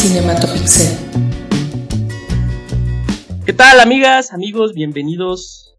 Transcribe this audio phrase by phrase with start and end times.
[0.00, 0.96] Cinematopixel.
[3.44, 4.72] ¿Qué tal, amigas, amigos?
[4.72, 5.76] Bienvenidos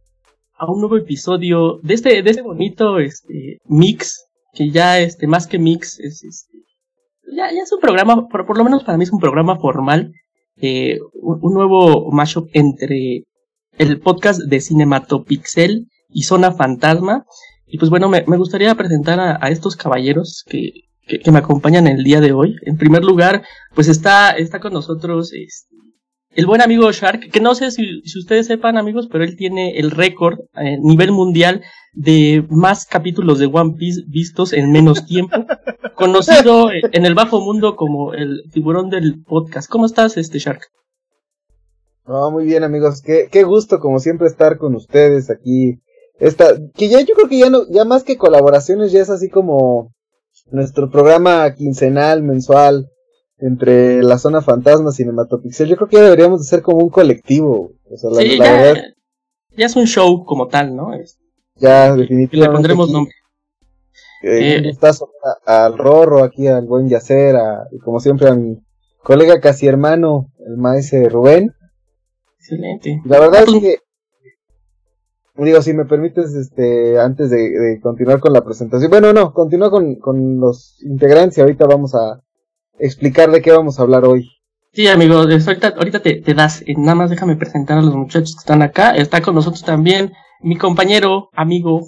[0.54, 5.48] a un nuevo episodio de este, de este bonito este, mix, que ya este, más
[5.48, 6.60] que mix, es este,
[7.36, 10.14] ya, es un programa, por, lo menos para mí es un programa formal,
[10.58, 13.24] eh, un, nuevo mashup entre
[13.80, 17.26] el podcast de Cinematopixel y Zona Fantasma.
[17.66, 22.04] Y pues bueno, me, gustaría presentar a estos caballeros que, que, que, me acompañan el
[22.04, 22.56] día de hoy.
[22.64, 23.44] En primer lugar,
[23.74, 25.76] pues está, está con nosotros este,
[26.34, 29.78] el buen amigo Shark, que no sé si, si ustedes sepan amigos, pero él tiene
[29.78, 31.62] el récord a nivel mundial
[31.94, 35.36] de más capítulos de One Piece vistos en menos tiempo,
[35.96, 39.70] conocido en el bajo mundo como el tiburón del podcast.
[39.70, 40.62] ¿Cómo estás, este Shark?
[42.08, 45.82] No, muy bien amigos, qué, qué gusto como siempre estar con ustedes aquí.
[46.18, 49.30] Esta, que ya yo creo que ya no, ya más que colaboraciones, ya es así
[49.30, 49.92] como
[50.52, 52.90] nuestro programa quincenal, mensual,
[53.38, 55.68] entre la zona fantasma cinematopixel.
[55.68, 57.72] Yo creo que ya deberíamos de ser como un colectivo.
[57.90, 58.84] O sea, la, sí, la ya, verdad,
[59.58, 60.94] ya es un show como tal, ¿no?
[60.94, 61.18] Es-
[61.56, 62.38] ya y definitivamente.
[62.38, 63.14] le pondremos aquí, nombre.
[64.24, 64.72] eh, Eh,
[65.46, 68.58] a- al Rorro, aquí al buen Yacer, a- y como siempre a mi
[69.04, 71.52] colega casi hermano, el maestro Rubén.
[72.40, 73.02] Excelente.
[73.06, 73.78] La verdad Ah, es pues, que,
[75.36, 79.70] digo, si me permites, este, antes de, de continuar con la presentación, bueno, no, continúa
[79.72, 82.22] con, con los integrantes y ahorita vamos a
[82.80, 84.30] explicar de qué vamos a hablar hoy.
[84.74, 86.62] Sí, amigo, de- ahorita, ahorita te, te das.
[86.62, 88.92] eh, Nada más déjame presentar a los muchachos que están acá.
[88.96, 91.82] Está con nosotros también mi compañero, amigo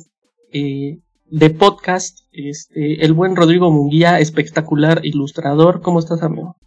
[0.52, 5.82] eh, de podcast, este, el buen Rodrigo Munguía, espectacular ilustrador.
[5.82, 6.58] ¿Cómo estás, amigo?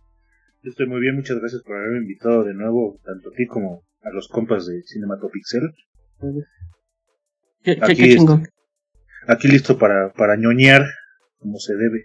[0.62, 3.83] Yo estoy muy bien, muchas gracias por haberme invitado de nuevo, tanto a ti como
[4.02, 5.62] a los compas de Cinematopixel.
[7.67, 7.97] Qué, Aquí
[9.41, 10.84] qué listo para, para ñoñar
[11.41, 12.05] como se debe.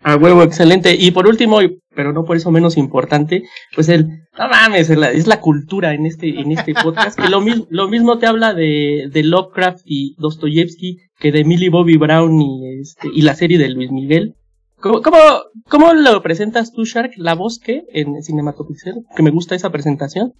[0.00, 0.96] A huevo, excelente.
[0.98, 1.60] Y por último,
[1.94, 3.44] pero no por eso menos importante,
[3.76, 7.28] pues el, no mames, es la, es la cultura en este, en este podcast, que
[7.28, 11.96] lo mismo, lo mismo te habla de, de Lovecraft y Dostoyevsky que de Millie Bobby
[11.96, 14.34] Brown y este, y la serie de Luis Miguel.
[14.80, 15.18] ¿Cómo, cómo,
[15.68, 17.12] cómo lo presentas tú, Shark?
[17.16, 17.84] ¿La voz qué?
[17.92, 20.34] En Cinematopixel, que me gusta esa presentación.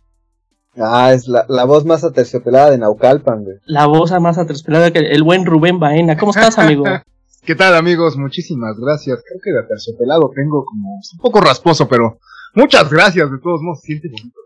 [0.78, 3.56] Ah, es la, la voz más aterciopelada de Naucalpan, güey.
[3.64, 6.16] La voz más atrasperada que el buen Rubén Baena.
[6.16, 6.84] ¿Cómo estás, amigo?
[7.44, 8.16] ¿Qué tal amigos?
[8.16, 9.22] Muchísimas gracias.
[9.26, 12.18] Creo que de terciopelado tengo como un poco rasposo, pero
[12.54, 13.30] muchas gracias.
[13.30, 14.38] De todos modos, se siente bonito.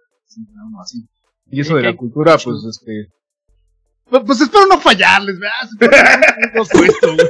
[0.82, 0.98] así.
[1.50, 3.08] Y eso de la cultura, pues este.
[4.08, 6.20] Pues, pues espero no fallarles, ¿verdad?
[6.52, 7.28] Puesto, güey.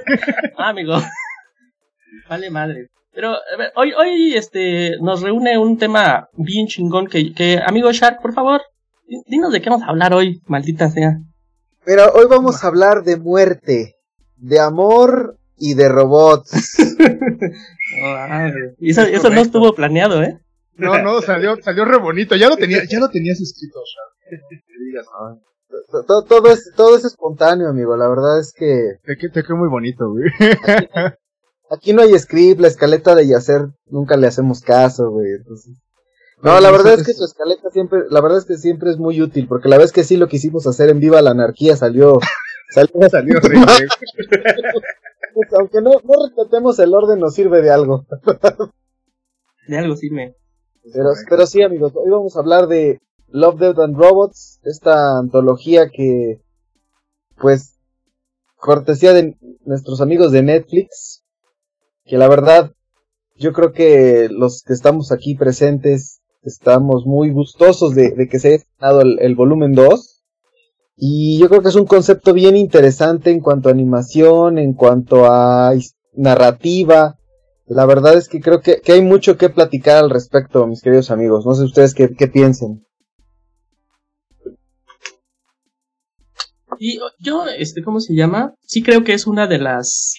[0.59, 1.01] Ah, amigo.
[2.29, 2.89] Vale madre.
[3.13, 7.91] Pero a ver, hoy, hoy este, nos reúne un tema bien chingón que, que, amigo
[7.93, 8.61] Shark, por favor,
[9.27, 11.19] dinos de qué vamos a hablar hoy, maldita sea.
[11.87, 13.97] Mira, hoy vamos a hablar de muerte,
[14.37, 16.51] de amor y de robots.
[18.79, 20.39] Y eso, Es eso no estuvo planeado, ¿eh?
[20.77, 22.37] No, no, salió, salió re bonito.
[22.37, 23.81] Ya lo tenía, ya lo tenías escrito,
[26.07, 27.97] todo, todo es, todo es espontáneo, amigo.
[27.97, 30.31] La verdad es que Te, que- te quedó muy bonito, güey.
[31.71, 35.33] aquí no hay script, la escaleta de Yacer nunca le hacemos caso, güey.
[35.39, 35.77] Entonces...
[36.43, 39.21] No, la verdad es que su escaleta siempre, la verdad es que siempre es muy
[39.21, 42.19] útil, porque la vez que sí lo quisimos hacer en Viva la Anarquía salió,
[42.71, 43.89] salió, Salió horrible.
[45.35, 48.07] pues, aunque no, no respetemos el orden, nos sirve de algo.
[49.69, 50.35] De algo sí me.
[50.93, 55.91] Pero, pero sí, amigos, hoy vamos a hablar de Love, Death and Robots, esta antología
[55.91, 56.41] que,
[57.37, 57.77] pues,
[58.57, 61.23] cortesía de nuestros amigos de Netflix,
[62.05, 62.73] que la verdad,
[63.37, 68.57] yo creo que los que estamos aquí presentes estamos muy gustosos de, que se haya
[68.57, 70.23] estrenado el, volumen 2.
[70.97, 75.27] Y yo creo que es un concepto bien interesante en cuanto a animación, en cuanto
[75.27, 75.73] a
[76.13, 77.19] narrativa,
[77.71, 81.13] la verdad es que creo que, que hay mucho que platicar al respecto, mis queridos
[81.13, 81.47] amigos.
[81.47, 82.85] No sé ustedes qué, qué piensen.
[86.81, 88.55] Y yo, este, ¿cómo se llama?
[88.63, 90.17] Sí creo que es una de las,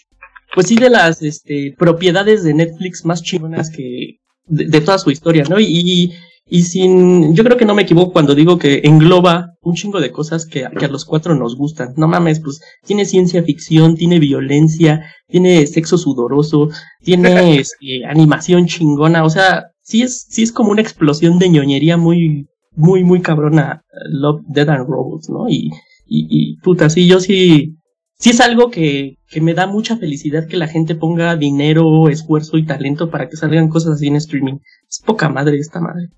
[0.55, 5.11] pues sí, de las, este, propiedades de Netflix más chingonas que, de, de toda su
[5.11, 5.59] historia, ¿no?
[5.59, 6.11] Y,
[6.53, 10.11] y sin, yo creo que no me equivoco cuando digo que engloba un chingo de
[10.11, 11.93] cosas que, que a los cuatro nos gustan.
[11.95, 16.69] No mames, pues tiene ciencia ficción, tiene violencia, tiene sexo sudoroso,
[17.01, 21.95] tiene este, animación chingona, o sea, sí es, sí es como una explosión de ñoñería
[21.95, 25.47] muy, muy, muy cabrona, Love, Dead and Robots, ¿no?
[25.47, 25.71] Y,
[26.05, 27.77] y, y puta, sí, yo sí,
[28.21, 32.57] sí es algo que, que me da mucha felicidad que la gente ponga dinero, esfuerzo
[32.57, 34.59] y talento para que salgan cosas así en streaming.
[34.87, 36.09] Es poca madre esta madre.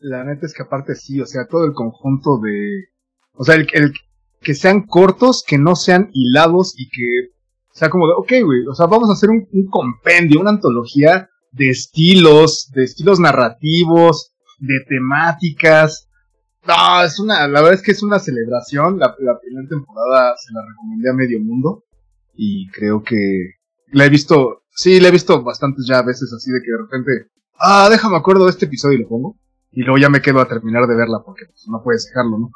[0.00, 2.88] La, neta es que aparte sí, o sea, todo el conjunto de...
[3.32, 3.66] O sea, el,
[4.40, 7.32] que sean cortos, que no sean hilados y que
[7.72, 11.70] sea como de, ok, güey, o sea, vamos a hacer un compendio, una antología de
[11.70, 16.03] estilos, de estilos narrativos, de temáticas.
[16.66, 18.98] No, es una, la verdad es que es una celebración.
[18.98, 21.84] La, primera temporada se la recomendé a medio mundo
[22.34, 23.54] y creo que
[23.92, 27.30] la he visto, sí, la he visto bastantes ya veces así de que de repente,
[27.58, 29.38] ah, déjame acuerdo de este episodio y lo pongo.
[29.72, 32.50] Y luego ya me quedo a terminar de verla porque pues, no puedes dejarlo, ¿no?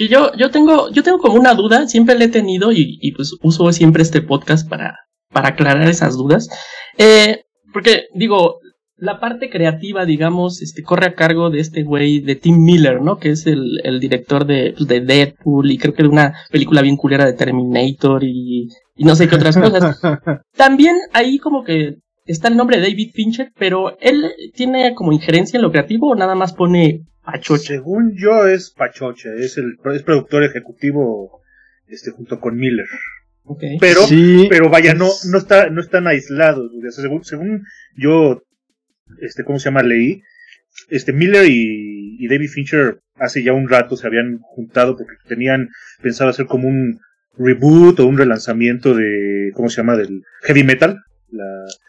[0.00, 3.12] Y yo, yo tengo, yo tengo como una duda, siempre la he tenido y, y
[3.12, 4.96] pues uso siempre este podcast para,
[5.32, 6.48] para aclarar esas dudas.
[6.96, 8.60] Eh, porque digo,
[8.98, 13.18] la parte creativa, digamos, este, corre a cargo de este güey de Tim Miller, ¿no?
[13.18, 16.82] Que es el, el director de, pues, de Deadpool y creo que de una película
[16.82, 20.00] bien culera de Terminator y, y no sé qué otras cosas.
[20.56, 25.58] También ahí como que está el nombre de David Fincher, pero él tiene como injerencia
[25.58, 27.74] en lo creativo o nada más pone pachoche.
[27.74, 31.40] Según yo es Pachoche, es el es productor ejecutivo
[31.86, 32.86] este junto con Miller.
[33.44, 33.78] Okay.
[33.78, 37.62] Pero Sí, pero vaya, no no está no están aislados, o sea, según según
[37.96, 38.42] yo
[39.20, 40.22] este cómo se llama leí,
[40.90, 45.68] este Miller y, y David Fincher hace ya un rato se habían juntado porque tenían
[46.02, 47.00] pensado hacer como un
[47.36, 50.98] reboot o un relanzamiento de cómo se llama del heavy metal,
[51.30, 51.44] la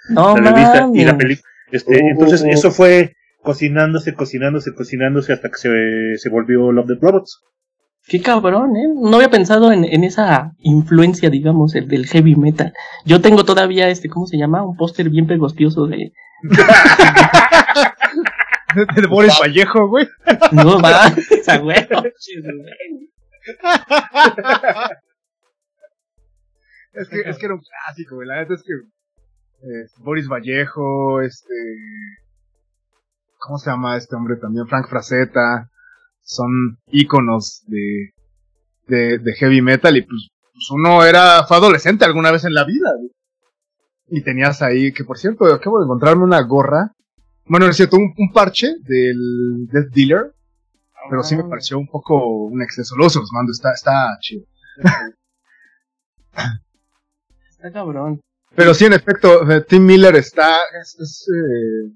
[0.09, 1.47] No la revista y la película.
[1.71, 2.07] Este, Oh.
[2.11, 7.41] entonces eso fue cocinándose, cocinándose, cocinándose hasta que se, se volvió Love the Robots.
[8.09, 8.87] Qué cabrón, ¿eh?
[8.95, 12.73] No había pensado en, en esa influencia, digamos, el del heavy metal.
[13.05, 14.63] Yo tengo todavía este, ¿cómo se llama?
[14.63, 16.11] Un póster bien pegostioso de...
[18.95, 20.07] de Boris Vallejo, güey.
[20.51, 22.03] No va, esa huevo.
[26.93, 28.27] Es que, es que era un clásico, güey.
[28.27, 31.53] La neta es que eh, Boris Vallejo, este.
[33.37, 34.67] ¿Cómo se llama este hombre también?
[34.67, 35.69] Frank Frazetta.
[36.21, 38.11] Son íconos de,
[38.87, 42.65] de, de heavy metal y pues, pues uno era, fue adolescente alguna vez en la
[42.65, 43.11] vida, güey.
[44.11, 46.93] Y tenías ahí, que por cierto, acabo de encontrarme una gorra.
[47.45, 50.33] Bueno, es cierto, un, un parche del Death Dealer.
[51.09, 52.95] Pero sí me pareció un poco un exceso.
[52.95, 54.45] Los mando, está, está chido.
[57.49, 58.21] Está cabrón.
[58.55, 60.57] Pero sí, en efecto, eh, Tim Miller está.
[60.79, 61.91] Es, es, eh,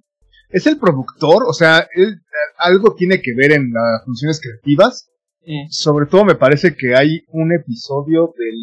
[0.53, 2.21] es el productor, o sea, él
[2.57, 5.09] algo tiene que ver en las funciones creativas.
[5.45, 8.55] Eh, Sobre todo me parece que hay un episodio del,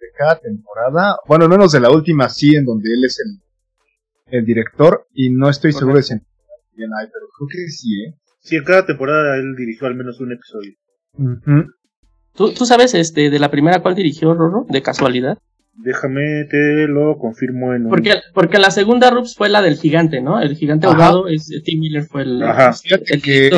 [0.00, 4.38] de cada temporada, bueno, al menos de la última sí, en donde él es el,
[4.38, 6.26] el director, y no estoy seguro de si en-
[6.74, 8.14] bien hay, pero creo que sí, ¿eh?
[8.40, 10.72] Sí, en cada temporada él dirigió al menos un episodio.
[12.34, 14.66] ¿tú, ¿Tú sabes este de la primera cuál dirigió Rorro?
[14.68, 15.38] De casualidad.
[15.76, 17.90] Déjame, te lo confirmo en un...
[17.90, 20.40] Porque, porque la segunda Rups fue la del gigante, ¿no?
[20.40, 20.94] El gigante Ajá.
[20.94, 22.72] ahogado, es, Tim Miller fue el, Ajá.
[22.72, 23.50] Fíjate el que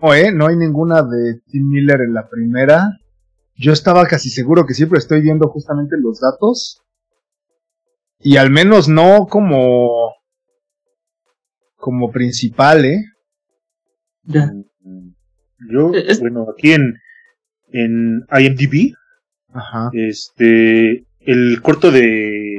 [0.00, 0.32] no, ¿eh?
[0.32, 2.90] No hay ninguna de Tim Miller en la primera.
[3.56, 6.82] Yo estaba casi seguro que siempre estoy viendo justamente los datos.
[8.20, 10.12] Y al menos no como.
[11.76, 13.02] como principal, ¿eh?
[14.24, 14.52] Ya.
[15.70, 16.94] Yo, Es- bueno, aquí en,
[17.72, 18.94] en IMDb,
[19.52, 19.90] Ajá.
[19.92, 22.56] este, el corto de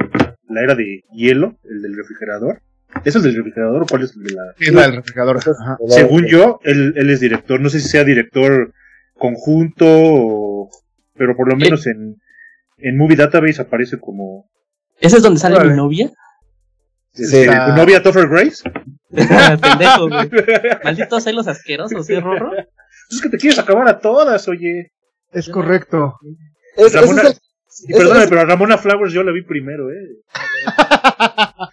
[0.50, 2.62] la era de hielo, el del refrigerador.
[3.06, 4.44] ¿Es el del refrigerador o cuál es el de la...?
[4.60, 5.38] Es la del refrigerador.
[5.38, 5.78] Ajá.
[5.90, 7.60] Según yo, él, él es director.
[7.60, 8.72] No sé si sea director
[9.16, 10.70] conjunto o...
[11.16, 12.18] Pero por lo menos en,
[12.78, 14.50] en Movie Database aparece como...
[15.00, 16.12] ¿Ese es donde sale mi novia?
[17.14, 17.50] este, Sí.
[17.50, 18.64] ¿Tu novia Topher Grace?
[19.12, 20.30] Pendejo, güey.
[20.84, 22.52] Malditos celos asquerosos, ¿sí, Rorro?
[23.10, 24.92] Es que te quieres acabar a todas, oye.
[25.32, 26.14] Es correcto.
[26.78, 27.38] Es- ese Ramona- es el-
[27.88, 30.22] Y perdóname, pero a Ramona Flowers yo la vi primero, ¿eh?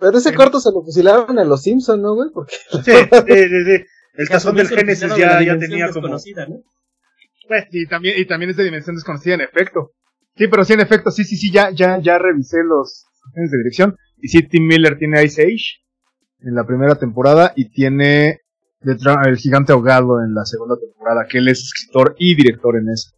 [0.00, 2.30] pero ese corto se lo fusilaron a los Simpson, ¿no, güey?
[2.32, 3.84] Porque Sí, sí, sí, sí.
[4.14, 6.08] El tazón del Génesis ya, ya dimensión tenía como...
[6.08, 6.56] desconocida, ¿no?
[7.70, 9.92] Y también, y también es de dimensión desconocida, en efecto.
[10.36, 13.96] Sí, pero sí, en efecto, sí, sí, sí, ya, ya, ya revisé los de dirección.
[14.18, 15.80] Y sí, Tim Miller tiene Ice Age
[16.40, 18.40] en la primera temporada y tiene
[18.82, 23.10] El Gigante Ahogado en la segunda temporada, que él es escritor y director en eso.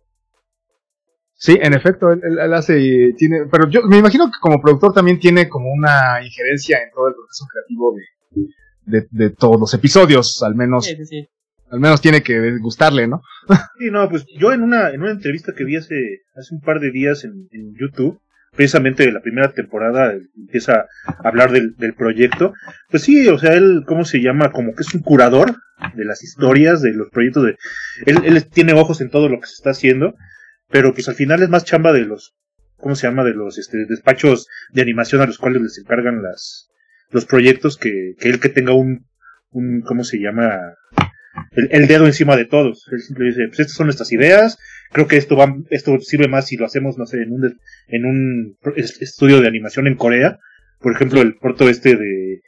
[1.42, 4.92] Sí, en efecto, él, él- él hace, tiene, pero yo me imagino que como productor
[4.92, 7.94] también tiene como una injerencia en todo el proceso creativo
[8.84, 11.28] de, de, de todos los episodios, al menos, Sí, sí, sí.
[11.70, 13.22] al menos tiene que gustarle, ¿no?
[13.78, 15.94] Sí, no, pues yo en una, en una entrevista que vi hace,
[16.36, 18.20] hace un par de días en, en YouTube,
[18.54, 22.52] precisamente de la primera temporada, empieza a hablar del, del proyecto.
[22.90, 24.52] Pues sí, o sea, él, ¿cómo se llama?
[24.52, 25.54] Como que es un curador
[25.94, 27.56] de las historias, de los proyectos de...
[28.04, 30.14] Él, él tiene ojos en todo lo que se está haciendo,
[30.70, 32.36] pero pues al final es más chamba de los,
[32.76, 33.24] ¿cómo se llama?
[33.24, 36.70] De los este, despachos de animación a los cuales les encargan las,
[37.10, 39.06] los proyectos que, que él que tenga un,
[39.50, 40.74] un, ¿cómo se llama?
[41.52, 42.88] el, dedo encima de todos.
[42.90, 44.58] Él siempre dice, pues estas son nuestras ideas,
[44.92, 47.58] creo que esto va, esto sirve más si lo hacemos, no sé, en un,
[47.88, 50.38] en un estudio de animación en Corea.
[50.80, 52.42] Por ejemplo, el corto este de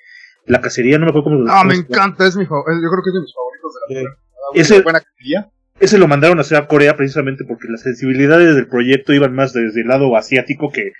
[0.46, 3.10] la cacería, no me acuerdo cómo Ah, me encanta, es mi favorito, yo creo que
[3.10, 4.10] es de mis favoritos de la.
[4.54, 5.50] Ese, buena cacería.
[5.82, 9.52] Ese lo mandaron a hacer a Corea precisamente porque las sensibilidades del proyecto iban más
[9.52, 10.92] desde el lado asiático que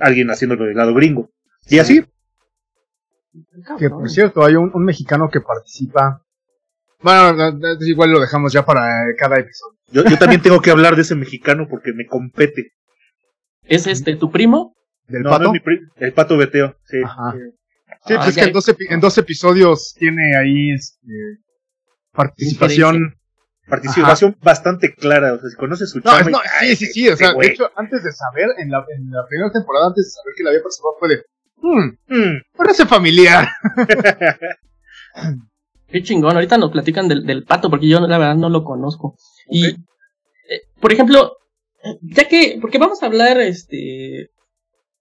[0.00, 1.30] alguien haciéndolo del lado gringo.
[1.68, 2.04] Y así.
[3.78, 6.20] Que por cierto, hay un, mexicano que participa.
[7.00, 8.82] Bueno, igual lo dejamos ya para
[9.16, 9.78] cada episodio.
[9.92, 12.72] Yo, yo también tengo que hablar de ese mexicano porque me compete.
[13.62, 14.74] ¿Es este tu primo?
[15.06, 15.52] ¿Del pato?
[15.94, 16.98] el pato Beteo, sí.
[18.04, 21.38] Sí, pues es que en dos, en dos, episodios tiene ahí este,
[22.10, 23.14] participación
[23.68, 25.34] participación bastante clara.
[25.34, 26.30] O sea, si conoces su chama.
[26.30, 27.08] No, sí, sí, sí.
[27.08, 30.10] O sea, de hecho, antes de saber, en la, en la primera temporada, antes de
[30.10, 31.22] saber que la había participado, fue de.
[31.56, 33.48] Hmm, hmm, parece familiar.
[35.88, 36.34] Qué chingón.
[36.34, 39.16] Ahorita nos platican del, del pato, porque yo la verdad no lo conozco.
[39.48, 39.76] Y, eh,
[40.80, 41.36] por ejemplo,
[42.02, 44.30] ya que, porque vamos a hablar, este,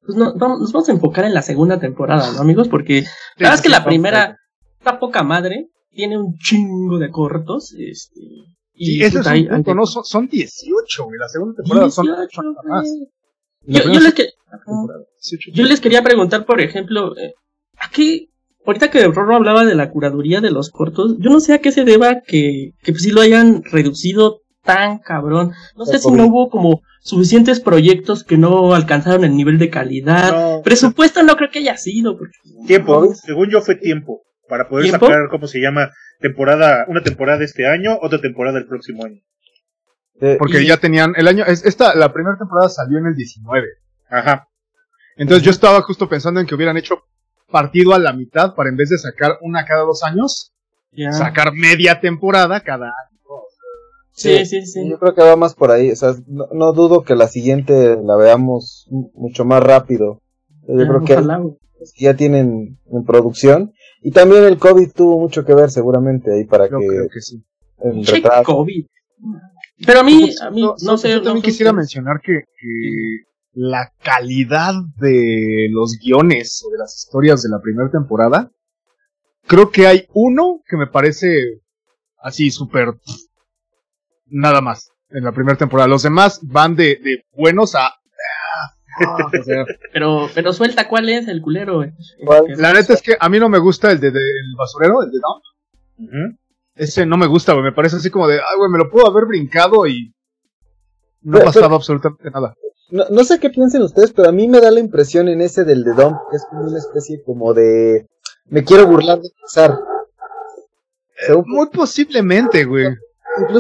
[0.06, 2.68] pues no, vamos, nos vamos a enfocar en la segunda temporada, ¿no, amigos?
[2.68, 3.04] Porque
[3.38, 4.38] la verdad es que la primera
[4.78, 8.22] está poca madre, tiene un chingo de cortos, este,
[8.76, 9.86] y ese es un punto, ¿no?
[9.86, 11.20] Son, son 18, güey.
[11.20, 12.90] La segunda temporada son 18 más.
[13.66, 14.30] Yo, yo, les que,
[15.54, 17.34] yo, les quería preguntar, por ejemplo, eh,
[17.78, 18.30] ¿a qué?
[18.66, 21.72] Ahorita que Rorro hablaba de la curaduría de los cortos, yo no sé a qué
[21.72, 25.52] se deba que, que pues sí lo hayan reducido tan cabrón.
[25.76, 30.62] No sé si no hubo como suficientes proyectos que no alcanzaron el nivel de calidad.
[30.62, 32.18] Presupuesto no creo que haya sido.
[32.18, 32.38] Porque...
[32.66, 35.92] Tiempo, según yo fue tiempo para poder sacar, ¿cómo se llama?
[36.20, 39.22] Temporada, una temporada este año, otra temporada el próximo año.
[40.22, 43.68] Eh, Porque ya tenían, el año, esta, la primera temporada salió en el 19.
[44.10, 44.48] Ajá.
[45.18, 47.04] Entonces yo estaba justo pensando en que hubieran hecho
[47.52, 50.54] partido a la mitad para en vez de sacar una cada dos años,
[51.12, 53.14] sacar media temporada cada año.
[54.16, 55.92] Sí, sí, sí, Yo creo que va más por ahí.
[55.92, 60.22] O sea, no, dudo que la siguiente la veamos mucho más rápido.
[60.68, 61.18] Yo creo que
[61.98, 63.74] ya tienen en producción.
[64.04, 66.76] Y también el COVID tuvo mucho que ver seguramente ahí para que...
[66.76, 67.42] Creo que sí.
[67.80, 68.06] El
[68.44, 68.86] COVID.
[69.86, 71.10] Pero a mí, a mí, no, sé.
[71.10, 77.44] Yo también quisiera mencionar que, que, la calidad de los guiones o de las historias
[77.44, 78.52] de la primera temporada,
[79.48, 81.62] creo que hay uno que me parece
[82.18, 82.96] así súper...
[84.26, 85.88] Nada más en la primera temporada.
[85.88, 87.94] Los demás van de, de buenos a
[89.94, 91.84] pero, pero suelta cuál es el culero,
[92.58, 95.20] La neta es que a mí no me gusta el de, el basurero, el de
[95.20, 96.38] Dump.
[96.76, 97.64] Ese no me gusta, güey.
[97.64, 100.14] Me parece así como de, ay, güey, me lo puedo haber brincado y
[101.22, 102.56] no ha pasado absolutamente nada.
[102.90, 105.64] No, no, sé qué piensen ustedes, pero a mí me da la impresión en ese
[105.64, 108.08] del de Dump que es como una especie como de,
[108.46, 109.80] me quiero burlar de pasar.
[111.28, 112.88] Eh, muy posiblemente, güey.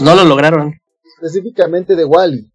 [0.01, 0.73] no lo lograron.
[1.15, 2.52] Específicamente de Wally.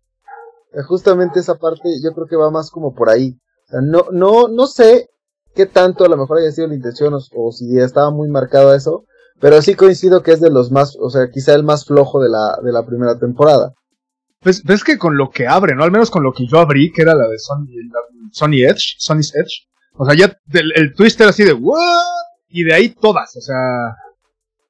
[0.73, 3.39] Eh, justamente esa parte yo creo que va más como por ahí.
[3.71, 5.09] no, no, no sé
[5.55, 9.05] qué tanto a lo mejor haya sido la intención o, si estaba muy marcado eso,
[9.41, 12.29] pero sí coincido que es de los más, o sea, quizá el más flojo de
[12.29, 13.73] la, de la primera temporada.
[14.41, 15.83] Pues ves que con lo que abre, ¿no?
[15.83, 17.67] Al menos con lo que yo abrí, que era la de Sony,
[18.31, 19.67] Sony Edge, Sony's Edge.
[19.95, 22.05] O sea, ya el, el twist era así de ¿what?
[22.49, 23.97] Y de ahí todas, o sea,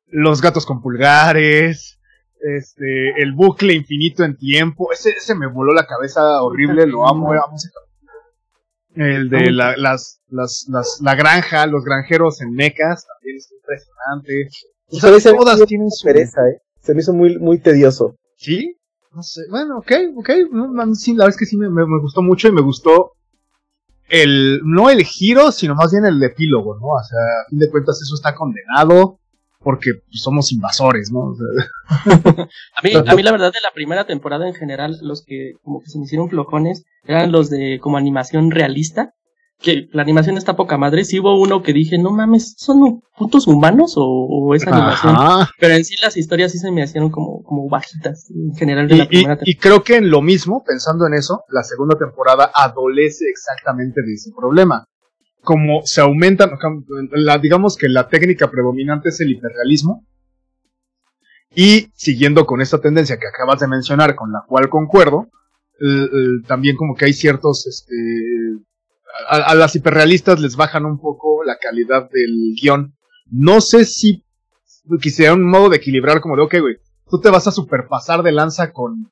[0.07, 1.98] los gatos con pulgares,
[2.40, 7.33] este, el bucle infinito en tiempo, ese, ese me voló la cabeza horrible, lo amo,
[7.33, 7.57] amo
[8.95, 14.49] El de la, las, las, las, la granja, los granjeros en mecas, también es impresionante.
[14.90, 16.04] O todas tienen su...
[16.04, 16.62] Pereza, ¿eh?
[16.80, 18.16] Se me hizo muy, muy tedioso.
[18.37, 18.76] ¿Sí?
[19.12, 20.30] No sé, bueno, ok, ok,
[20.95, 23.12] sí, la verdad es que sí me, me, gustó mucho y me gustó
[24.09, 26.88] el, no el giro, sino más bien el epílogo, ¿no?
[26.88, 29.18] O sea, a fin de cuentas eso está condenado,
[29.60, 31.34] porque somos invasores, ¿no?
[32.06, 35.80] a, mí, a mí la verdad de la primera temporada en general, los que como
[35.80, 39.14] que se me hicieron flojones eran los de como animación realista,
[39.60, 43.48] que la animación está poca madre, sí hubo uno que dije, no mames, ¿son putos
[43.48, 45.16] humanos o, es animación?
[45.58, 48.96] Pero en sí las historias sí se me hicieron como, como bajitas en general de
[48.96, 49.50] la primera temporada.
[49.50, 54.14] Y creo que en lo mismo, pensando en eso, la segunda temporada adolece exactamente de
[54.14, 54.86] ese problema
[55.42, 56.50] como se aumentan,
[57.40, 60.07] digamos que la técnica predominante es el hiperrealismo.
[61.54, 65.28] Y siguiendo con esta tendencia que acabas de mencionar, con la cual concuerdo,
[66.47, 67.95] también como que hay ciertos, este,
[69.28, 72.95] a, las hiperrealistas les bajan un poco la calidad del guion.
[73.30, 74.25] No sé si
[75.00, 76.76] quisiera un modo de equilibrar como de, ok, güey,
[77.11, 79.11] tú te vas a superpasar de lanza con,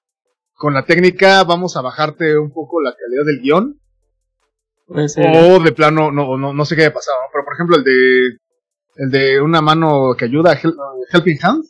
[0.54, 3.80] con la técnica, vamos a bajarte un poco la calidad del guion
[4.88, 8.38] o de plano, no, no, no sé qué haya pasado, pero por ejemplo el de
[8.96, 10.58] el de una mano que ayuda,
[11.12, 11.64] Helping Hand,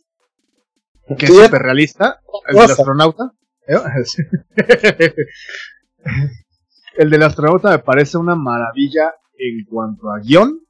[1.19, 3.33] que es súper realista, el del astronauta.
[6.97, 10.61] el del astronauta me parece una maravilla en cuanto a guion.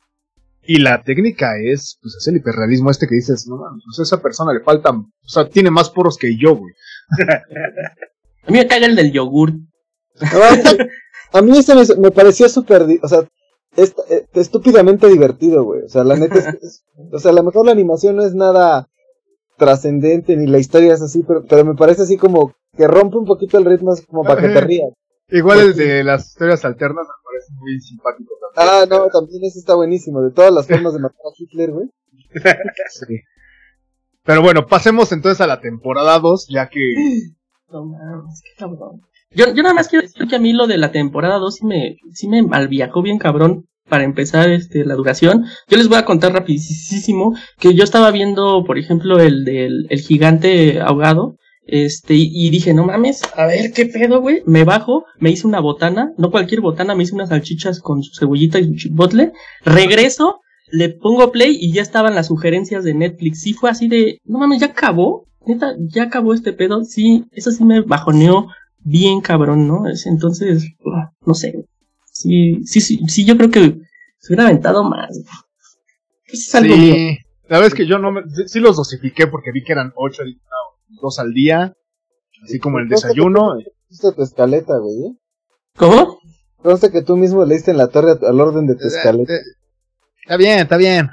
[0.69, 4.21] Y la técnica es, pues es el hiperrealismo este que dices, no pues a esa
[4.21, 6.75] persona le faltan, o sea, tiene más poros que yo, güey.
[8.43, 9.53] a mí me caga el del yogur.
[11.33, 13.28] A mí este me, parecía súper, o sea,
[13.76, 15.83] es, eh, estúpidamente divertido, güey.
[15.83, 18.88] O sea, la neta es, o sea, a lo mejor la animación no es nada
[19.56, 23.25] trascendente ni la historia es así, pero, pero me parece así como que rompe un
[23.25, 24.92] poquito el ritmo como para que te rías.
[25.28, 28.75] Igual el de las historias alternas me parece muy simpático también.
[28.75, 31.88] Ah, no, también ese está buenísimo, de todas las formas de matar a Hitler, güey.
[32.90, 33.21] sí.
[34.23, 36.95] Pero bueno, pasemos entonces a la temporada 2, ya que...
[37.68, 39.00] No mames, qué cabrón.
[39.30, 41.66] Yo, yo nada más quiero decir que a mí lo de la temporada 2 sí
[41.66, 42.42] me, sí me
[43.02, 45.45] bien cabrón para empezar este, la duración.
[45.68, 50.00] Yo les voy a contar rapidísimo que yo estaba viendo, por ejemplo, el del el
[50.00, 51.37] gigante ahogado.
[51.68, 54.42] Este, y dije, no mames, a ver qué pedo, güey.
[54.47, 58.14] Me bajo, me hice una botana, no cualquier botana, me hice unas salchichas con su
[58.14, 59.33] cebollita y su chipotle.
[59.64, 60.40] Regreso,
[60.71, 63.40] le pongo play y ya estaban las sugerencias de Netflix.
[63.40, 65.26] Sí fue así de, no mames, ya acabó.
[65.45, 66.85] Neta, ya acabó este pedo.
[66.85, 68.49] Sí, eso sí me bajoneó
[68.87, 69.83] bien cabrón, ¿no?
[70.07, 70.64] Entonces,
[71.25, 71.66] no sé.
[72.12, 73.78] Sí, sí, sí, sí, yo creo que
[74.19, 75.11] se hubiera aventado más.
[76.26, 79.93] sí, la verdad es que yo no me, sí los dosifiqué porque vi que eran
[79.97, 80.23] ocho,
[81.02, 81.75] dos al día,
[82.43, 83.59] así como el desayuno.
[83.88, 85.11] Hiciste tu escaleta, güey.
[85.11, 85.16] ¿eh?
[85.76, 86.19] ¿Cómo?
[86.57, 89.35] Consta que tú mismo leíste en la torre al orden de tu escaleta.
[90.23, 91.09] Está bien, está bien.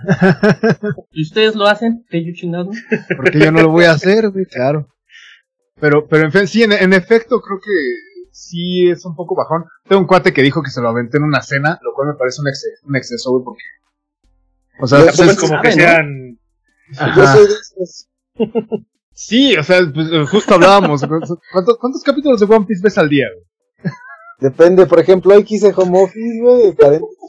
[1.11, 2.03] ¿Y ustedes lo hacen?
[2.09, 2.71] ¿Qué yo chingado?
[3.15, 4.92] Porque yo no lo voy a hacer, güey, claro.
[5.79, 7.71] Pero, pero en fin, sí, en, efecto, creo que
[8.31, 9.65] sí es un poco bajón.
[9.87, 12.15] Tengo un cuate que dijo que se lo aventé en una cena, lo cual me
[12.15, 12.47] parece un,
[12.89, 13.63] un exceso, güey, porque.
[14.79, 16.39] O sea, pues es como que sean.
[19.13, 21.05] sí, o sea, pues, justo hablábamos.
[21.51, 23.45] ¿cuántos, ¿Cuántos capítulos de One Piece ves al día, güey?
[24.39, 26.75] Depende, por ejemplo, hoy quise home office, güey.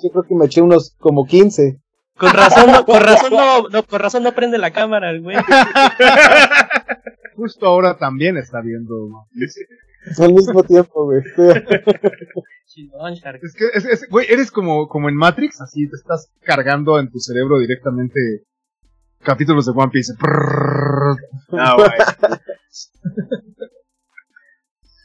[0.03, 1.81] Yo creo que me eché unos como 15.
[2.17, 5.37] Con razón, no, con razón no, no, con razón no prende la cámara, güey.
[7.35, 9.27] justo ahora también está viendo.
[10.19, 11.23] Al mismo tiempo, güey.
[13.43, 17.19] es que, es, güey, eres como, como en Matrix, así te estás cargando en tu
[17.19, 18.45] cerebro directamente
[19.21, 20.13] capítulos de One Piece.
[21.53, 21.89] Ah, güey.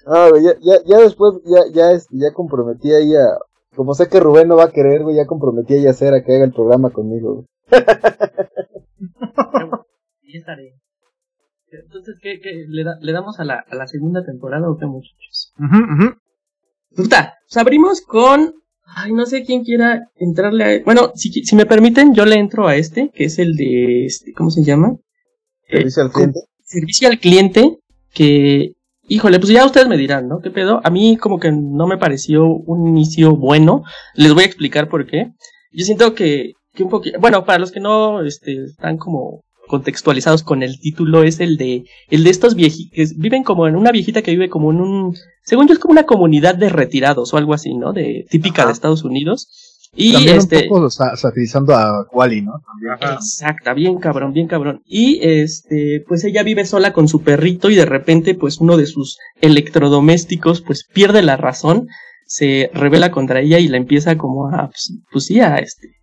[0.06, 3.38] Ah, güey, ya, ya, ya después, ya, ya, ya comprometí ahí a,
[3.76, 6.36] como sé que Rubén no va a querer, güey, ya comprometí a hacer a que
[6.36, 7.48] haga el programa conmigo, güey.
[10.34, 10.74] estaré.
[11.72, 15.54] Entonces, ¿qué, qué le, le, damos a la, a la segunda temporada o qué, muchachos?
[16.96, 18.54] Puta, pues abrimos con.
[18.96, 20.84] Ay, no sé quién quiera entrarle a.
[20.84, 24.06] Bueno, si, si me permiten, yo le entro a este, que es el de.
[24.06, 24.98] Este, ¿Cómo se llama?
[25.68, 26.40] Servicio al cliente.
[26.64, 27.78] Servicio al cliente,
[28.14, 28.74] que.
[29.12, 30.40] Híjole, pues ya ustedes me dirán, ¿no?
[30.40, 30.82] ¿Qué pedo?
[30.84, 33.84] A mí como que no me pareció un inicio bueno.
[34.14, 35.32] Les voy a explicar por qué.
[35.72, 40.44] Yo siento que, que un poquito, bueno, para los que no este, están como contextualizados
[40.44, 44.24] con el título es el de el de estos viejitos viven como en una viejita
[44.24, 47.54] que vive como en un según yo es como una comunidad de retirados o algo
[47.54, 49.48] así no de típica de Estados Unidos.
[49.96, 52.54] Y También este un poco satirizando a Wally no
[53.14, 54.82] exacta bien cabrón bien cabrón.
[54.86, 58.88] Y este pues ella vive sola con su perrito y de repente pues uno de
[58.88, 61.88] sus electrodomésticos pues pierde la razón
[62.26, 65.99] se revela contra ella y la empieza como a pues, pues sí a este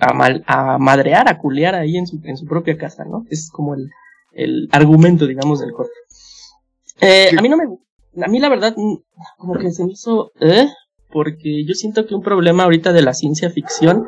[0.00, 3.24] a, mal, a madrear, a culear ahí en su, en su propia casa, ¿no?
[3.30, 3.90] Es como el,
[4.32, 5.92] el argumento, digamos, del corto.
[7.00, 7.64] Eh, a mí no me,
[8.24, 8.96] a mí la verdad, mm,
[9.38, 10.68] como que se me hizo, ¿eh?
[11.10, 14.06] Porque yo siento que un problema ahorita de la ciencia ficción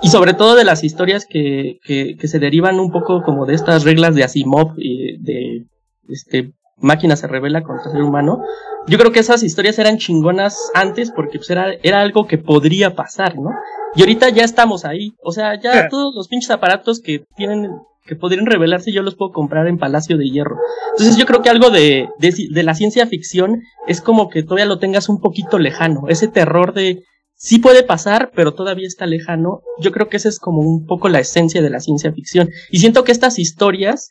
[0.00, 3.54] y sobre todo de las historias que, que, que se derivan un poco como de
[3.54, 5.66] estas reglas de Asimov y de,
[6.08, 6.52] este,
[6.82, 8.42] máquina se revela contra el ser humano.
[8.88, 12.94] Yo creo que esas historias eran chingonas antes porque pues era, era algo que podría
[12.94, 13.50] pasar, ¿no?
[13.94, 15.14] Y ahorita ya estamos ahí.
[15.22, 17.70] O sea, ya todos los pinches aparatos que tienen,
[18.04, 20.56] que podrían revelarse, yo los puedo comprar en Palacio de Hierro.
[20.90, 24.78] Entonces yo creo que algo de, de, la ciencia ficción es como que todavía lo
[24.78, 26.08] tengas un poquito lejano.
[26.08, 27.04] Ese terror de
[27.36, 29.62] sí puede pasar, pero todavía está lejano.
[29.80, 32.50] Yo creo que esa es como un poco la esencia de la ciencia ficción.
[32.70, 34.10] Y siento que estas historias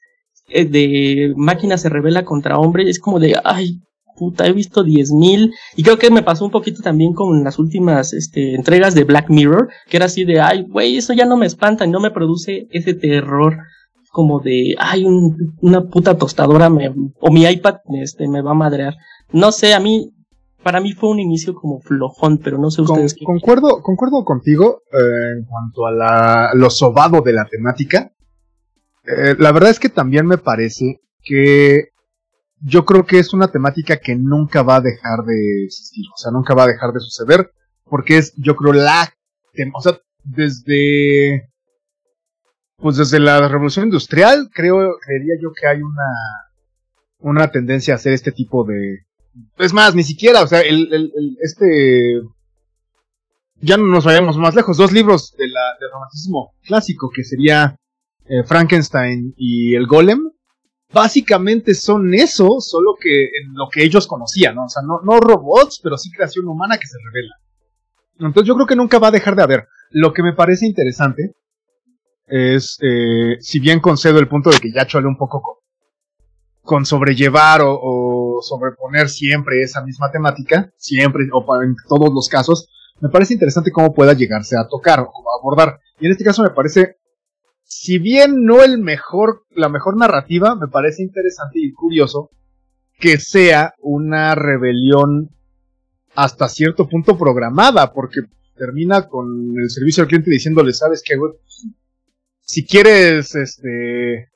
[0.52, 3.80] de máquina se revela contra hombre es como de, ay,
[4.18, 8.14] puta, he visto 10.000 y creo que me pasó un poquito también con las últimas
[8.14, 11.46] este, entregas de Black Mirror, que era así de, ay, güey, eso ya no me
[11.46, 13.58] espanta no me produce ese terror
[14.12, 15.06] como de, ay,
[15.62, 18.96] una puta tostadora me, o mi iPad este, me va a madrear.
[19.32, 20.12] No sé, a mí,
[20.64, 23.24] para mí fue un inicio como flojón, pero no sé ustedes qué.
[23.24, 28.12] Concuerdo, concuerdo contigo eh, en cuanto a la, lo sobado de la temática.
[29.04, 31.90] Eh, la verdad es que también me parece que
[32.62, 36.32] yo creo que es una temática que nunca va a dejar de existir, o sea,
[36.32, 37.52] nunca va a dejar de suceder,
[37.86, 39.12] porque es, yo creo, la,
[39.74, 41.50] o sea, desde,
[42.78, 46.14] pues desde la revolución industrial, creo, creería yo que hay una,
[47.20, 49.00] una tendencia a hacer este tipo de,
[49.58, 52.22] es más, ni siquiera, o sea, el, el, este,
[53.56, 57.76] ya no nos vayamos más lejos, dos libros de la, del romanticismo clásico, que sería
[58.32, 60.32] eh, Frankenstein y el Golem,
[60.94, 64.64] básicamente son eso, solo que en lo que ellos conocían, ¿no?
[64.64, 67.36] O sea, no, robots, pero sí creación humana que se revela.
[68.20, 69.68] Entonces yo creo que nunca va a dejar de haber.
[69.90, 71.36] Lo que me parece interesante
[72.26, 75.60] es, eh, si bien concedo el punto de que ya chole un poco
[76.62, 82.70] con, sobrellevar o, sobreponer siempre esa misma temática, siempre o en todos los casos,
[83.02, 85.82] me parece interesante cómo pueda llegarse a tocar o abordar.
[86.00, 87.01] Y en este caso me parece
[87.74, 92.30] si bien no el mejor, la mejor narrativa, me parece interesante y curioso
[93.00, 95.30] que sea una rebelión
[96.14, 98.20] hasta cierto punto programada, porque
[98.58, 101.32] termina con el servicio al cliente diciéndole, sabes qué, güey,
[102.42, 104.28] si quieres, este,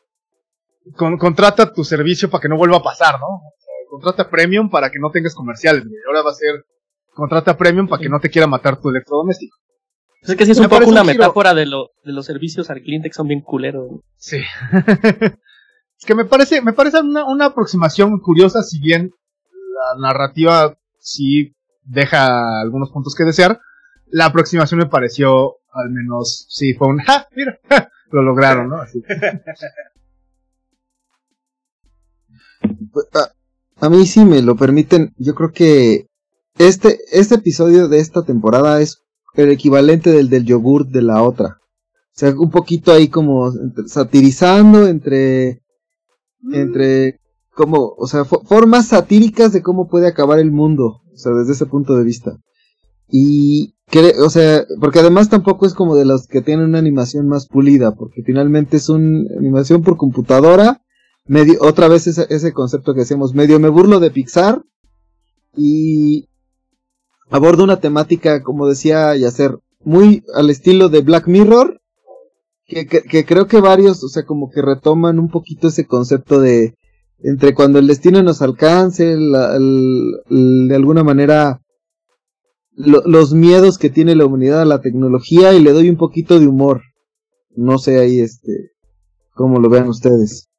[0.96, 3.42] contrata tu servicio para que no vuelva a pasar, ¿no?
[3.90, 6.00] Contrata premium para que no tengas comerciales, güey.
[6.08, 6.64] Ahora va a ser,
[7.14, 9.58] contrata premium para que no te quiera matar tu electrodoméstico.
[10.28, 13.10] Es que sí es un poco una metáfora de, lo, de los servicios al cliente
[13.10, 14.02] que son bien culeros.
[14.18, 14.38] Sí.
[15.98, 19.12] es que me parece, me parece una, una aproximación curiosa, si bien
[19.52, 23.60] la narrativa sí deja algunos puntos que desear.
[24.08, 27.28] La aproximación me pareció, al menos, sí, fue un, ¡ja!
[27.36, 27.60] Mira,
[28.12, 28.82] lo lograron, ¿no?
[28.82, 29.04] Así.
[32.92, 36.08] Pues, a, a, mí sí me lo permiten, yo creo que
[36.58, 39.05] este, este episodio de esta temporada es
[39.44, 41.60] el equivalente del del yogur de la otra.
[42.16, 43.52] O sea, un poquito ahí como
[43.88, 45.62] satirizando entre,
[46.40, 46.54] mm.
[46.54, 47.20] entre,
[47.54, 51.66] como, o sea, formas satíricas de cómo puede acabar el mundo, o sea, desde ese
[51.66, 52.38] punto de vista.
[53.10, 53.76] Y,
[54.24, 57.96] o sea, porque además tampoco es como de los que tienen una animación más pulida,
[57.96, 60.82] porque finalmente es una animación por computadora,
[61.26, 64.64] medio, otra vez ese, ese concepto que decíamos, medio me burlo de Pixar,
[65.58, 66.30] y
[67.30, 71.80] aborda una temática, como decía Yacer, muy al estilo de Black Mirror,
[72.66, 76.76] que, que, creo que varios, o sea, como que retoman un poquito ese concepto de
[77.20, 81.62] entre cuando el destino nos alcance, de alguna manera
[82.76, 86.48] los miedos que tiene la humanidad a la tecnología y le doy un poquito de
[86.48, 86.82] humor.
[87.52, 88.72] No sé ahí este
[89.34, 90.50] cómo lo vean ustedes.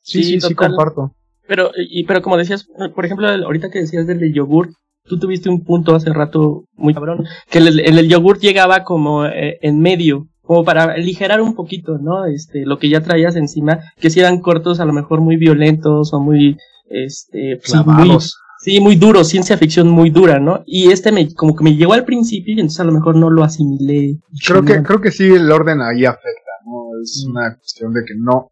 [0.00, 1.14] Sí, sí, sí, comparto.
[1.48, 4.68] Pero, y, pero como decías, por ejemplo, ahorita que decías del yogur,
[5.04, 9.24] tú tuviste un punto hace rato muy cabrón, que el, el, el yogur llegaba como
[9.24, 12.26] eh, en medio, como para aligerar un poquito, ¿no?
[12.26, 16.12] Este, lo que ya traías encima, que si eran cortos a lo mejor muy violentos
[16.12, 16.56] o muy,
[16.90, 18.18] este, pues, muy,
[18.58, 20.62] sí, muy duro, ciencia ficción muy dura, ¿no?
[20.66, 23.30] Y este me, como que me llegó al principio y entonces a lo mejor no
[23.30, 24.18] lo asimilé.
[24.46, 27.00] Creo que, creo que sí el orden ahí afecta, ¿no?
[27.02, 27.30] Es mm.
[27.30, 28.50] una cuestión de que no,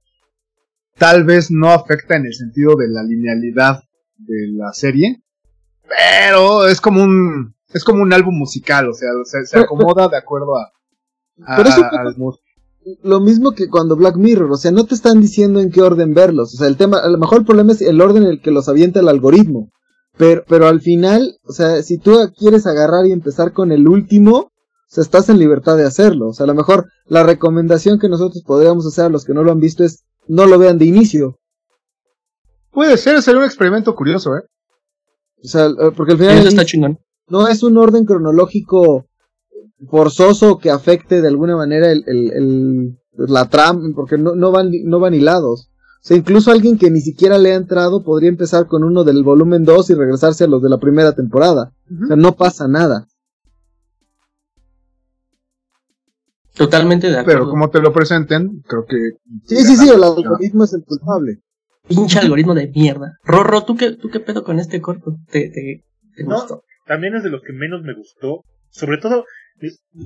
[0.98, 3.82] tal vez no afecta en el sentido de la linealidad
[4.16, 5.22] de la serie,
[5.88, 9.08] pero es como un es como un álbum musical, o sea,
[9.44, 10.72] se, acomoda de acuerdo a,
[11.56, 12.14] pero eso al
[13.02, 16.14] Lo mismo que cuando Black Mirror, o sea, no te están diciendo en qué orden
[16.14, 18.40] verlos, o sea, el tema, a lo mejor el problema es el orden en el
[18.40, 19.70] que los avienta el algoritmo,
[20.16, 24.36] pero, pero al final, o sea, si tú quieres agarrar y empezar con el último,
[24.38, 28.08] o sea, estás en libertad de hacerlo, o sea, a lo mejor la recomendación que
[28.08, 30.86] nosotros podríamos hacer a los que no lo han visto es no lo vean de
[30.86, 31.38] inicio.
[32.70, 34.42] Puede ser, sería un experimento curioso, ¿eh?
[35.42, 36.38] O sea, eh, porque al final...
[36.38, 36.98] Eso está chingón.
[37.28, 39.06] No es un orden cronológico
[39.90, 44.70] forzoso que afecte de alguna manera el, el, el la trama, porque no, no, van,
[44.84, 45.70] no van hilados.
[45.70, 49.24] O sea, incluso alguien que ni siquiera le ha entrado podría empezar con uno del
[49.24, 51.72] volumen 2 y regresarse a los de la primera temporada.
[52.04, 53.08] O sea, no pasa nada.
[56.56, 57.40] Totalmente de acuerdo.
[57.40, 58.96] Pero como te lo presenten, creo que...
[59.44, 61.38] Sí, sí, sí, el algoritmo es el culpable.
[61.86, 63.18] Pinche algoritmo de mierda.
[63.24, 65.16] Rorro, ¿tú qué, ¿tú qué pedo con este corto?
[65.30, 65.84] ¿Te, te,
[66.16, 66.64] te gustó?
[66.86, 68.42] También es de los que menos me gustó.
[68.70, 69.24] Sobre todo,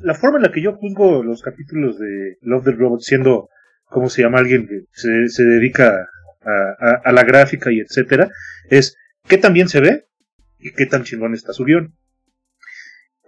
[0.02, 3.48] la forma en la que yo juzgo los capítulos de Love the Robot siendo,
[3.84, 4.38] ¿cómo se llama?
[4.38, 6.08] Alguien que se, se dedica
[6.42, 8.28] a, a, a la gráfica y etcétera,
[8.68, 10.06] es qué tan bien se ve
[10.58, 11.94] y qué tan chingón está su guion.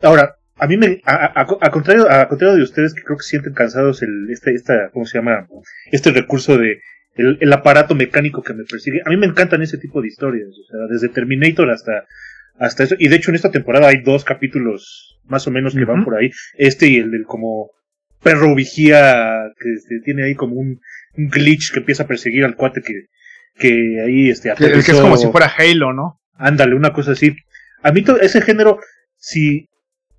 [0.02, 4.02] Ahora, a mí me, a, contrario, a contrario de ustedes que creo que sienten cansados
[4.02, 5.46] el, este, esta, ¿cómo se llama?
[5.90, 6.80] Este recurso de
[7.14, 9.00] el, el, aparato mecánico que me persigue.
[9.04, 12.04] A mí me encantan ese tipo de historias, o sea, desde Terminator hasta,
[12.58, 12.96] hasta eso.
[12.98, 16.16] Y de hecho en esta temporada hay dos capítulos más o menos que van por
[16.16, 16.30] ahí.
[16.56, 17.70] Este y el del como
[18.22, 20.80] perro vigía que este, tiene ahí como un
[21.16, 23.06] un glitch que empieza a perseguir al cuate que,
[23.56, 26.20] que ahí este, que, es como si fuera Halo, ¿no?
[26.34, 27.36] Ándale, una cosa así.
[27.82, 28.78] A mí ese género,
[29.16, 29.68] si,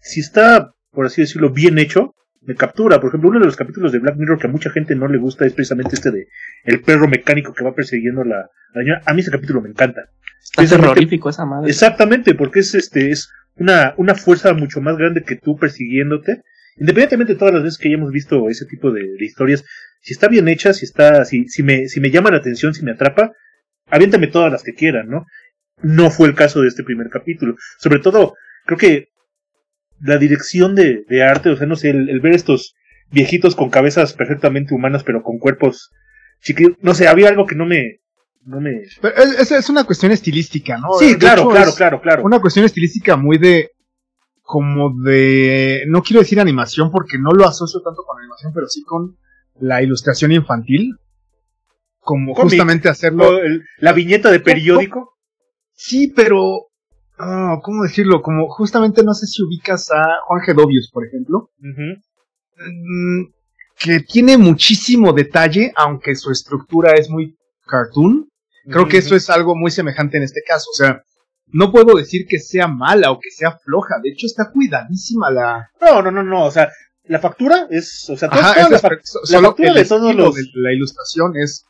[0.03, 2.99] si está, por así decirlo, bien hecho, me captura.
[2.99, 5.17] Por ejemplo, uno de los capítulos de Black Mirror que a mucha gente no le
[5.17, 6.27] gusta es precisamente este de
[6.65, 10.01] el perro mecánico que va persiguiendo la, la A mí ese capítulo me encanta.
[10.41, 11.69] Está terrorífico esa madre.
[11.69, 16.43] Exactamente, porque es este, es una, una fuerza mucho más grande que tú persiguiéndote.
[16.75, 19.63] Independientemente de todas las veces que hayamos visto ese tipo de, historias,
[20.01, 22.83] si está bien hecha, si está, si, si me, si me llama la atención, si
[22.83, 23.31] me atrapa,
[23.87, 25.25] aviéntame todas las que quieran, ¿no?
[25.81, 27.55] No fue el caso de este primer capítulo.
[27.77, 28.33] Sobre todo,
[28.65, 29.12] creo que
[30.03, 32.75] la dirección de, de arte, o sea, no sé, el, ver estos
[33.09, 35.91] viejitos con cabezas perfectamente humanas, pero con cuerpos
[36.41, 38.01] chiquitos, no sé, había algo que no me,
[38.45, 38.81] no me...
[38.81, 40.93] es, es, una cuestión estilística, ¿no?
[40.99, 42.23] Sí, claro, claro, claro, claro.
[42.23, 43.71] Una cuestión estilística muy de,
[44.41, 48.83] como de, no quiero decir animación porque no lo asocio tanto con animación, pero sí
[48.83, 49.17] con
[49.59, 50.97] la ilustración infantil.
[51.99, 53.39] Como justamente hacerlo.
[53.77, 55.13] la viñeta de periódico.
[55.71, 56.67] Sí, pero
[57.17, 58.21] Ah, ¿cómo decirlo?
[58.21, 63.23] Como justamente no sé si ubicas a Juan Gedovius, por ejemplo, mm,
[63.77, 68.29] que tiene muchísimo detalle, aunque su estructura es muy cartoon.
[68.65, 70.69] Creo que eso es algo muy semejante en este caso.
[70.71, 71.03] O sea,
[71.47, 73.95] no puedo decir que sea mala o que sea floja.
[74.01, 75.69] De hecho, está cuidadísima la.
[75.81, 76.45] No, no, no, no.
[76.45, 76.71] O sea,
[77.03, 78.09] la factura es.
[78.09, 80.35] O sea, la, factura de todos los.
[80.55, 81.65] la ilustración es.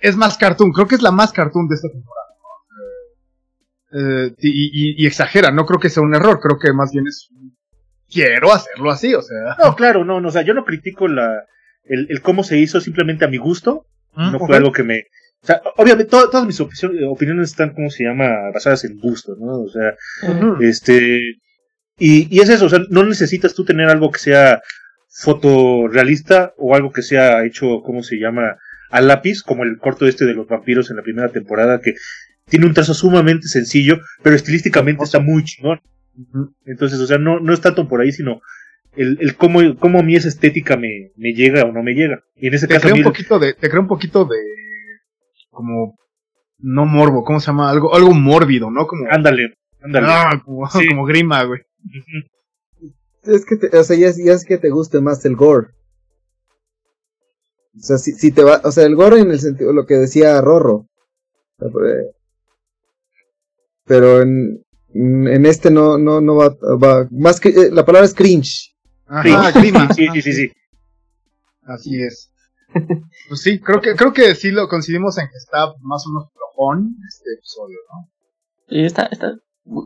[0.00, 0.72] Es más cartoon.
[0.72, 2.23] Creo que es la más cartoon de esta temporada.
[3.96, 7.28] Eh, y, exagera, no creo que sea un error, creo que más bien es
[8.10, 9.56] quiero hacerlo así, o sea.
[9.62, 11.44] No, claro, no, no o sea, yo no critico la,
[11.84, 15.04] el, cómo se hizo simplemente a mi gusto, mm, no fue algo que me,
[15.42, 19.60] o sea, obviamente todas mis opiniones están, ¿cómo se llama?, basadas en gusto, ¿no?
[19.60, 19.94] O sea,
[20.60, 21.20] este,
[21.96, 24.60] y, y es eso, o sea, no necesitas tú tener algo que sea
[25.08, 28.56] fotorrealista o algo que sea hecho, ¿cómo se llama?,
[28.90, 31.94] a lápiz, como el corto este de los vampiros en la primera temporada, que
[32.46, 35.80] tiene un trazo sumamente sencillo, pero estilísticamente está muy chingón.
[36.64, 38.40] Entonces, o sea, no, no es tanto por ahí, sino
[38.96, 42.22] el, el cómo, cómo a mí esa estética me, me llega o no me llega.
[42.36, 42.88] Y en ese te caso.
[42.88, 44.36] Crea un poquito de, te crea un poquito de.
[45.50, 45.98] como.
[46.58, 47.70] no morbo, ¿cómo se llama?
[47.70, 48.86] Algo, algo mórbido, ¿no?
[48.86, 49.06] Como.
[49.10, 50.06] Ándale, ándale.
[50.08, 50.66] Ah, como,
[51.06, 51.60] grima, güey.
[53.22, 55.68] Es que, te, o sea, ya es, ya es que te guste más el gore.
[57.76, 59.94] O sea, si, si te va, o sea, el gore en el sentido, lo que
[59.94, 60.86] decía Rorro.
[63.86, 66.48] Pero en, en este no, no, no va,
[66.82, 68.74] va más que, eh, la palabra es cringe.
[69.06, 69.92] Ah, clima.
[69.94, 70.52] Sí, sí, sí, sí.
[71.62, 72.30] Así es.
[73.28, 76.32] Pues sí, creo que, creo que sí lo coincidimos en que está más o menos
[76.32, 78.10] flojón este episodio, ¿no?
[78.68, 79.34] Sí, está, está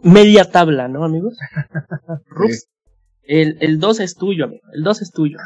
[0.03, 1.37] media tabla, ¿no, amigos?
[3.23, 4.63] El, el 2 es tuyo, amigo.
[4.73, 5.37] El 2 es tuyo.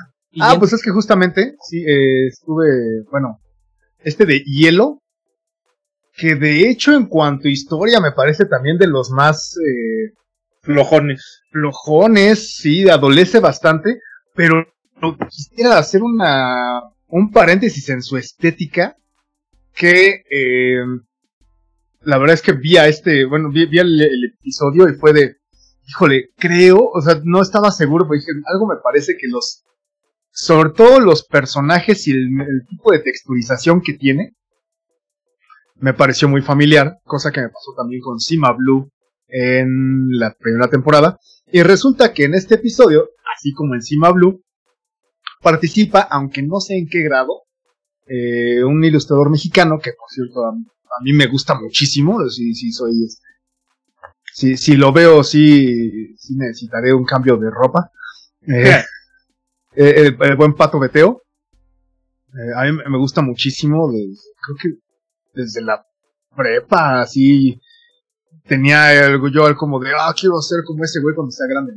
[0.40, 3.40] ah, pues es que justamente, sí, eh, estuve, bueno,
[3.98, 5.02] este de hielo,
[6.14, 10.12] que de hecho en cuanto a historia me parece también de los más eh,
[10.60, 11.42] flojones.
[11.50, 14.00] Flojones, sí, adolece bastante,
[14.34, 14.66] pero
[15.28, 18.96] quisiera hacer una un paréntesis en su estética
[19.74, 20.84] que eh,
[22.00, 25.36] la verdad es que vi a este, bueno, vi, el, episodio y fue de,
[25.88, 29.64] híjole, creo, o sea, no estaba seguro, pero dije, algo me parece que los,
[30.30, 34.34] sobre todo los personajes y el tipo de texturización que tiene,
[35.82, 38.88] me pareció muy familiar, cosa que me pasó también con Sima Blue
[39.26, 41.18] en la primera temporada.
[41.50, 44.44] Y resulta que en este episodio, así como en Sima Blue,
[45.42, 47.42] participa, aunque no sé en qué grado,
[48.06, 50.52] eh, un ilustrador mexicano que, por cierto, a,
[51.02, 52.28] mí me gusta muchísimo.
[52.30, 53.08] Si, si soy.
[54.32, 57.90] Si, si lo veo, sí, sí necesitaré un cambio de ropa.
[58.46, 58.84] Eh,
[59.74, 61.22] eh, el, buen Pato Beteo.
[62.56, 63.88] a mí me gusta muchísimo.
[63.88, 64.91] creo que
[65.32, 65.86] desde la
[66.36, 67.60] prepa, así
[68.44, 71.74] tenía algo yo como de, ah, quiero ser como ese güey cuando sea grande.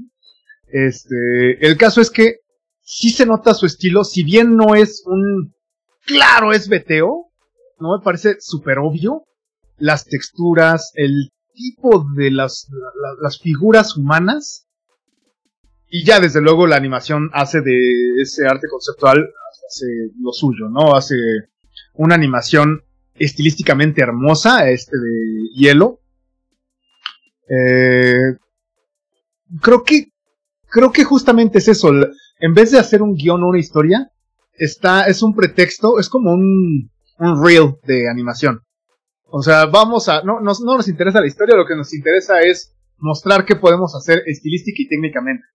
[0.68, 2.40] Este, el caso es que
[2.82, 5.54] sí se nota su estilo, si bien no es un,
[6.06, 7.32] claro, es veteo,
[7.80, 9.26] no me parece súper obvio,
[9.78, 12.68] las texturas, el tipo de las,
[13.22, 14.68] las figuras humanas,
[15.88, 19.30] y ya desde luego la animación hace de ese arte conceptual,
[19.68, 19.86] hace
[20.20, 20.96] lo suyo, ¿no?
[20.96, 21.16] Hace
[21.94, 22.84] una animación
[23.16, 26.00] estilísticamente hermosa, este de hielo.
[27.50, 28.38] Eh,
[29.62, 30.08] creo que,
[30.70, 31.92] creo que justamente es eso.
[32.40, 34.12] En vez de hacer un guion o una historia,
[34.54, 38.62] está, es un pretexto, es como un, un reel de animación.
[39.28, 42.42] O sea, vamos a, no, no, no nos interesa la historia, lo que nos interesa
[42.42, 45.46] es mostrar qué podemos hacer estilística y técnicamente.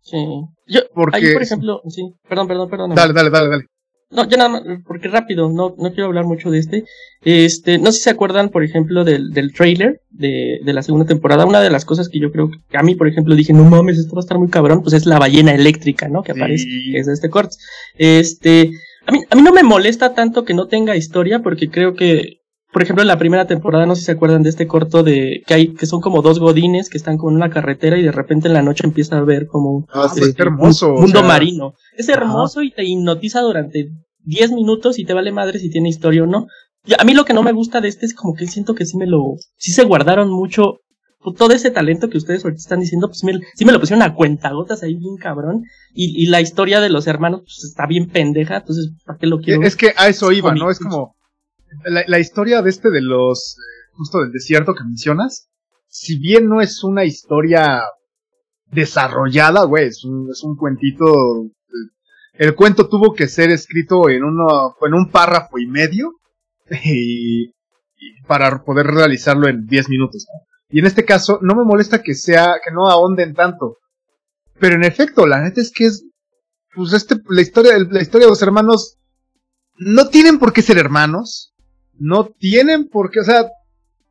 [0.00, 0.24] Sí.
[0.66, 2.94] Yo, Porque, por ejemplo, sí, perdón, perdón, perdón.
[2.94, 3.66] Dale, dale, dale, dale.
[4.10, 6.84] No, ya nada más, porque rápido, no, no quiero hablar mucho de este.
[7.24, 11.06] Este, no sé si se acuerdan, por ejemplo, del, del trailer de, de la segunda
[11.06, 11.44] temporada.
[11.46, 13.98] Una de las cosas que yo creo que a mí, por ejemplo, dije, no mames,
[13.98, 16.22] esto va a estar muy cabrón, pues es la ballena eléctrica, ¿no?
[16.22, 16.38] Que Sí.
[16.40, 17.56] aparece, que es de este corte.
[17.96, 18.70] Este,
[19.06, 22.37] a mí, a mí no me molesta tanto que no tenga historia, porque creo que,
[22.72, 25.42] por ejemplo, en la primera temporada, no sé si se acuerdan de este corto de,
[25.46, 28.12] que hay, que son como dos godines que están como en una carretera y de
[28.12, 30.20] repente en la noche empieza a ver como un, Ah, sí.
[30.20, 30.92] pues hermoso.
[30.92, 31.74] mundo sea, marino.
[31.96, 33.88] Es hermoso y te hipnotiza durante
[34.24, 36.46] 10 minutos y te vale madre si tiene historia o no.
[36.84, 38.84] Y a mí lo que no me gusta de este es como que siento que
[38.84, 40.80] sí me lo, sí se guardaron mucho,
[41.20, 44.02] pues, todo ese talento que ustedes ahorita están diciendo, pues me, sí me lo pusieron
[44.02, 45.64] a cuentagotas ahí bien cabrón.
[45.94, 49.38] Y, y la historia de los hermanos, pues está bien pendeja, entonces, ¿para qué lo
[49.40, 49.62] quiero?
[49.62, 50.70] Es que a eso iba, ¿no?
[50.70, 51.14] Es como
[51.84, 55.48] la, la historia de este de los eh, justo del desierto que mencionas,
[55.88, 57.82] si bien no es una historia
[58.70, 61.44] desarrollada, güey, es un, es un cuentito.
[61.44, 61.48] eh,
[62.34, 66.12] El cuento tuvo que ser escrito en uno, en un párrafo y medio
[66.84, 67.52] y,
[68.26, 70.26] para poder realizarlo en 10 minutos.
[70.70, 73.78] Y en este caso no me molesta que sea que no ahonden tanto,
[74.60, 76.04] pero en efecto la neta es que es
[76.74, 78.98] pues este la historia la historia de los hermanos
[79.78, 81.54] no tienen por qué ser hermanos,
[81.98, 83.46] no tienen por qué, o sea,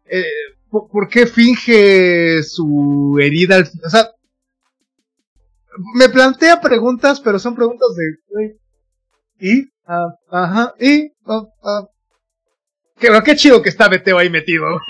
[0.05, 0.23] eh,
[0.69, 3.55] ¿por, por qué finge su herida?
[3.55, 3.63] al?
[3.85, 4.09] O sea,
[5.95, 8.57] me plantea preguntas, pero son preguntas de,
[9.39, 11.87] y, ah, ajá, y, ah, ah.
[12.99, 14.65] Qué, qué chido que está Beteo ahí metido.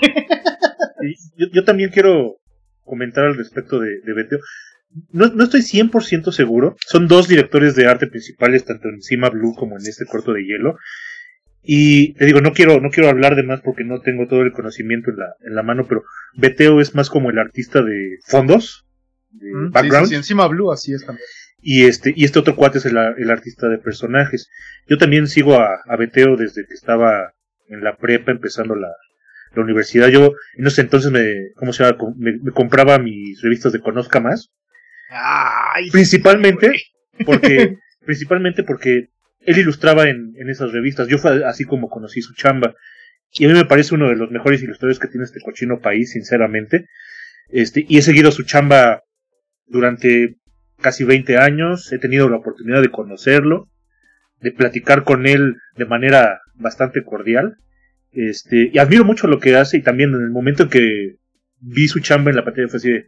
[1.00, 2.38] Y Yo, yo también quiero
[2.82, 4.40] comentar al respecto de, de Beteo.
[5.12, 6.74] No, no estoy 100% seguro.
[6.84, 10.42] Son dos directores de arte principales, tanto en Cima Blue como en este corto de
[10.42, 10.76] hielo.
[11.62, 14.52] Y te digo, no quiero, no quiero hablar de más porque no tengo todo el
[14.52, 18.86] conocimiento en la, en la mano, pero Beteo es más como el artista de fondos,
[19.30, 20.06] de Mm, background.
[20.06, 21.24] sí, sí, encima Blue así es también.
[21.60, 24.48] Y este, y este otro cuate es el, el artista de personajes.
[24.86, 27.32] Yo también sigo a, a Beteo desde que estaba
[27.68, 28.88] en la prepa, empezando la,
[29.54, 30.08] la universidad.
[30.08, 31.24] Yo en ese entonces me,
[31.56, 31.98] ¿cómo se llama?
[32.16, 34.50] Me, me compraba mis revistas de Conozca Más.
[35.10, 36.72] Ay, Principalmente
[37.26, 39.08] porque, principalmente porque
[39.48, 41.08] él ilustraba en, en esas revistas.
[41.08, 42.74] Yo fue así como conocí su chamba.
[43.32, 46.12] Y a mí me parece uno de los mejores ilustradores que tiene este cochino país,
[46.12, 46.86] sinceramente.
[47.48, 49.04] Este, y he seguido su chamba
[49.66, 50.36] durante
[50.80, 51.90] casi 20 años.
[51.92, 53.70] He tenido la oportunidad de conocerlo,
[54.40, 57.56] de platicar con él de manera bastante cordial.
[58.12, 61.16] Este, y admiro mucho lo que hace y también en el momento en que
[61.60, 63.06] vi su chamba en la pantalla fue así de,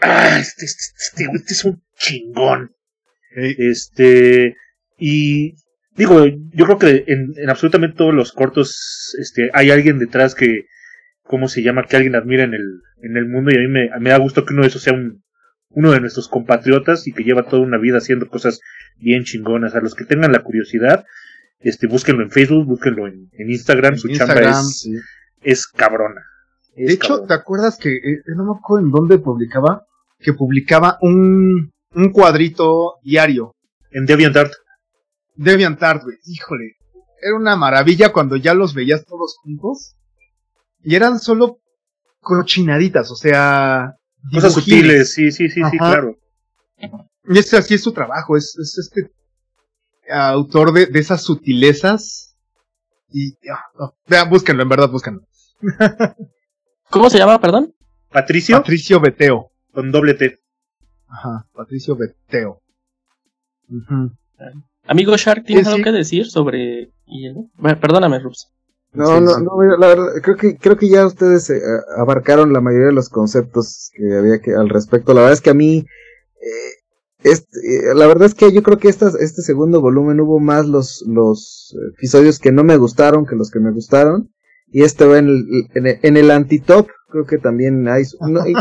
[0.00, 2.74] ah, este, este, este güey es un chingón.
[3.34, 4.56] Este,
[5.04, 5.56] y
[5.96, 10.66] digo, yo creo que en, en absolutamente todos los cortos, este, hay alguien detrás que,
[11.24, 11.86] ¿cómo se llama?
[11.86, 14.44] Que alguien admira en el, en el mundo y a mí me, me da gusto
[14.44, 15.24] que uno de esos sea un,
[15.70, 18.60] uno de nuestros compatriotas y que lleva toda una vida haciendo cosas
[18.96, 19.74] bien chingonas.
[19.74, 21.04] A los que tengan la curiosidad,
[21.58, 24.94] este, búsquenlo en Facebook, búsquenlo en, en Instagram, su chamba Instagram, es, sí.
[25.42, 26.22] es cabrona.
[26.76, 27.26] Es De hecho, cabrona.
[27.26, 29.84] ¿te acuerdas que eh, no me acuerdo en dónde publicaba?
[30.20, 33.56] Que publicaba un, un cuadrito diario.
[33.90, 34.52] en DeviantArt,
[35.34, 36.16] DeviantArt, güey.
[36.24, 36.76] Híjole.
[37.20, 39.96] Era una maravilla cuando ya los veías todos juntos.
[40.82, 41.60] Y eran solo
[42.20, 43.96] cochinaditas, o sea.
[44.32, 46.16] cosas sutiles, sí, sí, sí, sí, claro.
[47.28, 49.12] Y este así es su trabajo, es, es este
[50.10, 52.36] autor de, de esas sutilezas.
[53.10, 55.22] Y ah, vean, búsquenlo, en verdad, búsquenlo.
[56.90, 57.74] ¿Cómo se llama, perdón?
[58.10, 59.52] Patricio, Patricio Beteo.
[59.72, 60.40] con doble T.
[61.08, 62.62] Ajá, Patricio Beteo.
[64.86, 65.74] Amigo Shark, ¿tienes Sí, sí.
[65.74, 67.46] algo que decir sobre hielo?
[67.54, 68.48] Bueno, perdóname, Rups.
[68.92, 71.60] No, Sí, no, no, mira, la verdad, creo que, creo que ya ustedes eh,
[71.96, 75.14] abarcaron la mayoría de los conceptos que había que al respecto.
[75.14, 76.72] La verdad es que a mí, eh,
[77.22, 80.66] este, eh, la verdad es que yo creo que estas, este segundo volumen hubo más
[80.66, 84.30] los, los episodios que no me gustaron que los que me gustaron.
[84.74, 88.18] Y este va en el, en el, en el anti-top, creo que también hay, su-
[88.26, 88.54] no, y-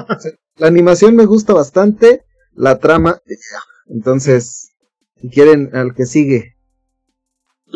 [0.58, 3.36] la animación me gusta bastante, la trama, eh,
[3.88, 4.71] entonces,
[5.22, 6.56] si quieren, al que sigue.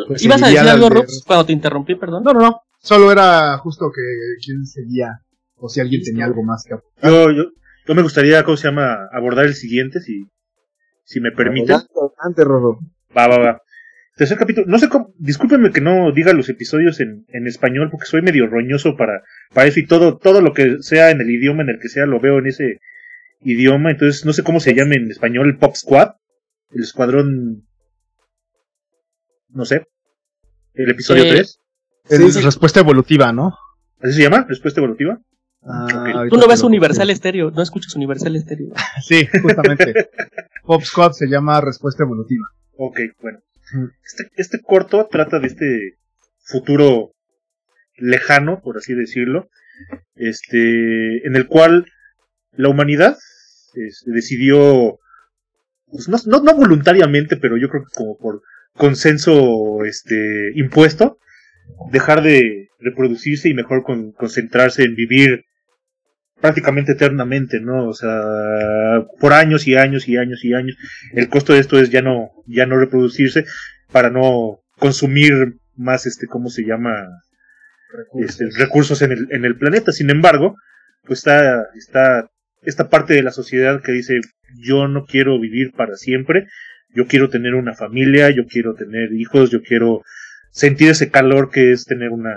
[0.07, 2.23] Pues ¿Ibas a decir algo, Rups, cuando te interrumpí, perdón?
[2.23, 2.61] No, no, no.
[2.79, 4.01] Solo era justo que
[4.43, 5.21] quién seguía.
[5.57, 6.75] O si alguien tenía algo más que
[7.07, 7.43] Yo, yo,
[7.87, 9.07] yo me gustaría, ¿cómo se llama?
[9.13, 10.25] Abordar el siguiente, si,
[11.03, 11.29] si me.
[11.29, 12.79] Adelante, adelante, Rorro.
[13.17, 13.61] Va, va, va.
[14.15, 14.67] Tercer capítulo.
[14.67, 18.47] No sé cómo, discúlpenme que no diga los episodios en, en español porque soy medio
[18.47, 19.23] roñoso para,
[19.53, 22.05] para eso y todo, todo lo que sea en el idioma en el que sea
[22.05, 22.79] lo veo en ese
[23.41, 23.91] idioma.
[23.91, 26.11] Entonces no sé cómo se llama en español el Pop Squad.
[26.71, 27.67] El escuadrón.
[29.49, 29.85] No sé.
[30.73, 31.59] El episodio Eh, 3.
[32.09, 32.41] Es Sí, sí.
[32.41, 33.57] respuesta evolutiva, ¿no?
[34.01, 34.45] ¿Así se llama?
[34.47, 35.19] ¿Respuesta evolutiva?
[35.63, 35.93] Ah, Ok.
[35.93, 38.69] ahorita Tú no ves Universal Estéreo, no escuchas Universal Estéreo.
[39.07, 39.93] Sí, justamente.
[40.63, 42.45] Pop Squad se llama respuesta evolutiva.
[42.77, 43.39] Ok, bueno.
[44.03, 45.97] Este, este corto trata de este
[46.43, 47.13] futuro
[47.97, 49.49] lejano, por así decirlo,
[50.13, 51.85] este, en el cual
[52.51, 53.17] la humanidad
[53.73, 54.99] este, decidió,
[55.95, 58.41] pues no, no, no, voluntariamente, pero yo creo que como por
[58.73, 61.19] consenso este, impuesto,
[61.91, 65.45] dejar de reproducirse y mejor con, concentrarse en vivir
[66.39, 67.87] prácticamente eternamente, ¿no?
[67.87, 68.21] O sea,
[69.19, 70.75] por años y años y años y años.
[71.13, 73.45] El costo de esto es ya no, ya no reproducirse
[73.91, 77.07] para no consumir más, este, ¿cómo se llama?
[77.91, 79.91] Recursos, este, recursos en, el, en el planeta.
[79.91, 80.55] Sin embargo,
[81.05, 82.29] pues está, está
[82.65, 84.19] esta parte de la sociedad que dice,
[84.57, 86.47] yo no quiero vivir para siempre,
[86.93, 90.03] yo quiero tener una familia, yo quiero tener hijos, yo quiero
[90.51, 92.35] sentir ese calor que es tener una,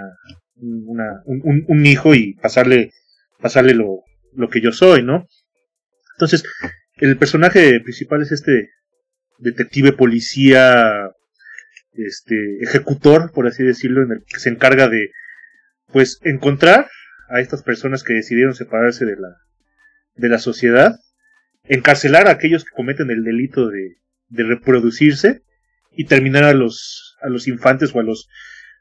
[0.56, 2.90] una un, un, hijo y pasarle,
[3.40, 4.02] pasarle lo,
[4.34, 5.26] lo que yo soy, ¿no?
[6.16, 6.42] Entonces,
[6.96, 8.70] el personaje principal es este
[9.38, 11.12] detective policía,
[11.92, 15.10] este, ejecutor, por así decirlo, en el que se encarga de,
[15.92, 16.88] pues, encontrar
[17.28, 19.36] a estas personas que decidieron separarse de la,
[20.16, 20.96] de la sociedad,
[21.68, 23.96] encarcelar a aquellos que cometen el delito de,
[24.30, 25.42] reproducirse
[25.92, 28.28] y terminar a los, a los infantes o a los,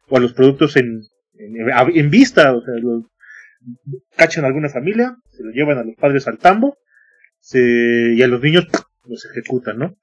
[0.09, 1.01] o a los productos en,
[1.37, 2.73] en, vista, o sea,
[4.15, 6.77] cachan a alguna familia, se lo llevan a los padres al tambo,
[7.39, 8.67] se, y a los niños
[9.05, 9.97] los ejecutan, ¿no?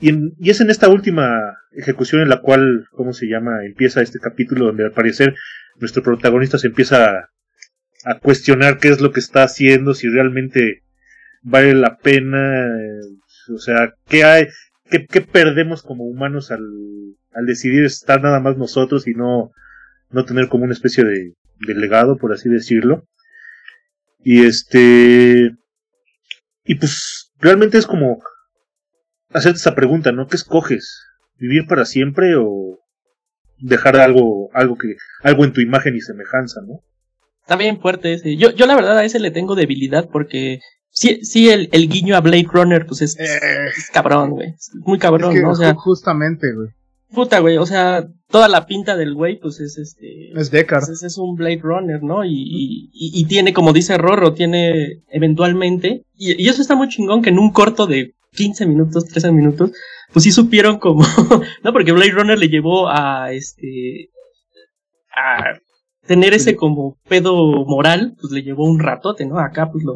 [0.00, 3.64] Y, y, es en esta última ejecución en la cual, ¿cómo se llama?
[3.64, 5.34] Empieza este capítulo donde al parecer
[5.76, 7.30] nuestro protagonista se empieza a,
[8.04, 10.82] a cuestionar qué es lo que está haciendo, si realmente
[11.46, 12.66] vale la pena,
[13.54, 14.46] o sea, qué hay,
[14.90, 16.64] qué, qué perdemos como humanos al,
[17.32, 19.52] al decidir estar nada más nosotros y no,
[20.10, 21.34] no tener como una especie de,
[21.66, 23.04] de legado, por así decirlo.
[24.18, 25.52] Y este,
[26.64, 28.20] y pues realmente es como
[29.30, 30.26] hacerte esa pregunta, ¿no?
[30.26, 31.00] ¿Qué escoges?
[31.38, 32.80] ¿Vivir para siempre o
[33.58, 36.80] dejar algo, algo que, algo en tu imagen y semejanza, ¿no?
[37.42, 38.36] Está bien fuerte ese.
[38.36, 40.58] Yo, yo la verdad a ese le tengo debilidad porque
[40.90, 44.48] sí, sí el, el guiño a Blade Runner, pues es, es Eh, cabrón, güey.
[44.50, 45.50] Es muy cabrón, es que ¿no?
[45.50, 46.68] O sea, ju- justamente, güey.
[47.12, 47.56] puta, güey.
[47.58, 50.32] O sea, toda la pinta del güey, pues es este.
[50.38, 50.86] Es Deckard.
[50.86, 52.24] pues, es un Blade Runner, ¿no?
[52.24, 56.02] Y, y, y- y tiene, como dice Rorro, tiene eventualmente.
[56.16, 59.70] Y, y eso está muy chingón que en un corto de 15 minutos, 13 minutos,
[60.12, 61.04] pues sí supieron como.
[61.64, 64.08] no, porque Blade Runner le llevó a este.
[65.14, 65.58] a
[66.06, 67.34] tener ese como pedo
[67.66, 69.38] moral, pues le llevó un ratote, ¿no?
[69.38, 69.94] Acá, pues lo.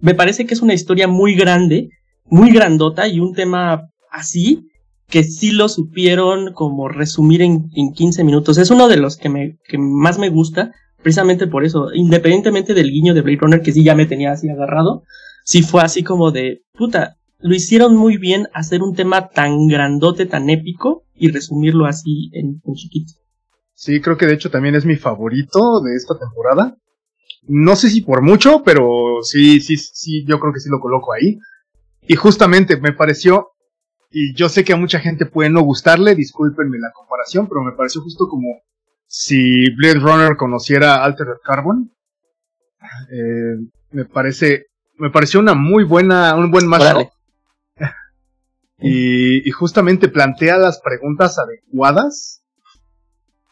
[0.00, 1.88] Me parece que es una historia muy grande,
[2.24, 4.68] muy grandota y un tema así
[5.08, 8.58] que sí lo supieron como resumir en, en 15 minutos.
[8.58, 9.28] Es uno de los que,
[9.78, 10.72] más me gusta,
[11.02, 14.48] precisamente por eso, independientemente del guiño de Blade Runner, que sí ya me tenía así
[14.48, 15.04] agarrado,
[15.44, 20.26] sí fue así como de, puta, lo hicieron muy bien hacer un tema tan grandote,
[20.26, 23.12] tan épico, y resumirlo así en, en chiquito.
[23.74, 26.76] Sí, creo que de hecho también es mi favorito de esta temporada.
[27.48, 31.12] No sé si por mucho, pero sí, sí, sí, yo creo que sí lo coloco
[31.12, 31.38] ahí.
[32.08, 33.52] Y justamente me pareció,
[34.10, 37.72] y yo sé que a mucha gente puede no gustarle, discúlpenme la comparación, pero me
[37.72, 38.48] pareció justo como
[39.06, 41.92] si Blade Runner conociera Altered Carbon.
[43.10, 44.66] Eh, me parece,
[44.98, 47.08] me pareció una muy buena, un buen mashup.
[48.78, 52.42] Y, y justamente plantea las preguntas adecuadas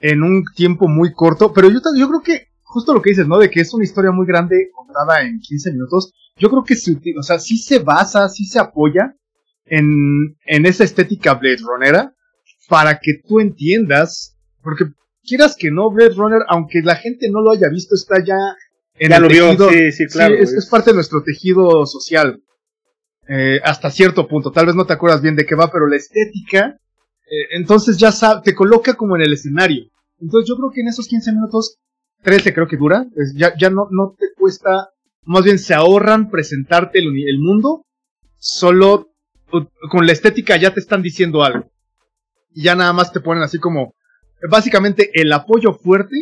[0.01, 3.39] en un tiempo muy corto, pero yo, yo creo que justo lo que dices, ¿no?
[3.39, 6.93] De que es una historia muy grande contada en 15 minutos, yo creo que se,
[7.19, 9.15] o sea, sí se basa, sí se apoya
[9.65, 12.13] en, en esa estética Blade Runnera
[12.69, 14.85] para que tú entiendas, porque
[15.23, 18.37] quieras que no, Blade Runner, aunque la gente no lo haya visto, está ya
[18.99, 20.35] en ya el lo vio, tejido- sí, sí, claro.
[20.37, 22.43] Sí, es, es parte de nuestro tejido social.
[23.27, 24.51] Eh, hasta cierto punto.
[24.53, 26.77] Tal vez no te acuerdas bien de qué va, pero la estética,
[27.31, 29.85] eh, entonces ya sa- te coloca como en el escenario.
[30.21, 31.79] Entonces yo creo que en esos 15 minutos,
[32.25, 33.07] 13 creo que dura,
[33.37, 34.89] ya, ya no, no te cuesta,
[35.25, 37.85] más bien se ahorran presentarte el, mundo,
[38.37, 39.11] solo
[39.91, 41.71] con la estética ya te están diciendo algo.
[42.53, 43.95] Y ya nada más te ponen así como,
[44.51, 46.17] básicamente el apoyo fuerte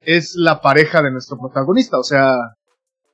[0.00, 2.34] es la pareja de nuestro protagonista, o sea,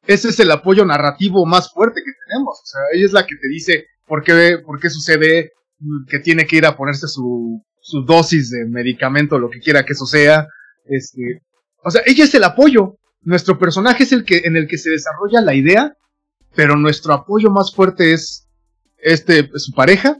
[0.06, 2.60] ese es el apoyo narrativo más fuerte que tenemos.
[2.62, 5.52] O sea, ella es la que te dice por qué, por qué sucede
[6.08, 9.92] que tiene que ir a ponerse su, su dosis de medicamento, lo que quiera que
[9.92, 10.46] eso sea.
[10.84, 11.42] Este,
[11.84, 12.96] o sea, ella es el apoyo.
[13.22, 15.94] Nuestro personaje es el que, en el que se desarrolla la idea,
[16.54, 18.48] pero nuestro apoyo más fuerte es
[18.98, 20.18] este, su pareja.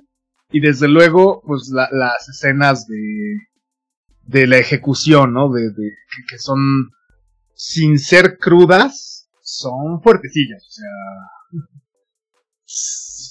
[0.53, 3.37] Y desde luego, pues la- las escenas de,
[4.23, 5.51] de la ejecución, ¿no?
[5.53, 5.91] De, de,
[6.29, 6.91] que, son,
[7.55, 10.63] sin ser crudas, son fuertecillas.
[10.67, 10.89] O sea,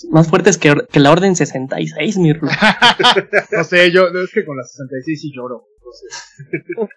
[0.04, 2.34] más, más fuertes que, que la Orden 66, mi
[3.52, 5.66] no sé, yo es que con la 66 sí lloro.
[5.78, 6.90] Entonces,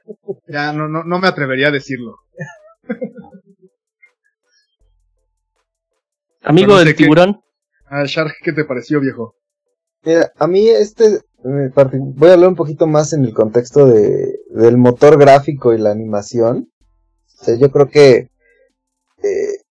[0.48, 2.16] ya no, no, no me atrevería a decirlo.
[6.42, 7.40] Amigo del tiburón.
[7.86, 9.36] Ah, Shark, ¿qué te pareció, viejo?
[10.04, 14.76] Mira, a mí este, voy a hablar un poquito más en el contexto de, del
[14.76, 16.72] motor gráfico y la animación.
[17.40, 18.30] O sea, yo creo que
[19.22, 19.61] eh,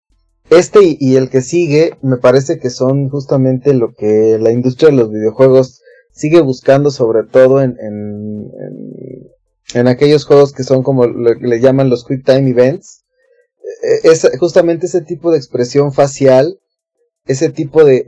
[0.52, 4.97] este y, el que sigue me parece que son justamente lo que la industria de
[4.97, 5.82] los videojuegos
[6.12, 8.52] sigue buscando sobre todo en, en,
[9.74, 13.06] en, aquellos juegos que son como le, le llaman los quick time events.
[13.82, 16.60] Eh, es justamente ese tipo de expresión facial,
[17.26, 18.04] ese tipo de,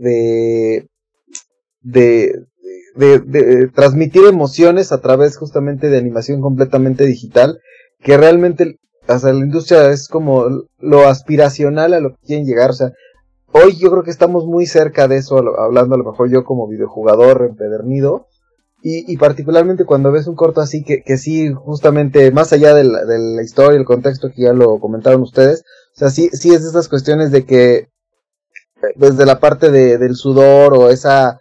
[1.81, 2.45] de,
[2.95, 7.59] de, transmitir emociones a través justamente de animación completamente digital,
[7.99, 10.45] que realmente hasta la industria es como
[10.79, 12.91] lo aspiracional a lo que quieren llegar, o sea,
[13.51, 16.67] hoy yo creo que estamos muy cerca de eso, hablando a lo mejor yo como
[16.67, 18.27] videojugador empedernido,
[18.81, 22.83] y, y particularmente cuando ves un corto así que, que sí, justamente, más allá de
[22.83, 25.63] la, de la historia, el contexto que ya lo comentaron ustedes,
[25.95, 27.89] o sea, sí, sí es de esas cuestiones de que eh,
[28.95, 31.39] desde la parte de, del sudor o esa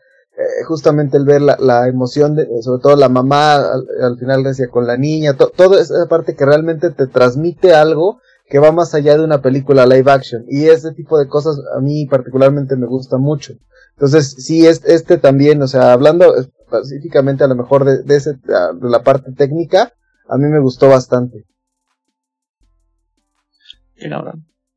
[0.63, 4.87] justamente el ver la, la, emoción de, sobre todo la mamá al, final decía con
[4.87, 9.17] la niña, to, toda esa parte que realmente te transmite algo que va más allá
[9.17, 13.17] de una película live action y ese tipo de cosas a mí particularmente me gusta
[13.19, 13.55] mucho.
[13.97, 18.33] Entonces, sí, es, este también, o sea, hablando específicamente a lo mejor de, de, ese,
[18.33, 19.93] de la parte técnica,
[20.29, 21.45] a mí me gustó bastante.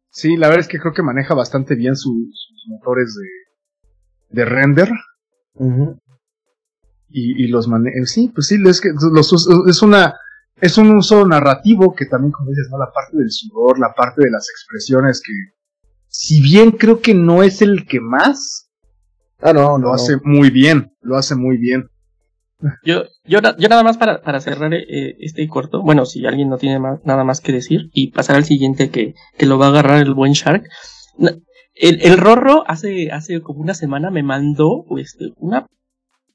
[0.09, 4.89] Sí, la verdad es que creo que maneja bastante bien sus motores de, de render
[5.57, 7.97] y, y, los maneja.
[7.97, 10.15] Eh, sí, pues sí, es que los, es una.
[10.61, 12.77] Es un uso narrativo que también, como dices, ¿no?
[12.77, 15.33] La parte del sudor, la parte de las expresiones que.
[16.07, 18.69] Si bien creo que no es el que más.
[19.41, 20.93] Ah, no, Lo hace muy bien.
[21.01, 21.89] Lo hace muy bien.
[22.83, 26.57] Yo, yo, yo nada más para, para cerrar eh, este corto, bueno, si alguien no
[26.57, 30.01] tiene nada más que decir y pasar al siguiente que, que lo va a agarrar
[30.01, 30.63] el buen Shark.
[31.75, 35.67] El, el Rorro hace, hace como una semana me mandó este, una,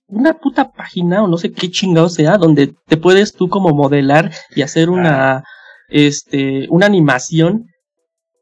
[0.07, 4.30] una puta página o no sé qué chingado sea, donde te puedes tú como modelar
[4.55, 5.45] y hacer una, ah.
[5.88, 7.66] este, una animación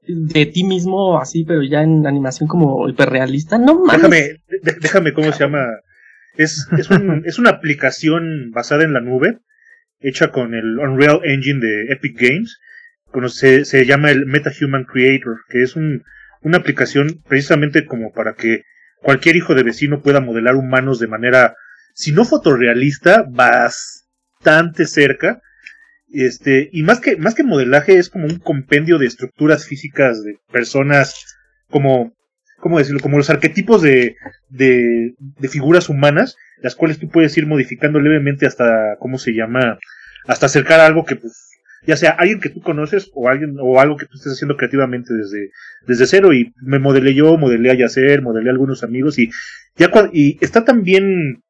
[0.08, 3.58] de ti mismo así, pero ya en animación como hiperrealista.
[3.58, 4.10] No mames.
[4.48, 5.66] Déjame, déjame cómo se llama.
[6.36, 9.38] Es, es, un, es una aplicación basada en la nube,
[10.00, 12.58] hecha con el Unreal Engine de Epic Games.
[13.28, 16.02] Se, se llama el MetaHuman Creator, que es un,
[16.42, 18.62] una aplicación precisamente como para que
[19.02, 21.54] cualquier hijo de vecino pueda modelar humanos de manera,
[21.94, 25.40] si no fotorrealista, bastante cerca.
[26.10, 30.38] Este, y más que, más que modelaje, es como un compendio de estructuras físicas de
[30.50, 31.36] personas,
[31.68, 32.14] como,
[32.58, 33.00] ¿cómo decirlo?
[33.00, 34.16] Como los arquetipos de,
[34.48, 39.78] de, de figuras humanas, las cuales tú puedes ir modificando levemente hasta, ¿cómo se llama?
[40.26, 41.47] Hasta acercar algo que, pues,
[41.86, 45.14] ya sea alguien que tú conoces o alguien o algo que tú estés haciendo creativamente
[45.14, 45.50] desde,
[45.86, 49.30] desde cero y me modelé yo, modelé a Yacer, modelé a algunos amigos y
[49.76, 49.90] ya
[50.40, 51.42] está tan bien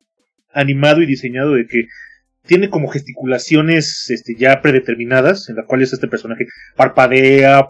[0.52, 1.86] animado y diseñado de que
[2.46, 7.68] tiene como gesticulaciones este, ya predeterminadas en las cuales este personaje parpadea,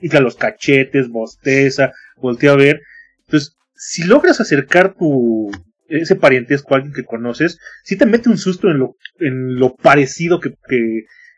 [0.00, 2.82] infla los cachetes, bosteza, voltea a ver.
[3.26, 5.50] Entonces, si logras acercar tu
[5.88, 9.74] ese parentesco a alguien que conoces, sí te mete un susto en lo, en lo
[9.74, 10.54] parecido que,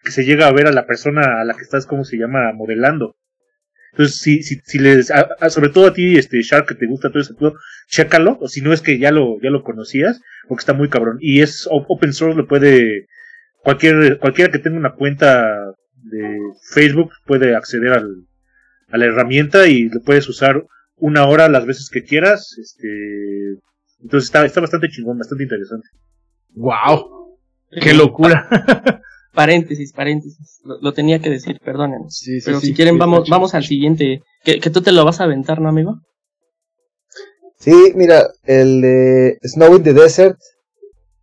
[0.05, 2.53] que se llega a ver a la persona a la que estás, ¿cómo se llama?,
[2.53, 3.17] modelando.
[3.93, 5.13] Entonces, si, si, si les,
[5.51, 7.55] sobre todo a ti, este, Shark, que te gusta todo ese todo,
[7.89, 11.19] chécalo, o si no es que ya lo, ya lo conocías, porque está muy cabrón.
[11.21, 13.07] Y es open source, lo puede,
[13.63, 15.47] cualquier, cualquiera que tenga una cuenta
[16.03, 16.39] de
[16.73, 18.27] Facebook puede acceder al,
[18.89, 20.65] a la herramienta y lo puedes usar
[20.97, 23.59] una hora las veces que quieras, este,
[24.03, 25.89] entonces está, está bastante chingón, bastante interesante.
[26.51, 27.39] ¡Wow!
[27.81, 28.49] ¡Qué locura!
[29.35, 30.61] Paréntesis, paréntesis.
[30.65, 32.07] Lo, tenía que decir, perdonen.
[32.45, 34.23] Pero si quieren, vamos, vamos al siguiente.
[34.45, 35.97] Que, que, tú te lo vas a aventar, ¿no, amigo?
[37.59, 40.39] Sí, mira, el de Snow in the Desert.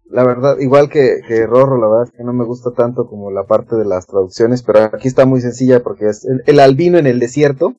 [0.06, 3.32] La verdad, igual que, que Rorro, la verdad es que no me gusta tanto como
[3.32, 7.08] la parte de las traducciones, pero aquí está muy sencilla porque es el, albino en
[7.08, 7.76] el desierto.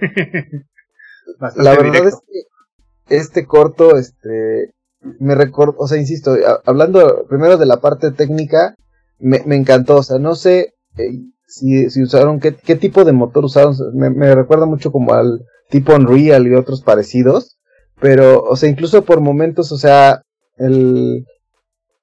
[1.56, 4.72] la verdad es que este corto, este,
[5.18, 8.76] me recuerdo, o sea, insisto, hablando primero de la parte técnica,
[9.20, 9.96] me, me encantó.
[9.96, 13.74] O sea, no sé eh, si, si, usaron, qué, qué tipo de motor usaron.
[13.94, 17.58] Me, me, recuerda mucho como al tipo Unreal y otros parecidos.
[18.00, 20.22] Pero, o sea, incluso por momentos, o sea,
[20.56, 21.24] el,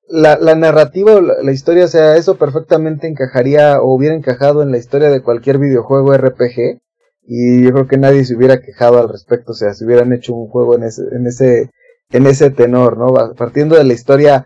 [0.07, 4.71] la, la narrativa, la, la, historia, o sea, eso perfectamente encajaría o hubiera encajado en
[4.71, 6.79] la historia de cualquier videojuego RPG.
[7.23, 10.33] y yo creo que nadie se hubiera quejado al respecto, o sea, si hubieran hecho
[10.33, 11.71] un juego en ese, en ese,
[12.11, 13.13] en ese tenor, ¿no?
[13.35, 14.45] Partiendo de la historia,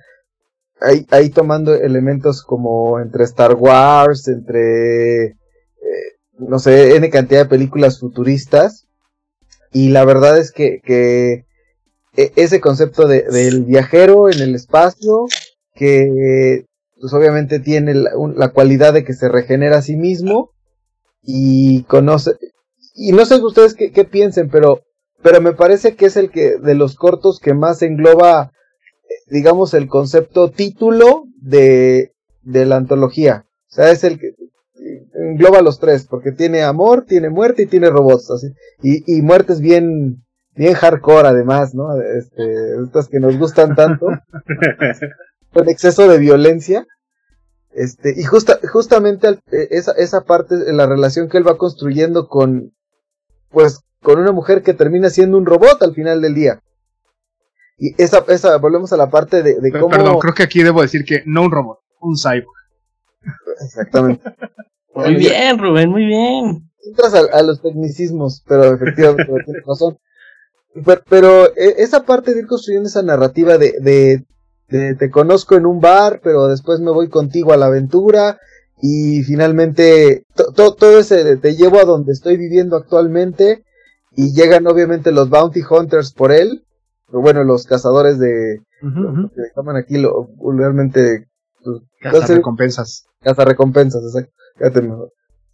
[0.81, 5.35] ahí, ahí tomando elementos como entre Star Wars, entre, eh,
[6.37, 8.87] no sé, N cantidad de películas futuristas,
[9.71, 11.45] y la verdad es que, que
[12.17, 15.27] e, ese concepto de, del viajero en el espacio,
[15.75, 16.65] que
[16.99, 20.51] pues obviamente tiene la, la, cualidad de que se regenera a sí mismo
[21.23, 22.33] y conoce,
[22.93, 24.81] y no sé ustedes qué, qué, piensen, pero,
[25.23, 28.51] pero me parece que es el que de los cortos que más engloba,
[29.31, 32.13] digamos, el concepto título de,
[32.43, 33.45] de la antología.
[33.69, 34.35] O sea, es el que
[35.13, 38.47] engloba los tres, porque tiene amor, tiene muerte y tiene robots, así.
[38.83, 40.23] Y, y muertes bien,
[40.53, 41.99] bien hardcore además, ¿no?
[41.99, 44.07] Este, estas que nos gustan tanto.
[45.53, 46.85] con exceso de violencia.
[47.73, 52.73] Este, y justa, justamente eh, esa, esa parte, la relación que él va construyendo con,
[53.49, 56.61] pues, con una mujer que termina siendo un robot al final del día.
[57.83, 59.89] Y esa, esa, volvemos a la parte de, de cómo.
[59.89, 62.45] Perdón, creo que aquí debo decir que no un robot, un cyborg.
[63.59, 64.23] Exactamente.
[64.95, 66.69] muy bien, Rubén, muy bien.
[66.85, 69.97] Entras a, a los tecnicismos, pero efectivamente tienes razón.
[70.85, 74.25] Pero, pero, e, esa parte de ir construyendo esa narrativa de, de
[74.71, 78.39] te, conozco en un bar, pero después me voy contigo a la aventura
[78.81, 80.25] y finalmente
[80.55, 83.63] todo ese te llevo a donde estoy viviendo actualmente
[84.15, 86.63] y llegan obviamente los bounty hunters por él,
[87.11, 91.27] bueno, los cazadores de que llaman aquí lo vulgarmente
[91.63, 93.05] pues, recompensas.
[93.21, 94.31] Caza recompensas, exacto.
[94.57, 95.11] Fíjate mejor.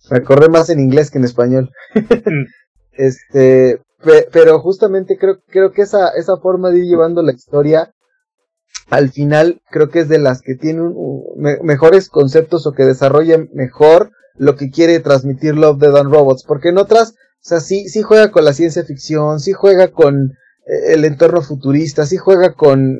[0.10, 1.72] Me acordé más en inglés que en español.
[3.00, 3.80] Este,
[4.32, 7.94] pero justamente creo creo que esa esa forma de ir llevando la historia
[8.90, 10.96] al final creo que es de las que tienen
[11.62, 16.70] mejores conceptos o que desarrollan mejor lo que quiere transmitir Love, Dead and Robots, porque
[16.70, 20.34] en otras, o sea, sí, sí juega con la ciencia ficción, sí juega con
[20.68, 23.00] el entorno futurista, sí juega con,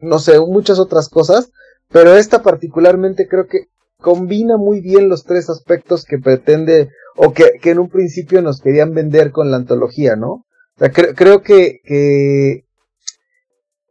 [0.00, 1.50] no sé, muchas otras cosas,
[1.90, 3.68] pero esta particularmente creo que
[4.00, 8.60] combina muy bien los tres aspectos que pretende o que, que en un principio nos
[8.60, 10.30] querían vender con la antología, ¿no?
[10.76, 12.64] O sea, creo que, que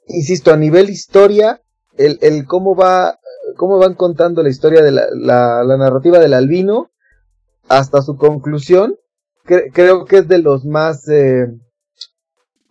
[0.08, 1.62] insisto, a nivel historia,
[1.98, 3.20] el, el cómo va,
[3.56, 6.92] cómo van contando la historia de la, la, narrativa del albino
[7.70, 8.96] hasta su conclusión,
[9.46, 11.48] creo que es de los más, eh,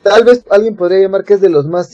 [0.03, 1.92] tal vez alguien podría llamar que es de los más,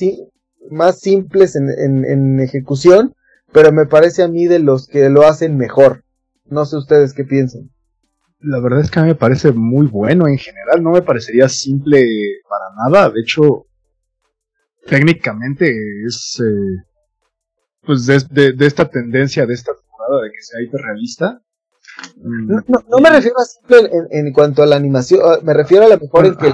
[0.70, 3.14] más simples en, en, en, ejecución,
[3.52, 6.04] pero me parece a mí de los que lo hacen mejor.
[6.46, 7.70] No sé ustedes qué piensan.
[8.40, 11.48] La verdad es que a mí me parece muy bueno en general, no me parecería
[11.48, 12.06] simple
[12.48, 13.66] para nada, de hecho
[14.86, 15.74] técnicamente
[16.06, 16.84] es eh,
[17.82, 21.42] pues de, de, esta tendencia de esta temporada de que sea hiperrealista.
[22.16, 25.52] No, no, no me refiero a simple en, en, cuanto a la animación, ah, me
[25.52, 26.52] refiero a lo mejor en que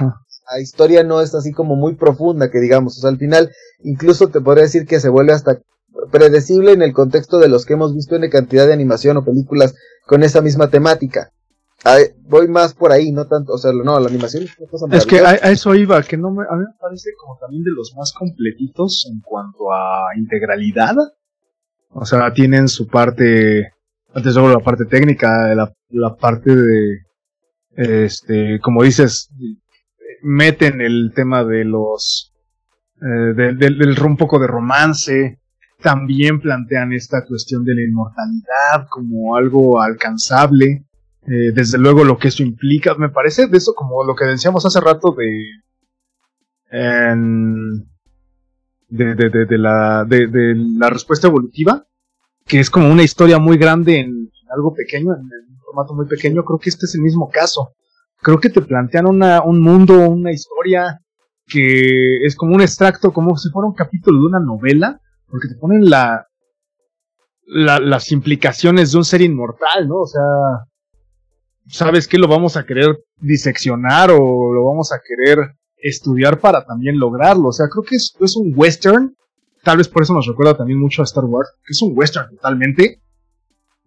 [0.51, 3.51] la historia no es así como muy profunda, que digamos, o sea, al final
[3.83, 5.59] incluso te podría decir que se vuelve hasta
[6.11, 9.73] predecible en el contexto de los que hemos visto en cantidad de animación o películas
[10.05, 11.31] con esa misma temática
[12.23, 15.05] voy más por ahí, no tanto, o sea, no, la animación es una cosa Es
[15.05, 17.93] que a, eso iba, que no me, a mí me parece como también de los
[17.95, 20.95] más completitos en cuanto a integralidad.
[21.89, 23.71] O sea, tienen su parte,
[24.13, 26.99] antes solo la parte técnica, la, la parte de,
[27.75, 29.29] este, como dices,
[30.25, 32.33] meten el tema de los,
[33.01, 35.39] eh, del, del, un poco de romance,
[35.81, 40.85] también plantean esta cuestión de la inmortalidad como algo alcanzable.
[41.27, 44.65] Eh, desde luego lo que eso implica, me parece de eso como lo que decíamos
[44.65, 45.45] hace rato de,
[48.89, 51.85] de, de, de, la, de, la respuesta evolutiva,
[52.45, 56.43] que es como una historia muy grande en, algo pequeño, en, un formato muy pequeño,
[56.43, 57.73] creo que este es el mismo caso.
[58.25, 60.99] Creo que te plantean una, un mundo, una historia
[61.45, 65.53] que es como un extracto, como si fuera un capítulo de una novela, porque te
[65.59, 66.25] ponen la,
[67.45, 69.97] la, las implicaciones de un ser inmortal, ¿no?
[69.99, 70.23] O sea,
[71.67, 72.17] ¿sabes qué?
[72.17, 77.49] Lo vamos a querer diseccionar o lo vamos a querer estudiar para también lograrlo.
[77.49, 79.15] O sea, creo que es, es un western.
[79.63, 82.31] Tal vez por eso nos recuerda también mucho a Star Wars, que es un western
[82.31, 83.03] totalmente.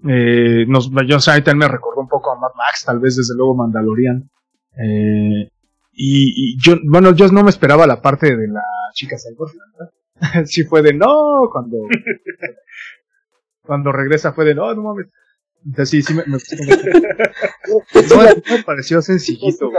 [0.07, 3.57] Eh, nos, yo también me recordó un poco a Mad Max, tal vez desde luego
[3.57, 4.31] Mandalorian.
[4.77, 5.51] Eh,
[5.93, 8.63] y, y, yo, bueno, yo no me esperaba la parte de la
[8.95, 9.93] chica cyborg, ¿verdad?
[10.47, 11.77] sí fue de no, cuando,
[13.63, 15.07] cuando regresa fue de no, no mames.
[15.65, 16.39] Entonces, sí, sí me, me,
[18.09, 18.23] no,
[18.57, 19.71] me pareció sencillito.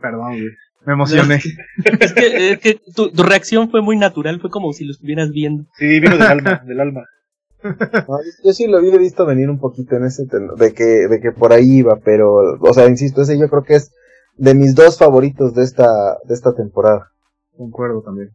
[0.00, 0.50] Perdón, güey.
[0.84, 1.36] Me emocioné.
[1.36, 5.30] es que, es que tu, tu, reacción fue muy natural, fue como si lo estuvieras
[5.30, 5.66] viendo.
[5.76, 7.04] Sí, vino del alma, del alma.
[8.44, 10.24] Yo sí lo había visto venir un poquito en ese
[10.56, 13.74] de que, de que por ahí iba, pero, o sea, insisto, ese yo creo que
[13.74, 13.92] es
[14.36, 17.10] de mis dos favoritos de esta, de esta temporada.
[17.56, 18.30] Concuerdo también.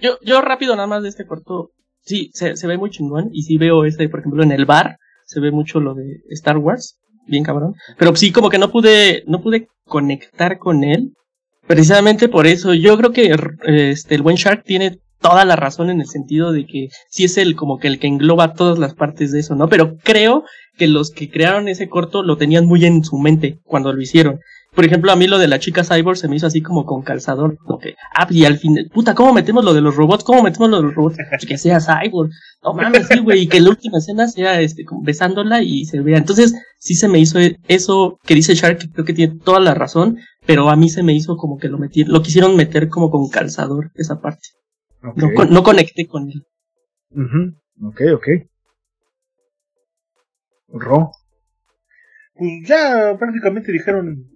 [0.00, 3.42] Yo, yo rápido nada más de este corto, sí, se, se ve muy chingón, y
[3.42, 4.96] sí veo este, por ejemplo, en el bar,
[5.26, 9.22] se ve mucho lo de Star Wars, bien cabrón, pero sí como que no pude,
[9.26, 11.12] no pude conectar con él,
[11.66, 13.34] precisamente por eso, yo creo que
[13.64, 17.38] este, el buen Shark tiene toda la razón en el sentido de que sí es
[17.38, 19.68] el como que el que engloba todas las partes de eso, ¿no?
[19.68, 20.44] Pero creo
[20.76, 24.40] que los que crearon ese corto lo tenían muy en su mente cuando lo hicieron.
[24.74, 27.02] Por ejemplo, a mí lo de la chica cyborg se me hizo así como con
[27.02, 30.24] calzador, como que, ah, y al fin, puta, ¿cómo metemos lo de los robots?
[30.24, 31.18] ¿Cómo metemos lo de los robots?
[31.46, 32.30] Que sea cyborg.
[32.64, 36.00] No mames, sí, güey, y que la última escena sea, este, como besándola y se
[36.00, 36.16] vea.
[36.16, 39.74] Entonces, sí se me hizo eso que dice Shark, que creo que tiene toda la
[39.74, 43.10] razón, pero a mí se me hizo como que lo metieron, lo quisieron meter como
[43.10, 44.48] con calzador, esa parte.
[45.02, 46.46] No, no, conecté con él.
[47.80, 48.28] Ok, ok.
[50.68, 51.10] Ro.
[52.34, 54.28] Pues ya prácticamente dijeron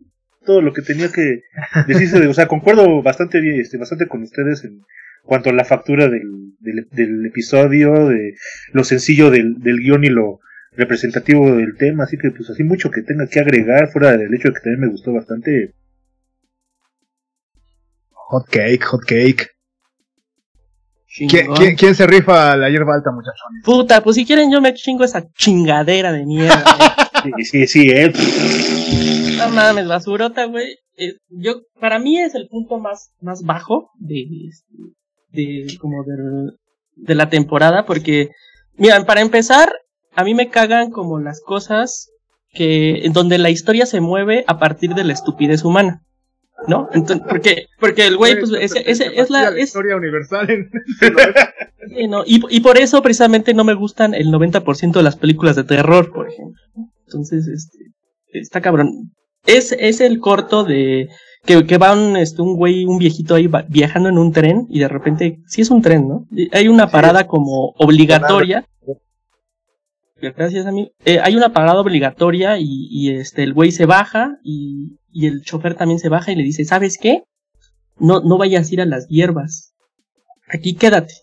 [0.45, 1.43] todo lo que tenía que
[1.87, 2.21] decirse.
[2.21, 4.83] De, o sea, concuerdo bastante, este, bastante con ustedes en
[5.23, 8.35] cuanto a la factura del, del, episodio, de
[8.73, 10.41] lo sencillo del, del guion y lo
[10.73, 12.05] representativo del tema.
[12.05, 14.81] Así que, pues, así mucho que tenga que agregar, fuera del hecho de que también
[14.81, 15.75] me gustó bastante.
[18.11, 19.56] Hot cake, hot cake.
[21.17, 23.63] ¿Quién, se rifa la hierba alta, muchachones?
[23.65, 26.65] Puta, pues si quieren yo me chingo esa chingadera de mierda.
[27.23, 28.13] sí, sí, sí, eh.
[29.39, 30.77] No mames, basurota, güey.
[30.99, 34.27] Eh, yo, para mí es el punto más, más bajo de,
[35.31, 36.53] de, como de,
[36.97, 38.31] de la temporada, porque,
[38.77, 39.73] miran, para empezar,
[40.15, 42.11] a mí me cagan como las cosas
[42.53, 46.03] que, en donde la historia se mueve a partir de la estupidez humana.
[46.67, 46.89] ¿No?
[46.93, 50.49] Entonces, porque, porque el güey, pues, ese, es la, historia universal.
[52.27, 56.13] y, y por eso precisamente no me gustan el 90% de las películas de terror,
[56.13, 56.61] por ejemplo.
[57.07, 57.79] Entonces, este,
[58.33, 59.13] está cabrón.
[59.47, 61.09] Es, es el corto de
[61.45, 64.81] que, que va un, este, un güey, un viejito ahí viajando en un tren y
[64.81, 66.27] de repente, sí es un tren, ¿no?
[66.53, 68.67] Hay una parada como obligatoria.
[70.21, 70.91] Gracias a mí.
[71.05, 75.43] Eh, hay una parada obligatoria y, y este, el güey se baja y, y el
[75.43, 77.25] chofer también se baja y le dice, ¿sabes qué?
[77.99, 79.75] No, no vayas a ir a las hierbas.
[80.49, 81.15] Aquí quédate.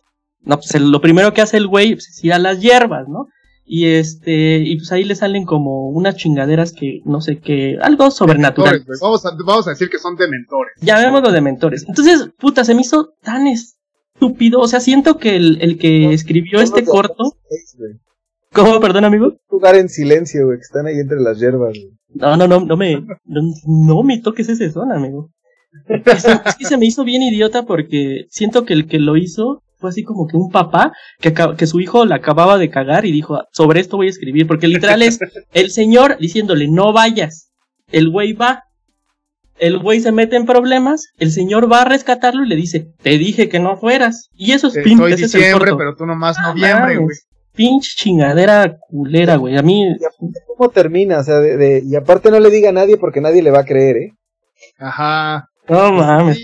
[0.42, 3.28] No, pues lo primero que hace el güey pues, es ir a las hierbas, ¿no?
[3.66, 8.12] Y este, y pues ahí le salen como unas chingaderas que, no sé qué, algo
[8.12, 8.84] sobrenatural.
[9.02, 10.74] Vamos a, vamos a decir que son dementores.
[10.82, 11.86] Llamémoslo dementores.
[11.88, 14.60] Entonces, puta, se me hizo tan estúpido.
[14.60, 17.38] O sea, siento que el, el que escribió este corto.
[18.54, 18.80] ¿Cómo?
[18.80, 19.34] Perdón, amigo.
[19.48, 21.74] Jugar en silencio, güey, que están ahí entre las hierbas,
[22.14, 25.32] no, no, no, no me, no, no me toques ese son, amigo.
[25.88, 26.24] Es,
[26.58, 30.04] que se me hizo bien idiota porque siento que el que lo hizo fue así
[30.04, 33.80] como que un papá que, que su hijo la acababa de cagar y dijo, sobre
[33.80, 35.20] esto voy a escribir, porque literal es
[35.54, 37.52] el señor diciéndole, no vayas,
[37.92, 38.64] el güey va,
[39.58, 43.18] el güey se mete en problemas, el señor va a rescatarlo y le dice, te
[43.18, 44.30] dije que no fueras.
[44.36, 47.18] Y eso es pin, diciembre, pero tú nomás noviembre, güey
[47.56, 49.58] pinche chingadera culera, güey.
[49.58, 49.96] A mí.
[50.48, 51.20] ¿Cómo termina?
[51.20, 53.66] O sea, de, y aparte no le diga a nadie porque nadie le va a
[53.66, 54.14] creer, ¿eh?
[54.78, 55.50] Ajá.
[55.70, 56.38] No mames.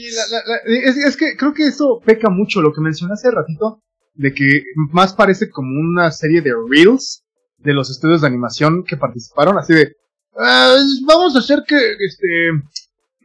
[0.66, 3.82] es, que creo que eso peca mucho lo que mencioné hace ratito,
[4.14, 7.26] de que más parece como una serie de reels
[7.58, 9.96] de los estudios de animación que participaron, así de.
[10.38, 12.28] Ah, vamos a hacer que, este.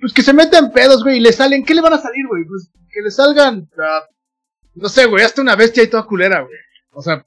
[0.01, 1.65] Pues que se metan pedos, güey, y le salen.
[1.65, 2.45] ¿Qué le van a salir, güey?
[2.45, 3.69] Pues que le salgan.
[3.77, 6.59] Uh, no sé, güey, hasta una bestia y toda culera, güey.
[6.91, 7.25] O sea,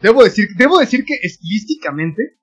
[0.00, 2.38] Debo decir, debo decir que estilísticamente,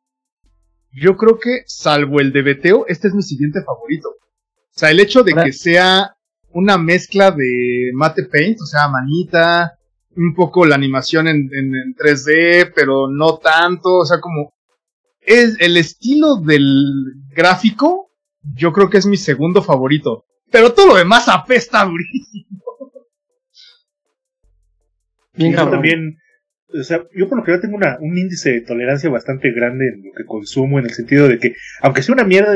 [0.91, 4.09] yo creo que, salvo el de Beteo, este es mi siguiente favorito.
[4.09, 6.15] O sea, el hecho de que sea
[6.51, 9.77] una mezcla de mate paint, o sea, manita,
[10.15, 14.53] un poco la animación en, en, 3D, pero no tanto, o sea, como
[15.21, 16.83] es el estilo del
[17.29, 18.11] gráfico,
[18.53, 20.25] yo creo que es mi segundo favorito.
[20.51, 22.45] Pero todo lo demás apesta durísimo.
[25.33, 26.17] Bien, también
[26.79, 30.03] o sea, yo por lo general tengo una, un índice de tolerancia bastante grande en
[30.03, 32.53] lo que consumo, en el sentido de que, aunque sea una mierda,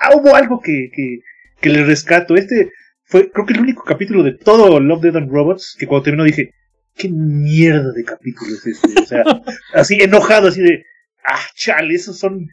[0.00, 1.20] ah, hubo algo que, que,
[1.60, 2.36] que le rescato.
[2.36, 2.70] Este
[3.04, 6.24] fue, creo que el único capítulo de todo Love, Dead and Robots que cuando terminó
[6.24, 6.50] dije,
[6.94, 9.00] ¿qué mierda de capítulo es este?
[9.00, 9.22] O sea,
[9.74, 10.84] así enojado, así de,
[11.26, 12.46] ah, chale, esos son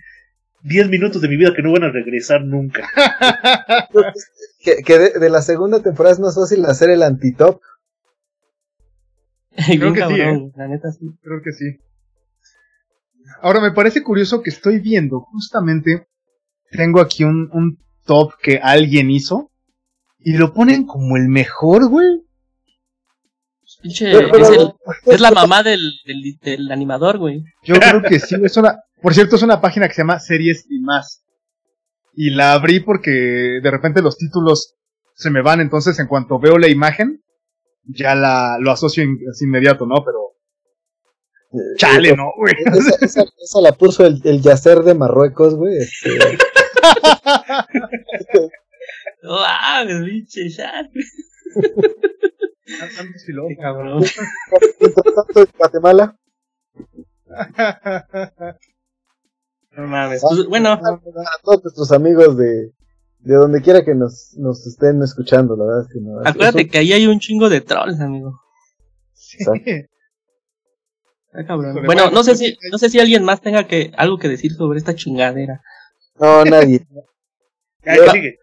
[0.64, 2.88] 10 minutos de mi vida que no van a regresar nunca.
[4.64, 7.62] que, que de, de, la segunda temporada es más fácil hacer el antitop
[9.68, 10.52] Creo que sí, ¿eh?
[10.56, 11.06] la neta sí.
[11.22, 11.66] Creo que sí.
[13.42, 16.08] Ahora me parece curioso que estoy viendo, justamente,
[16.72, 19.52] tengo aquí un, un top que alguien hizo
[20.20, 22.08] y lo ponen como el mejor, güey.
[23.82, 24.74] Pinche, es, el-
[25.06, 27.44] es la mamá del, del, del animador, güey.
[27.64, 30.66] Yo creo que sí, es una, por cierto, es una página que se llama Series
[30.70, 31.24] y más.
[32.14, 34.76] Y la abrí porque de repente los títulos
[35.16, 37.22] se me van, entonces en cuanto veo la imagen,
[37.94, 40.04] ya la, lo asocio in- es inmediato, ¿no?
[40.04, 40.34] Pero,
[41.78, 42.54] chale, ¿no, güey?
[42.66, 45.78] Esa, esa, esa la puso el, el Yacer de Marruecos, güey.
[45.78, 46.10] este,
[49.24, 50.50] ¡Ah, pinche
[53.62, 54.04] cabrón.
[54.80, 56.18] mientras tanto, en Guatemala.
[59.74, 60.22] No mames.
[60.22, 61.00] Pues, bueno, Para
[61.44, 62.74] todos nuestros amigos de,
[63.24, 66.20] de donde quiera que nos, nos estén escuchando, la verdad es que no.
[66.26, 68.40] acuérdate un- que ahí hay un chingo de trolls, amigo.
[69.14, 69.38] Sí.
[71.34, 71.72] Ah, cabrón.
[71.74, 74.52] Bueno, bueno, no sé si, no sé si alguien más tenga que, algo que decir
[74.52, 75.62] sobre esta chingadera.
[76.20, 76.86] No, nadie.
[77.86, 78.36] Ya sigue.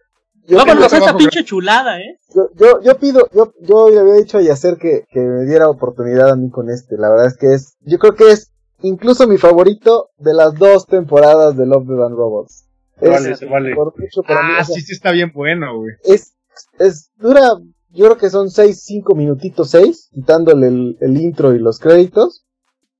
[0.47, 2.17] Yo, Vámonos a esta pinche chulada, eh.
[2.35, 5.69] yo, yo, yo pido, yo, yo le había dicho a Yacer que, que me diera
[5.69, 6.97] oportunidad a mí con este.
[6.97, 8.51] La verdad es que es, yo creo que es
[8.81, 12.65] incluso mi favorito de las dos temporadas de Love, Death and Robots.
[13.01, 13.75] Es, vale, se vale.
[13.75, 15.93] por mucho para mí, Ah, o sea, sí, sí está bien bueno, güey.
[16.03, 16.33] es,
[16.79, 17.53] es, dura,
[17.89, 22.45] yo creo que son seis, cinco minutitos, seis, quitándole el, el intro y los créditos.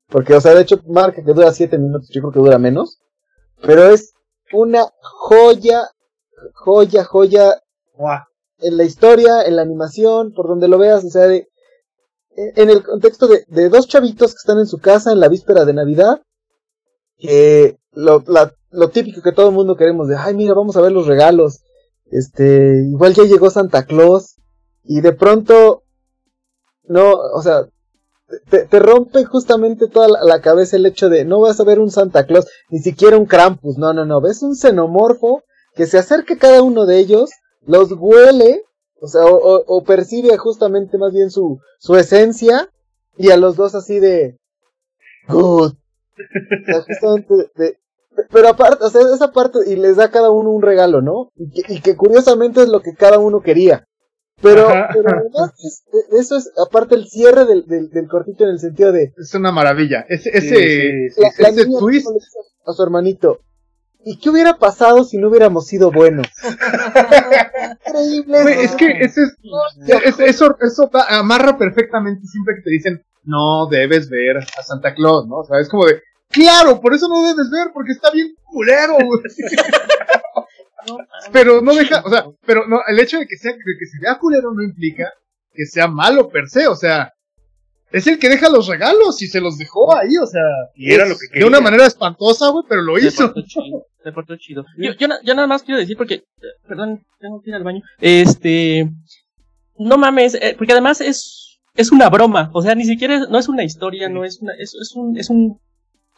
[0.07, 2.99] Porque, o sea, de hecho, marca que dura siete minutos, yo creo que dura menos.
[3.61, 4.13] Pero es
[4.51, 5.81] una joya,
[6.53, 7.61] joya, joya
[7.95, 8.23] Buah.
[8.59, 11.47] en la historia, en la animación, por donde lo veas, o sea, de,
[12.35, 15.27] en en el contexto de, de dos chavitos que están en su casa en la
[15.27, 16.21] víspera de Navidad,
[17.17, 20.81] que lo, la- lo típico que todo el mundo queremos de, ay, mira, vamos a
[20.81, 21.61] ver los regalos,
[22.11, 24.35] este, igual ya llegó Santa Claus,
[24.83, 25.83] y de pronto,
[26.83, 27.67] no, o sea,
[28.49, 32.25] te, rompe justamente toda la, cabeza el hecho de, no vas a ver un Santa
[32.25, 35.43] Claus, ni siquiera un Krampus, no, no, no, ves un xenomorfo
[35.75, 37.31] que se acerca a cada uno de ellos,
[37.65, 38.63] los huele,
[39.01, 42.69] o sea, o, o- o percibe justamente más bien su, su esencia,
[43.17, 44.37] y a los dos así de,
[45.27, 45.73] good.
[45.73, 47.78] O sea, justamente de-
[48.31, 51.29] pero aparte, o sea, esa parte, y les da a cada uno un regalo, ¿no?
[51.35, 53.85] Y que, y que curiosamente es lo que cada uno quería.
[54.41, 54.89] Pero, Ajá.
[54.93, 55.83] pero además, es-
[56.17, 59.51] eso es aparte el cierre del, del, del cortito en el sentido de, Es una
[59.51, 60.05] maravilla.
[60.07, 62.07] Ese, Sí, ese, sí, la, la ese twist.
[62.65, 63.39] a su hermanito,
[64.05, 66.25] ¿y qué hubiera pasado si no hubiéramos sido buenos?
[67.85, 68.63] Increíble.
[68.63, 74.09] Es que ese es, es- eso, eso amarra perfectamente siempre que te dicen, no debes
[74.09, 75.37] ver a Santa Claus, ¿no?
[75.39, 78.93] O sea, es como de, claro, por eso no debes ver, porque está bien culero,
[78.95, 79.21] güey.
[81.31, 83.99] Pero no deja, o sea, pero no, el hecho de que sea, de que se
[84.01, 85.11] vea culero no implica
[85.53, 87.11] que sea malo per se, o sea,
[87.91, 90.41] es el que deja los regalos y se los dejó ahí, o sea,
[90.75, 91.47] Y era lo que de quería.
[91.47, 93.25] una manera espantosa, güey, pero lo Se hizo.
[93.25, 93.85] portó chido.
[94.03, 94.65] Se portó chido.
[94.77, 96.23] Yo, yo, na- yo nada más quiero decir porque,
[96.67, 97.81] perdón, tengo que ir al baño.
[97.99, 98.89] Este,
[99.77, 102.49] no mames, eh, porque además es, es una broma.
[102.53, 105.17] O sea, ni siquiera es, no es una historia, no es una, es, es un,
[105.17, 105.59] es un,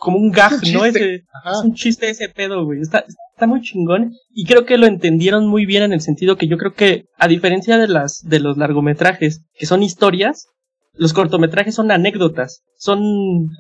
[0.04, 0.84] como un gag, un ¿no?
[0.86, 1.52] Ese, Ajá.
[1.52, 2.82] es un chiste ese pedo, güey.
[2.82, 4.14] Está, está muy chingón.
[4.34, 7.28] Y creo que lo entendieron muy bien en el sentido que yo creo que, a
[7.28, 10.47] diferencia de las, de los largometrajes, que son historias,
[10.95, 12.99] los cortometrajes son anécdotas, son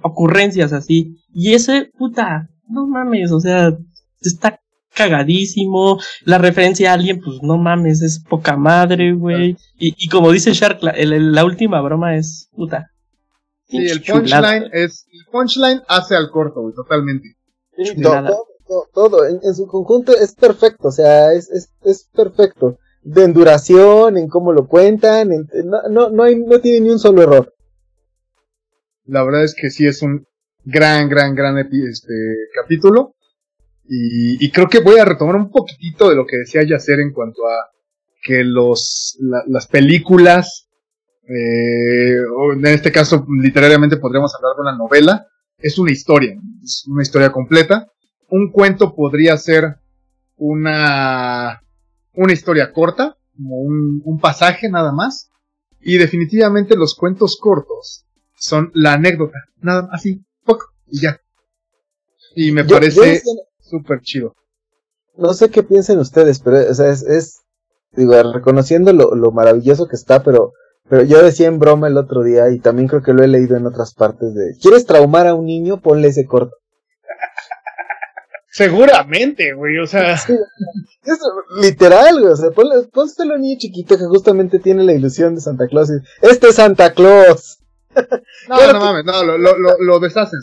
[0.01, 1.15] ocurrencias así.
[1.31, 3.71] Y ese, puta, no mames, o sea,
[4.19, 4.59] está
[4.93, 5.99] cagadísimo.
[6.25, 9.55] La referencia a alguien, pues no mames, es poca madre, güey.
[9.77, 12.87] Y, y como dice Shark, la, el- la última broma es, puta.
[13.71, 17.35] Sí, el punchline es, el punchline hace al corto, güey, totalmente.
[17.83, 18.29] Chulada.
[18.29, 22.77] todo, todo, todo, en, en su conjunto es perfecto, o sea, es, es, es perfecto.
[23.03, 26.89] De en duración, en cómo lo cuentan, en- no, no, no, hay, no tiene ni
[26.91, 27.53] un solo error.
[29.05, 30.25] La verdad es que sí es un
[30.63, 32.13] gran, gran, gran epi- este
[32.53, 33.15] capítulo.
[33.87, 37.11] Y, y creo que voy a retomar un poquitito de lo que decía Yacer en
[37.11, 37.71] cuanto a
[38.23, 40.67] que los, la- las películas,
[41.33, 42.17] eh,
[42.53, 45.27] en este caso literariamente podríamos hablar de una novela,
[45.57, 47.87] es una historia, es una historia completa.
[48.29, 49.75] Un cuento podría ser
[50.37, 51.61] una,
[52.13, 55.29] una historia corta, como un, un pasaje nada más.
[55.79, 58.05] Y definitivamente los cuentos cortos
[58.37, 61.19] son la anécdota, nada más así, poco, y ya.
[62.35, 63.21] Y me Yo- parece
[63.59, 64.35] súper chido.
[65.17, 67.41] no sé qué piensen ustedes, pero o sea, es, es
[67.93, 70.53] digo, reconociendo lo, lo maravilloso que está, pero,
[70.91, 73.55] pero yo decía en broma el otro día, y también creo que lo he leído
[73.55, 75.79] en otras partes de, ¿quieres traumar a un niño?
[75.79, 76.53] Ponle ese corto.
[78.51, 80.33] Seguramente, güey, o sea, Sí,
[81.03, 81.17] es
[81.61, 85.33] literal, güey, o sea, ponle, pónselo a un niño chiquito que justamente tiene la ilusión
[85.35, 85.89] de Santa Claus.
[85.89, 87.59] y, este es Santa Claus.
[87.95, 90.39] no, Claro no que- mames, no, lo, lo, lo, lo deshacen.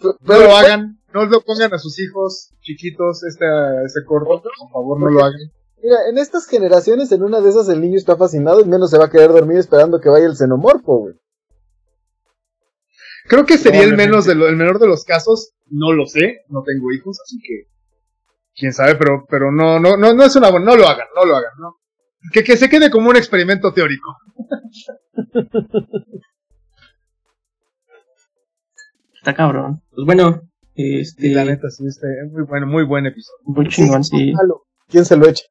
[0.00, 3.44] No Pero- lo hagan, no lo pongan a sus hijos chiquitos este,
[3.84, 5.40] este corto, por favor no lo hagan.
[5.82, 8.98] Mira, en estas generaciones, en una de esas el niño está fascinado y menos se
[8.98, 11.14] va a quedar dormido esperando que vaya el xenomorfo, güey.
[13.28, 15.54] Creo que sería el menos de lo, el menor de los casos.
[15.66, 17.68] No lo sé, no tengo hijos, así que
[18.54, 21.24] quién sabe, pero, pero no, no, no, no es una buena, no lo hagan, no
[21.24, 21.76] lo hagan, no.
[22.32, 24.16] Que, que se quede como un experimento teórico.
[29.14, 29.82] Está cabrón.
[29.90, 30.42] Pues bueno,
[30.74, 31.28] este.
[31.28, 33.38] Y la neta, sí, este, muy bueno, muy buen episodio.
[33.44, 34.32] Muy chingón, sí.
[34.92, 35.44] ¿Quién se lo echa?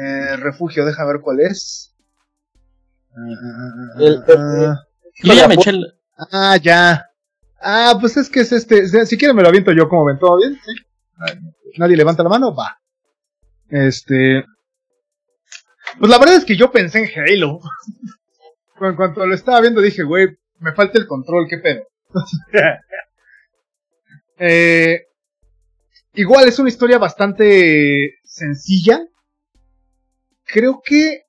[0.00, 1.94] Eh, refugio, deja ver cuál es.
[3.98, 4.76] El- el-
[5.22, 5.94] Yo ya me eché el.
[6.32, 7.04] Ah, ya.
[7.60, 8.86] Ah, pues es que es este.
[9.06, 10.58] Si quieren me lo aviento yo, como ven, ¿todo bien?
[10.64, 10.72] ¿Sí?
[11.78, 12.78] Nadie levanta la mano, va.
[13.68, 14.44] Este.
[15.98, 17.60] Pues la verdad es que yo pensé en Halo.
[18.80, 21.84] En cuanto lo estaba viendo dije, güey, me falta el control, qué pedo.
[24.36, 24.98] Eh,
[26.14, 29.06] igual es una historia bastante sencilla.
[30.44, 31.24] Creo que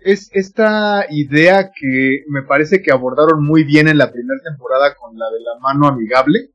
[0.00, 5.16] es esta idea que me parece que abordaron muy bien en la primera temporada con
[5.18, 6.50] la de la mano amigable.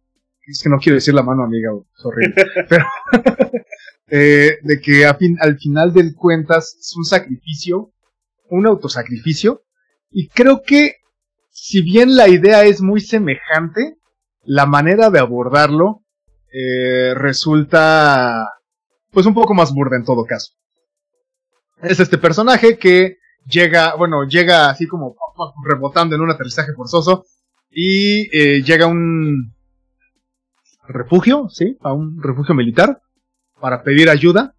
[0.45, 2.35] Es que no quiero decir la mano amiga, es horrible.
[2.69, 2.85] Pero,
[4.07, 7.91] eh, de que a fin, al final del cuentas es un sacrificio,
[8.49, 9.63] un autosacrificio.
[10.11, 10.95] Y creo que
[11.49, 13.97] si bien la idea es muy semejante,
[14.43, 16.03] la manera de abordarlo
[16.51, 18.45] eh, resulta
[19.11, 20.53] pues un poco más burda en todo caso.
[21.81, 25.15] Es este personaje que llega, bueno, llega así como
[25.63, 27.25] rebotando en un aterrizaje forzoso
[27.71, 29.53] y eh, llega a un
[30.87, 31.77] refugio, ¿sí?
[31.81, 33.01] A un refugio militar
[33.59, 34.55] para pedir ayuda.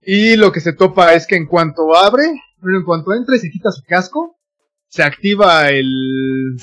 [0.00, 3.40] Y lo que se topa es que en cuanto abre, bueno, en cuanto entra y
[3.40, 4.38] se quita su casco,
[4.86, 6.56] se activa el,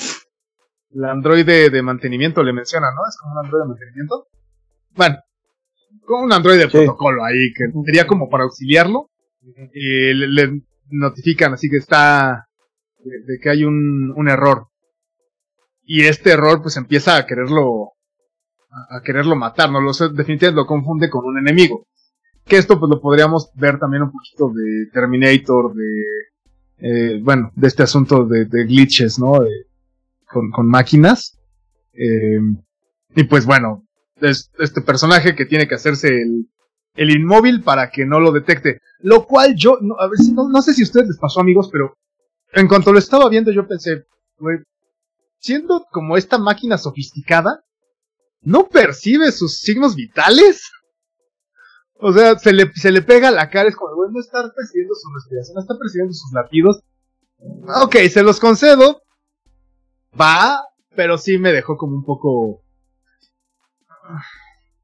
[0.92, 3.08] el androide de mantenimiento, le menciona, ¿no?
[3.08, 4.28] Es como un androide de mantenimiento.
[4.96, 5.18] Bueno,
[6.06, 6.78] como un androide de Sí.
[6.78, 9.10] protocolo ahí, que sería como para auxiliarlo.
[9.74, 12.48] Y le, le notifican así que está,
[13.04, 14.68] de, de que hay un, un error.
[15.84, 17.92] Y este error pues empieza a quererlo,
[18.72, 21.88] a, a quererlo matar, no lo sé, definitivamente lo confunde con un enemigo.
[22.44, 26.04] Que esto pues lo podríamos ver también un poquito de Terminator, de,
[26.78, 29.40] eh, bueno, de este asunto de, de glitches, ¿no?
[29.40, 29.66] De-
[30.28, 31.40] con, con máquinas.
[31.94, 32.40] Eh,
[33.16, 33.85] y pues bueno,
[34.22, 36.24] es este personaje que tiene que hacerse
[36.96, 38.80] el, inmóvil para que no lo detecte.
[39.00, 41.70] Lo cual yo, no, a ver no, no sé si a ustedes les pasó amigos,
[41.72, 41.96] pero
[42.54, 44.06] en cuanto lo estaba viendo yo pensé,
[44.38, 44.60] güey,
[45.40, 47.64] siendo como esta máquina sofisticada,
[48.42, 50.72] ¿no percibe sus signos vitales?
[51.98, 54.94] O sea, se le, se le pega la cara, es como, güey, no está percibiendo
[54.96, 56.82] su respiración, no está percibiendo sus latidos.
[57.84, 59.02] Ok, se los concedo.
[60.20, 60.62] Va,
[60.96, 62.65] pero sí me dejó como un poco...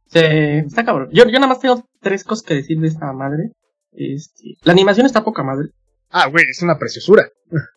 [0.07, 1.09] Sí, está cabrón.
[1.11, 3.51] Yo, yo nada más tengo tres cosas que decir de esta madre.
[3.93, 5.69] Este, la animación está poca madre.
[6.09, 7.27] Ah, güey, es una preciosura.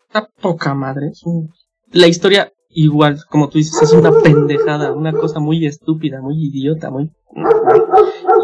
[0.08, 1.08] Está poca madre.
[1.12, 1.50] es un-
[1.92, 6.90] La historia, igual, como tú dices, es una pendejada, una cosa muy estúpida, muy idiota,
[6.90, 7.10] muy.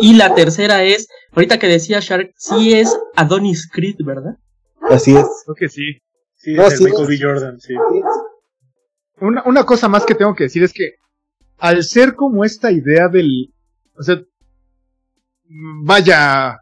[0.01, 4.36] Y la tercera es, ahorita que decía Shark, sí es Adonis Creed, ¿verdad?
[4.88, 5.26] Así es.
[5.44, 5.98] Creo que sí.
[6.36, 7.12] Sí, No, es sí, el Michael sí.
[7.18, 7.24] B.
[7.24, 7.74] Jordan, sí.
[9.20, 10.92] Una, una cosa más que tengo que decir es que
[11.61, 13.53] al ser como esta idea del...
[13.97, 14.21] O sea,
[15.85, 16.59] vaya,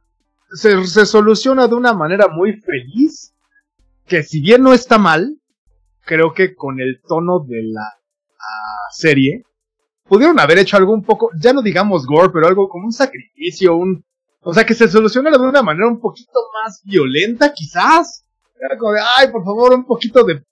[0.51, 3.33] se, se soluciona de una manera muy feliz,
[4.07, 5.39] que si bien no está mal,
[6.05, 7.99] creo que con el tono de la
[8.91, 9.45] serie,
[10.05, 13.77] pudieron haber hecho algo un poco, ya no digamos gore, pero algo como un sacrificio,
[13.77, 14.05] un...
[14.41, 18.25] O sea, que se solucionara de una manera un poquito más violenta, quizás.
[18.59, 20.43] Era como de, ay, por favor, un poquito de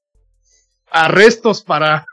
[0.90, 2.04] arrestos para,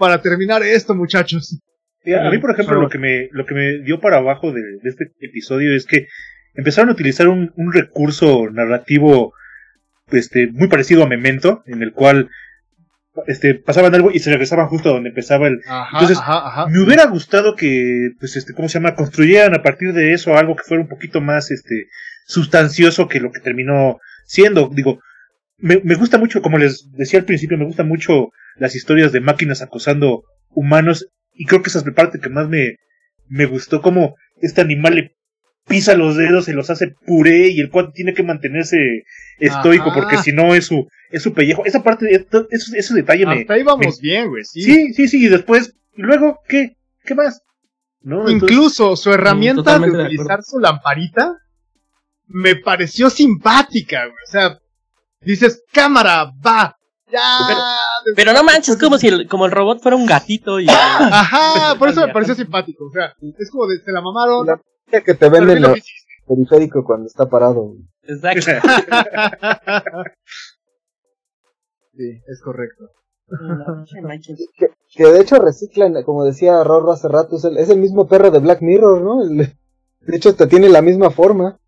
[0.00, 1.60] para terminar esto, muchachos.
[2.02, 4.62] Sí, a mí, por ejemplo, lo que me, lo que me dio para abajo de,
[4.82, 6.08] de este episodio es que
[6.54, 9.34] empezaron a utilizar un, un recurso narrativo
[10.10, 12.30] este, muy parecido a Memento, en el cual
[13.26, 15.60] este, pasaban algo y se regresaban justo a donde empezaba el...
[15.68, 16.66] Ajá, Entonces, ajá, ajá.
[16.68, 18.94] Me hubiera gustado que, pues, este, ¿cómo se llama?
[18.94, 21.88] Construyeran a partir de eso algo que fuera un poquito más, este,
[22.26, 24.70] sustancioso que lo que terminó siendo.
[24.72, 25.00] Digo,
[25.60, 29.20] me, me gusta mucho, como les decía al principio, me gustan mucho las historias de
[29.20, 32.76] máquinas acosando humanos y creo que esa es la parte que más me,
[33.28, 35.16] me gustó, como este animal le
[35.68, 39.04] pisa los dedos, se los hace puré y el cuate tiene que mantenerse
[39.38, 40.00] estoico Ajá.
[40.00, 41.64] porque si no es su, es su pellejo.
[41.64, 44.62] Esa parte, eso- ese, ese detalle me, Hasta ahí vamos bien, güey, sí.
[44.62, 46.76] Sí, sí, sí, y después, y luego, ¿qué?
[47.04, 47.42] ¿Qué más?
[48.02, 48.28] ¿No?
[48.28, 51.36] Entonces, Incluso su herramienta de totalmente de utilizar su lamparita
[52.26, 54.16] me pareció simpática, güey.
[54.26, 54.58] O sea,
[55.20, 56.76] dices, cámara, va,
[57.10, 57.38] ya.
[58.16, 60.66] Pero no manches, es como si el, como el robot fuera un gatito y.
[60.68, 62.86] Ajá, por eso me pareció simpático.
[62.86, 64.46] O sea, es como de, se la mamaron.
[64.46, 64.60] La
[65.00, 65.90] que te pero venden ¿qué es lo el que
[66.26, 67.74] periférico cuando está parado.
[68.02, 68.50] Exacto.
[71.92, 72.84] Sí, es correcto.
[74.96, 78.30] que, de hecho reciclan, como decía Rorro hace rato, es el, es el mismo perro
[78.30, 79.22] de Black Mirror, ¿no?
[79.26, 81.59] de hecho, te tiene la misma forma.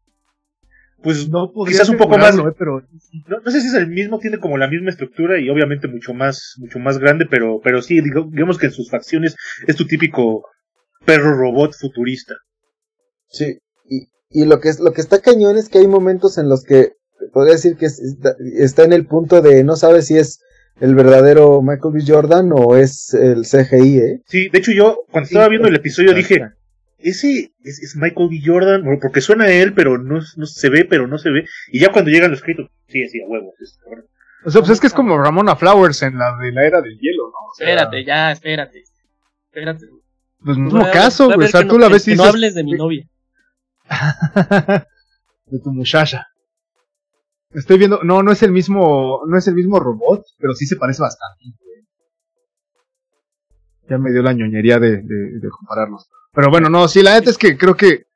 [1.02, 2.42] Pues no quizás un poco más, ¿eh?
[2.56, 2.82] pero
[3.26, 6.54] no, sé si es el mismo, tiene como la misma estructura y obviamente mucho más,
[6.58, 9.36] mucho más grande, pero, pero sí, digamos que en sus facciones
[9.66, 10.44] es tu típico
[11.04, 12.34] perro robot futurista.
[13.28, 16.48] Sí, y, y lo que es, lo que está cañón es que hay momentos en
[16.48, 16.92] los que
[17.32, 20.40] podría decir que está en el punto de no sabe si es
[20.80, 22.02] el verdadero Michael B.
[22.06, 24.22] Jordan o es el CGI, ¿eh?
[24.26, 26.42] Sí, de hecho yo cuando estaba viendo el episodio dije,
[27.02, 28.40] ese es, Michael B.
[28.44, 31.44] Jordan, porque suena a él, pero no, no, se ve, pero no se ve.
[31.70, 33.52] Y ya cuando llegan los créditos, sí, sí, a huevo.
[34.44, 36.98] o sea, pues es que es como Ramona Flowers en la de la era del
[36.98, 37.38] hielo, ¿no?
[37.58, 38.84] espérate, ya, espérate.
[39.46, 39.86] Espérate.
[40.44, 41.46] Pues mismo caso, güey.
[41.46, 43.06] O sea, tú la ves y No hables de mi novia.
[45.46, 46.26] de tu muchacha.
[47.50, 50.76] Estoy viendo, no, no es el mismo, no es el mismo robot, pero sí se
[50.76, 51.44] parece bastante.
[53.88, 56.08] Ya me dio la ñoñería de, de, compararlos.
[56.32, 58.06] Pero bueno, no, sí, la neta es que creo que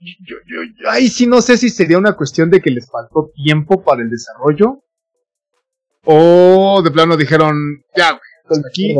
[0.00, 3.82] yo, yo, ahí sí no sé si sería una cuestión de que les faltó tiempo
[3.82, 4.82] para el desarrollo.
[6.04, 8.96] O de plano dijeron, ya, güey, hasta aquí.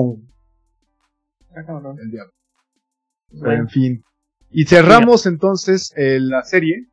[1.54, 2.32] El diablo.
[3.40, 4.04] Pero en fin.
[4.50, 6.88] Y cerramos entonces eh, la serie.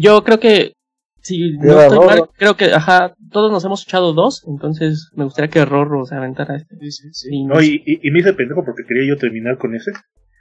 [0.00, 0.72] Yo creo que
[1.20, 5.50] Sí, no estoy mal, creo que, ajá, todos nos hemos echado dos, entonces me gustaría
[5.50, 6.76] que Rorro se aventara este.
[6.80, 7.44] Sí, sí, sí.
[7.44, 9.90] no, y, y, me hice pendejo porque quería yo terminar con ese.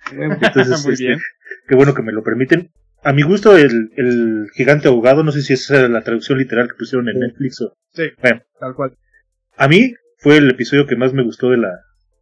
[0.11, 1.19] Entonces, Muy este, bien.
[1.67, 2.71] Qué bueno que me lo permiten.
[3.03, 6.67] A mi gusto, el, el gigante ahogado, no sé si esa es la traducción literal
[6.67, 7.75] que pusieron en Netflix o.
[7.93, 8.97] Sí, bueno, tal cual.
[9.55, 11.71] A mí fue el episodio que más me gustó de la,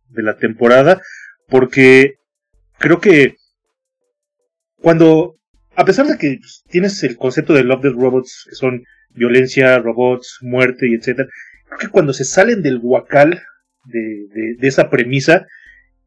[0.10, 1.02] de la temporada,
[1.48, 2.16] porque
[2.78, 3.36] creo que
[4.78, 5.36] cuando
[5.76, 10.40] a pesar de que tienes el concepto de Love the Robots, que son violencia, robots,
[10.42, 11.28] muerte y etcétera,
[11.68, 13.42] creo que cuando se salen del guacal
[13.86, 15.46] de, de, esa premisa,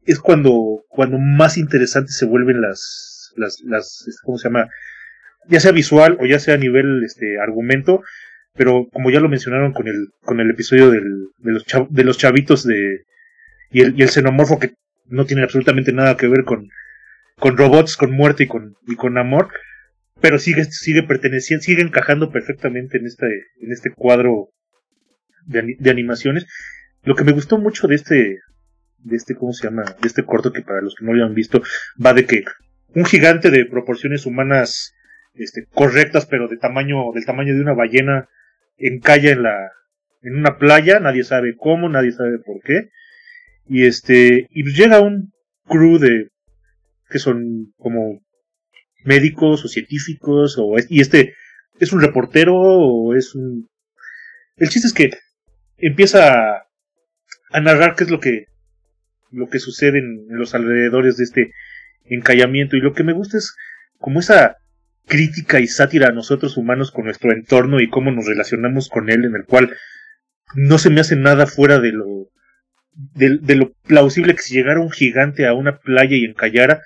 [0.05, 4.67] es cuando, cuando más interesantes se vuelven las, las, las, este, ¿cómo se llama?
[5.47, 8.01] Ya sea visual o ya sea a nivel, este, argumento,
[8.55, 12.17] pero como ya lo mencionaron con el, con el episodio del, de, los de los
[12.17, 13.03] chavitos de,
[13.71, 14.73] y el, y el xenomorfo que
[15.05, 16.69] no tiene absolutamente nada que ver con,
[17.39, 19.49] con robots, con muerte y con, y con amor,
[20.21, 23.27] pero sigue, sigue perteneciendo, sigue encajando perfectamente en este,
[23.61, 24.49] en este cuadro
[25.45, 26.45] de, de, animaciones.
[27.03, 28.39] Lo que me gustó mucho de este,
[28.97, 29.83] de este, ¿cómo se llama?
[29.83, 31.63] De este corto que para los que no lo han visto,
[32.03, 32.43] va de que
[32.93, 34.93] un gigante de proporciones humanas,
[35.33, 38.27] este, correctas, pero de tamaño, del tamaño de una ballena,
[38.77, 39.71] encalla en la,
[40.21, 42.89] en una playa, nadie sabe cómo, nadie sabe por qué,
[43.67, 45.31] y este, y pues llega un
[45.65, 46.29] crew de
[47.09, 48.21] que son como
[49.03, 51.33] médicos o científicos o y este
[51.79, 53.67] es un reportero o es un
[54.57, 55.11] el chiste es que
[55.77, 56.65] empieza
[57.51, 58.45] a, narrar qué es lo que
[59.31, 61.51] lo que sucede en, los alrededores de este
[62.05, 62.75] encallamiento.
[62.75, 63.55] Y lo que me gusta es
[63.99, 64.57] como esa
[65.05, 69.25] crítica y sátira a nosotros humanos con nuestro entorno y cómo nos relacionamos con él
[69.25, 69.75] en el cual
[70.55, 72.29] no se me hace nada fuera de lo
[72.91, 76.81] de, de lo plausible que si llegara un gigante a una playa y encallara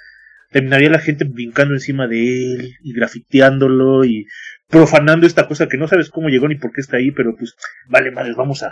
[0.54, 4.28] terminaría la gente brincando encima de él y grafiteándolo y
[4.70, 7.56] profanando esta cosa que no sabes cómo llegó ni por qué está ahí, pero pues
[7.90, 8.72] vale madre, vamos a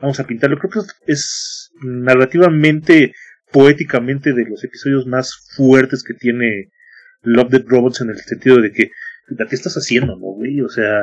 [0.00, 0.58] vamos a pintarlo.
[0.58, 3.12] Creo que es narrativamente,
[3.52, 6.70] poéticamente de los episodios más fuertes que tiene
[7.22, 8.90] Love Dead Robots en el sentido de que
[9.28, 10.60] ¿qué estás haciendo, no, güey?
[10.62, 11.00] O sea,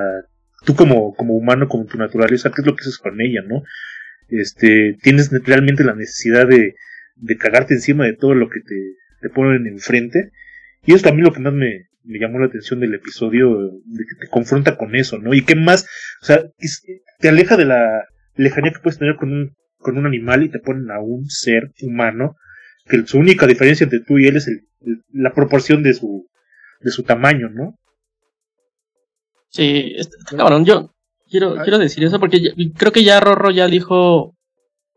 [0.66, 3.64] tú como como humano, como tu naturaleza, ¿qué es lo que haces con ella, no?
[4.30, 6.76] Este, tienes realmente la necesidad de
[7.16, 10.32] de cagarte encima de todo lo que te te ponen enfrente.
[10.86, 14.26] Y eso también lo que más me, me llamó la atención del episodio, de que
[14.26, 15.34] te confronta con eso, ¿no?
[15.34, 15.86] Y que más,
[16.22, 16.44] o sea,
[17.20, 20.60] te aleja de la lejanía que puedes tener con un, con un animal y te
[20.60, 22.36] ponen a un ser humano,
[22.88, 24.62] que su única diferencia entre tú y él es el,
[25.12, 26.28] la proporción de su,
[26.82, 27.76] de su tamaño, ¿no?
[29.50, 29.96] Sí,
[30.30, 30.94] cabrón, yo
[31.30, 32.40] quiero, quiero decir eso porque
[32.78, 34.34] creo que ya Rorro ya dijo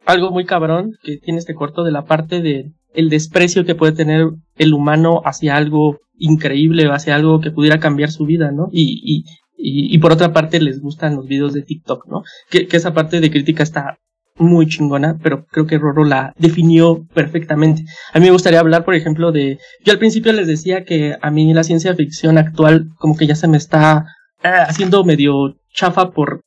[0.07, 3.93] algo muy cabrón que tiene este corto de la parte de el desprecio que puede
[3.93, 8.69] tener el humano hacia algo increíble, hacia algo que pudiera cambiar su vida, ¿no?
[8.73, 9.25] Y,
[9.57, 12.23] y, y, por otra parte les gustan los videos de TikTok, ¿no?
[12.51, 13.99] Que, que, esa parte de crítica está
[14.37, 17.85] muy chingona, pero creo que Roro la definió perfectamente.
[18.13, 19.59] A mí me gustaría hablar, por ejemplo, de...
[19.85, 23.37] Yo al principio les decía que a mí la ciencia ficción actual como que ya
[23.37, 24.07] se me está
[24.43, 26.41] eh, haciendo medio chafa por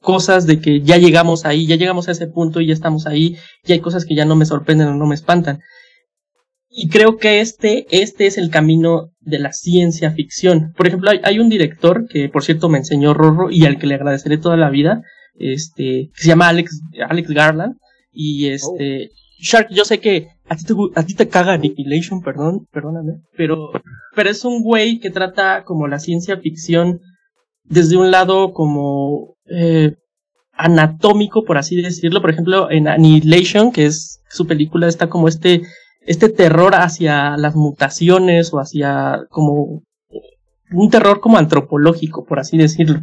[0.00, 3.36] cosas de que ya llegamos ahí, ya llegamos a ese punto y ya estamos ahí,
[3.64, 5.60] y hay cosas que ya no me sorprenden o no me espantan.
[6.74, 10.72] Y creo que este, este es el camino de la ciencia ficción.
[10.76, 13.94] Por ejemplo, hay, un director que, por cierto, me enseñó Rorro y al que le
[13.94, 15.02] agradeceré toda la vida,
[15.38, 17.76] este, que se llama Alex, Alex Garland,
[18.10, 22.66] y este, Shark, yo sé que a ti te, a ti te caga Annihilation, perdón,
[22.72, 23.70] perdóname, pero,
[24.14, 27.00] pero es un güey que trata como la ciencia ficción
[27.64, 29.94] desde un lado como, eh,
[30.52, 32.20] anatómico, por así decirlo.
[32.20, 35.62] Por ejemplo, en Annihilation, que es su película, está como este,
[36.06, 39.82] este terror hacia las mutaciones o hacia como
[40.72, 43.00] un terror como antropológico, por así decirlo.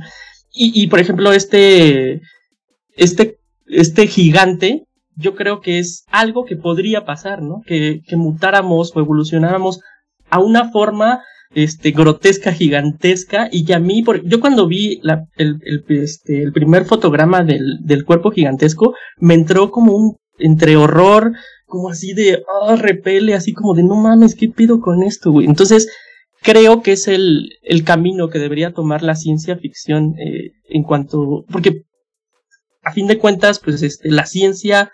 [0.51, 2.21] Y, y por ejemplo, este,
[2.95, 4.85] este, este gigante,
[5.15, 7.61] yo creo que es algo que podría pasar, ¿no?
[7.65, 9.81] Que, que mutáramos o evolucionáramos
[10.30, 11.21] a una forma
[11.53, 16.43] este, grotesca, gigantesca, y que a mí, por, yo cuando vi la, el, el, este,
[16.43, 21.34] el primer fotograma del, del cuerpo gigantesco, me entró como un, entre horror,
[21.70, 25.48] como así de, ah, repele, así como de, no mames, ¿qué pido con esto, güey?
[25.48, 25.88] Entonces,
[26.41, 31.46] creo que es el, el camino que debería tomar la ciencia ficción eh, en cuanto,
[31.52, 31.84] porque
[32.84, 34.91] a fin de cuentas, pues este, la ciencia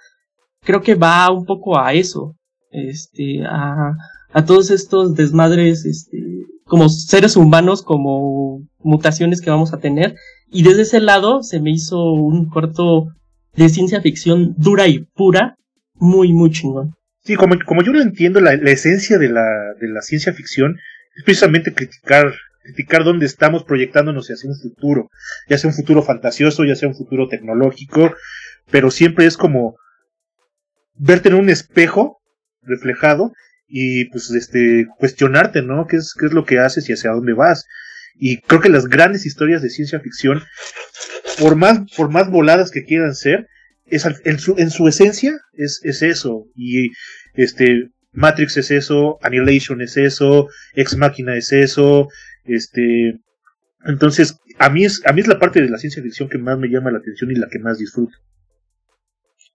[0.61, 2.35] creo que va un poco a eso,
[2.71, 3.93] este, a,
[4.33, 6.17] a todos estos desmadres, este,
[6.65, 10.15] como seres humanos, como mutaciones que vamos a tener.
[10.49, 13.07] Y desde ese lado se me hizo un corto
[13.53, 15.57] de ciencia ficción dura y pura,
[15.95, 16.95] muy, muy chingón.
[17.23, 20.77] Sí, como, como yo lo entiendo, la, la esencia de la, de la ciencia ficción
[21.15, 25.09] es precisamente criticar, criticar dónde estamos proyectándonos hacia un futuro,
[25.47, 28.13] ya sea un futuro fantasioso, ya sea un futuro tecnológico,
[28.69, 29.75] pero siempre es como
[30.95, 32.19] verte en un espejo
[32.61, 33.33] reflejado
[33.67, 35.87] y pues este cuestionarte, ¿no?
[35.87, 37.65] ¿Qué es, qué es lo que haces y hacia dónde vas?
[38.17, 40.43] Y creo que las grandes historias de ciencia ficción,
[41.39, 43.47] por más, por más voladas que quieran ser,
[43.85, 46.45] es en su, en su esencia es, es eso.
[46.55, 46.91] Y
[47.33, 52.07] este Matrix es eso, Annihilation es eso, Ex Machina es eso,
[52.45, 53.19] este
[53.85, 56.57] entonces, a mí es, a mí es la parte de la ciencia ficción que más
[56.57, 58.17] me llama la atención y la que más disfruto.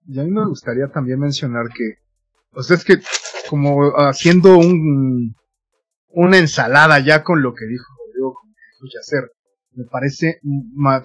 [0.07, 1.95] Y a mí me gustaría también mencionar que,
[2.53, 2.99] o sea, es que
[3.49, 5.35] como haciendo un,
[6.07, 9.41] una ensalada ya con lo que dijo Rodrigo, con lo que.
[9.73, 10.39] Me parece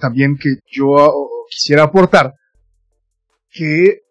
[0.00, 2.34] también que yo quisiera aportar
[3.56, 4.02] que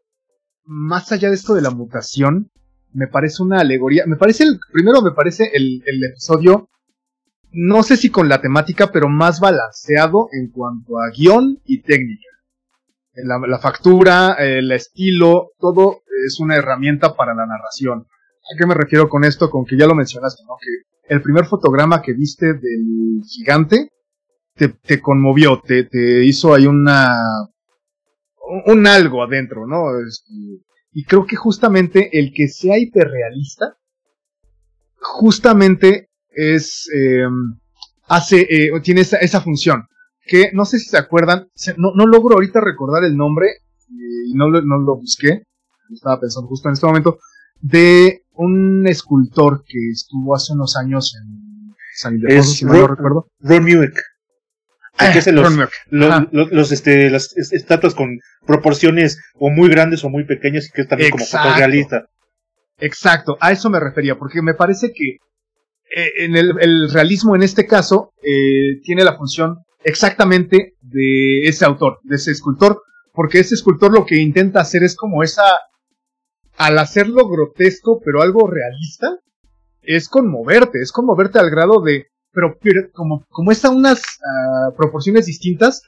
[0.66, 2.50] más allá de esto de la mutación,
[2.94, 6.70] me parece una alegoría, me parece el, primero me parece el, episodio,
[7.52, 12.28] no sé si con la temática, pero más balanceado en cuanto a guion y técnica.
[13.14, 18.00] La, la factura, el estilo, todo es una herramienta para la narración.
[18.00, 19.50] ¿A qué me refiero con esto?
[19.50, 20.56] Con que ya lo mencionaste, ¿no?
[20.60, 23.90] Que el primer fotograma que viste del gigante
[24.54, 27.18] te, te conmovió, te, te hizo ahí una,
[28.66, 30.00] un algo adentro, ¿no?
[30.00, 30.32] Este,
[30.92, 33.78] y creo que justamente el que sea hiperrealista,
[34.98, 37.26] justamente es, eh,
[38.08, 39.88] hace, eh, tiene esa, esa, función.
[40.26, 43.48] Que no sé si se acuerdan, no, no logro ahorita recordar el nombre,
[43.90, 45.44] y no, no lo busqué,
[45.94, 47.20] estaba pensando justo en este momento,
[47.62, 53.28] de un escultor que estuvo hace unos años en San Ildefonso, si no lo recuerdo.
[53.40, 53.96] Ron Mueck.
[54.98, 55.54] Que los,
[55.90, 60.84] los, los, este, las estatuas con proporciones o muy grandes o muy pequeñas y que
[60.84, 62.06] es también como fotorrealista.
[62.80, 65.18] Exacto, a eso me refería, porque me parece que
[65.96, 71.66] eh, en el, el, realismo en este caso eh, tiene la función exactamente de ese
[71.66, 72.82] autor, de ese escultor,
[73.14, 75.44] porque ese escultor lo que intenta hacer es como esa
[76.58, 79.20] al hacerlo grotesco, pero algo realista,
[79.82, 82.58] es conmoverte, es conmoverte al grado de, pero,
[82.94, 85.82] como, como es a unas uh, proporciones distintas,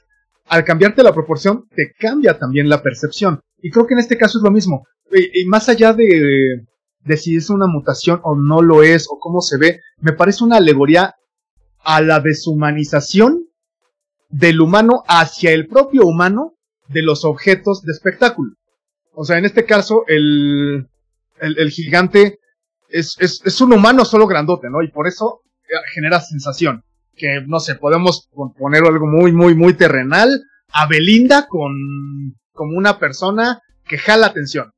[0.46, 3.40] al cambiarte la proporción, te cambia también la percepción.
[3.60, 4.86] Y creo que en este caso es lo mismo.
[5.12, 6.66] Y, más allá de,
[7.00, 10.42] de si es una mutación o no lo es, o cómo se ve, me parece
[10.42, 11.14] una alegoría
[11.84, 13.44] a la deshumanización
[14.30, 16.54] del humano hacia el propio humano
[16.88, 18.54] de los objetos de espectáculo.
[19.12, 20.88] O sea, en este caso, el,
[21.40, 22.38] el, el gigante
[22.88, 24.82] es, es, es, un humano solo grandote, ¿no?
[24.82, 25.42] Y por eso
[25.94, 26.82] genera sensación.
[27.14, 28.28] Que, no sé, podemos
[28.58, 30.42] poner algo muy, muy, muy terrenal.
[30.70, 31.72] A Belinda con,
[32.52, 34.70] como una persona que jala atención.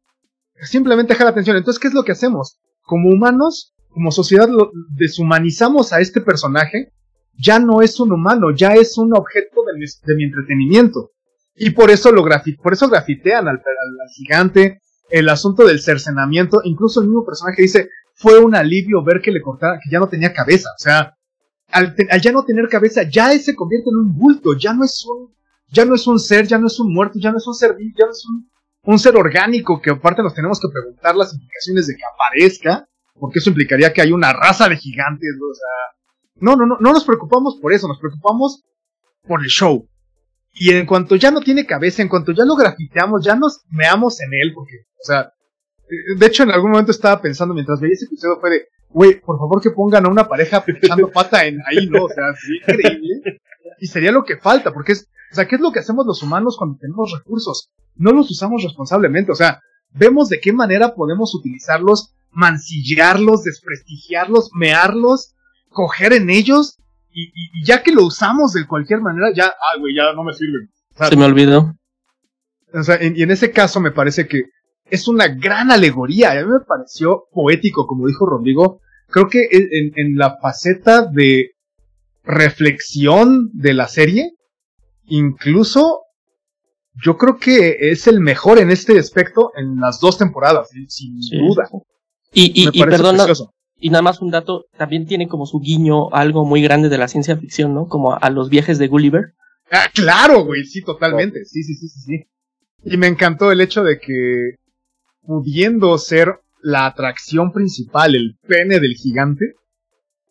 [0.62, 1.56] Simplemente jala atención.
[1.56, 2.58] Entonces, ¿qué es lo que hacemos?
[2.82, 4.48] Como humanos, como sociedad,
[4.90, 6.92] deshumanizamos a este personaje.
[7.36, 11.10] Ya no es un humano, ya es un objeto de mi, entretenimiento.
[11.54, 14.80] Y por eso lo grafit por eso grafitean al, al, gigante,
[15.10, 17.88] el asunto del cercenamiento, incluso el mismo personaje dice,
[18.20, 21.16] fue un alivio ver que le cortara, que ya no tenía cabeza, o sea,
[21.68, 25.34] al, ya no tener cabeza, ya se convierte en un bulto, ya no es un,
[25.68, 27.76] ya no es un ser, ya no es un muerto, ya no es un ser
[27.78, 28.50] ya no es un,
[28.82, 33.38] un ser orgánico, que aparte nos tenemos que preguntar las implicaciones de que aparezca, porque
[33.38, 37.04] eso implicaría que hay una raza de gigantes, o sea, no, no, no, no nos
[37.04, 38.64] preocupamos por eso, nos preocupamos
[39.26, 39.88] por el show,
[40.52, 44.20] Y en cuanto ya no tiene cabeza, en cuanto ya lo grafiteamos, ya nos meamos
[44.20, 45.32] en él, porque, o sea,
[46.16, 49.38] de hecho en algún momento estaba pensando mientras veía ese episodio fue de, güey, por
[49.38, 52.04] favor que pongan a una pareja echando pata en ahí, ¿no?
[52.04, 52.24] O sea,
[52.66, 53.40] sería increíble.
[53.78, 56.22] Y sería lo que falta, porque es, o sea, ¿qué es lo que hacemos los
[56.22, 57.70] humanos cuando tenemos recursos?
[57.94, 59.60] No los usamos responsablemente, o sea,
[59.90, 65.34] vemos de qué manera podemos utilizarlos, mancillarlos, desprestigiarlos, mearlos,
[65.68, 66.78] coger en ellos,
[67.12, 70.32] y, y, ya que lo usamos de cualquier manera, ya, ay, güey, ya no me
[70.32, 70.68] sirve.
[70.96, 71.74] Se me olvidó.
[72.72, 74.44] O sea, y en ese caso me parece que
[74.90, 76.32] es una gran alegoría.
[76.32, 78.80] A mí me pareció poético, como dijo Rodrigo.
[79.08, 81.50] Creo que en, en la faceta de
[82.22, 84.32] reflexión de la serie,
[85.06, 86.02] incluso
[87.02, 91.68] yo creo que es el mejor en este aspecto en las dos temporadas, sin duda.
[92.32, 93.16] Y, y, y perdón,
[93.82, 97.08] y nada más un dato, también tiene como su guiño algo muy grande de la
[97.08, 97.88] ciencia ficción, ¿no?
[97.88, 99.32] Como a los viajes de Gulliver.
[99.70, 101.44] Ah, claro, güey, sí, totalmente.
[101.46, 102.24] Sí, sí, sí, sí, sí.
[102.84, 104.56] Y me encantó el hecho de que
[105.22, 109.54] pudiendo ser la atracción principal, el pene del gigante,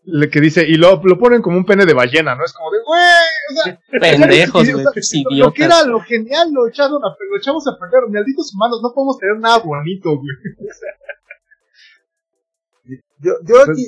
[0.04, 2.44] le que dice, y lo, lo ponen como un pene de ballena, ¿no?
[2.44, 3.02] Es como de, güey,
[3.52, 4.86] o sea, pendejos, güey.
[5.38, 8.92] Lo que era lo genial, lo, echaron a, lo echamos a perder, malditos humanos, no
[8.94, 10.36] podemos tener nada bonito, güey.
[13.20, 13.86] yo, yo pues aquí,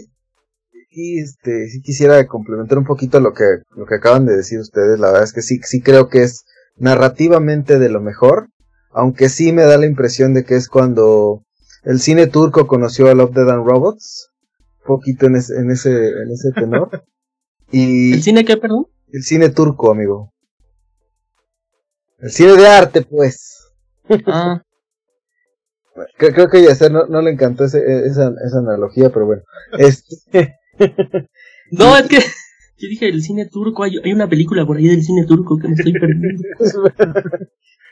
[0.88, 3.46] aquí, este, sí quisiera complementar un poquito lo que,
[3.76, 6.46] lo que acaban de decir ustedes, la verdad es que sí, sí creo que es
[6.76, 8.50] narrativamente de lo mejor,
[8.94, 11.44] aunque sí me da la impresión de que es cuando
[11.84, 14.30] el cine turco conoció a Love, Dead and Robots.
[14.82, 17.04] Un poquito en ese, en ese, en ese tenor.
[17.74, 18.88] Y ¿El cine qué, perdón?
[19.14, 20.34] El cine turco, amigo.
[22.20, 23.72] El cine de arte, pues.
[24.28, 24.62] Ah.
[26.18, 29.44] creo, que ya no, no le encantó ese, esa, esa analogía, pero bueno.
[29.78, 30.56] Este...
[31.72, 35.04] no, es que yo dije el cine turco, hay, hay una película por ahí del
[35.04, 36.44] cine turco que me estoy perdiendo.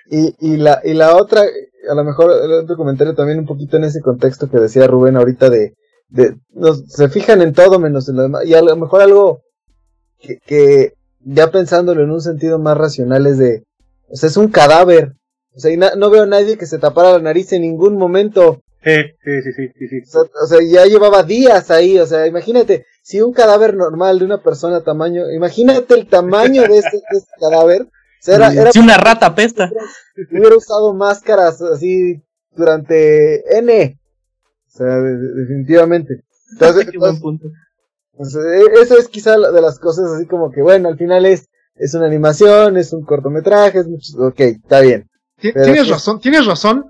[0.09, 3.77] Y, y, la, y la otra, a lo mejor el otro comentario también un poquito
[3.77, 5.75] en ese contexto que decía Rubén ahorita de,
[6.09, 8.45] de nos, se fijan en todo menos en lo demás.
[8.45, 9.41] Y a lo mejor algo
[10.19, 13.63] que, que ya pensándolo en un sentido más racional es de,
[14.09, 15.13] o sea, es un cadáver.
[15.55, 18.61] O sea, y no veo a nadie que se tapara la nariz en ningún momento.
[18.83, 18.91] Sí,
[19.23, 20.17] sí, sí, sí, sí.
[20.41, 24.41] O, sea, ya llevaba días ahí, o sea, imagínate, si un cadáver normal de una
[24.41, 27.87] persona tamaño, imagínate el tamaño de este, de este cadáver,
[28.25, 29.69] era, era una rata pesta.
[30.31, 32.21] Hubiera usado máscaras así
[32.55, 33.99] durante N.
[34.67, 36.23] O sea, definitivamente.
[36.51, 41.47] Entonces, e, eso es quizá de las cosas así como que, bueno, al final es,
[41.75, 45.09] es una animación, es un cortometraje, es mucho, ok, está bien.
[45.37, 46.85] Tienes razón, tienes razón,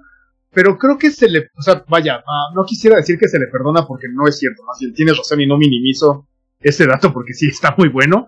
[0.52, 3.46] pero creo que se le, o sea, vaya, ah, no quisiera decir que se le
[3.48, 6.28] perdona porque no es cierto, más bien tienes razón y no minimizo
[6.60, 8.26] ese dato porque sí está muy bueno,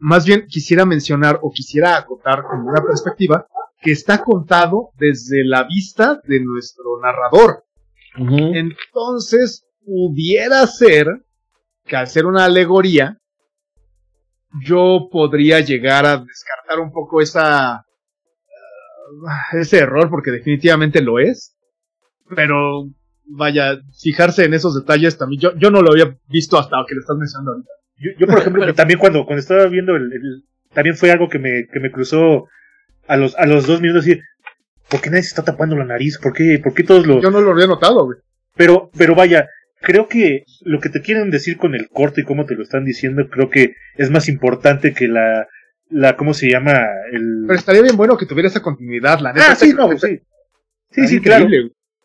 [0.00, 3.46] más bien quisiera mencionar o quisiera acotar como una perspectiva
[3.80, 7.64] que está contado desde la vista de nuestro narrador.
[8.16, 11.24] Entonces, pudiera ser
[11.84, 13.18] que al ser una alegoría,
[14.64, 17.84] yo podría llegar a descartar un poco esa,
[19.12, 21.56] uh, ese error, porque definitivamente lo es.
[22.34, 22.88] Pero,
[23.24, 27.00] vaya, fijarse en esos detalles también, yo, yo no lo había visto hasta que lo
[27.00, 27.77] estás mencionando ahorita.
[27.98, 31.80] Yo, por ejemplo, también cuando, cuando estaba viendo el, también fue algo que me, que
[31.80, 32.48] me cruzó
[33.06, 34.22] a los, a los dos minutos decir,
[34.88, 36.18] ¿por qué nadie se está tapando la nariz?
[36.18, 37.20] ¿Por qué, por qué todos lo...?
[37.20, 38.18] Yo no lo había notado, güey.
[38.56, 39.48] Pero, pero vaya,
[39.80, 42.84] creo que lo que te quieren decir con el corte y cómo te lo están
[42.84, 45.46] diciendo, creo que es más importante que la,
[45.88, 46.86] la, ¿cómo se llama?
[47.12, 47.44] El...
[47.46, 49.52] Pero estaría bien bueno que tuviera esa continuidad, la neta.
[49.52, 50.20] Ah, sí, no, sí.
[50.90, 51.46] Sí, sí, claro.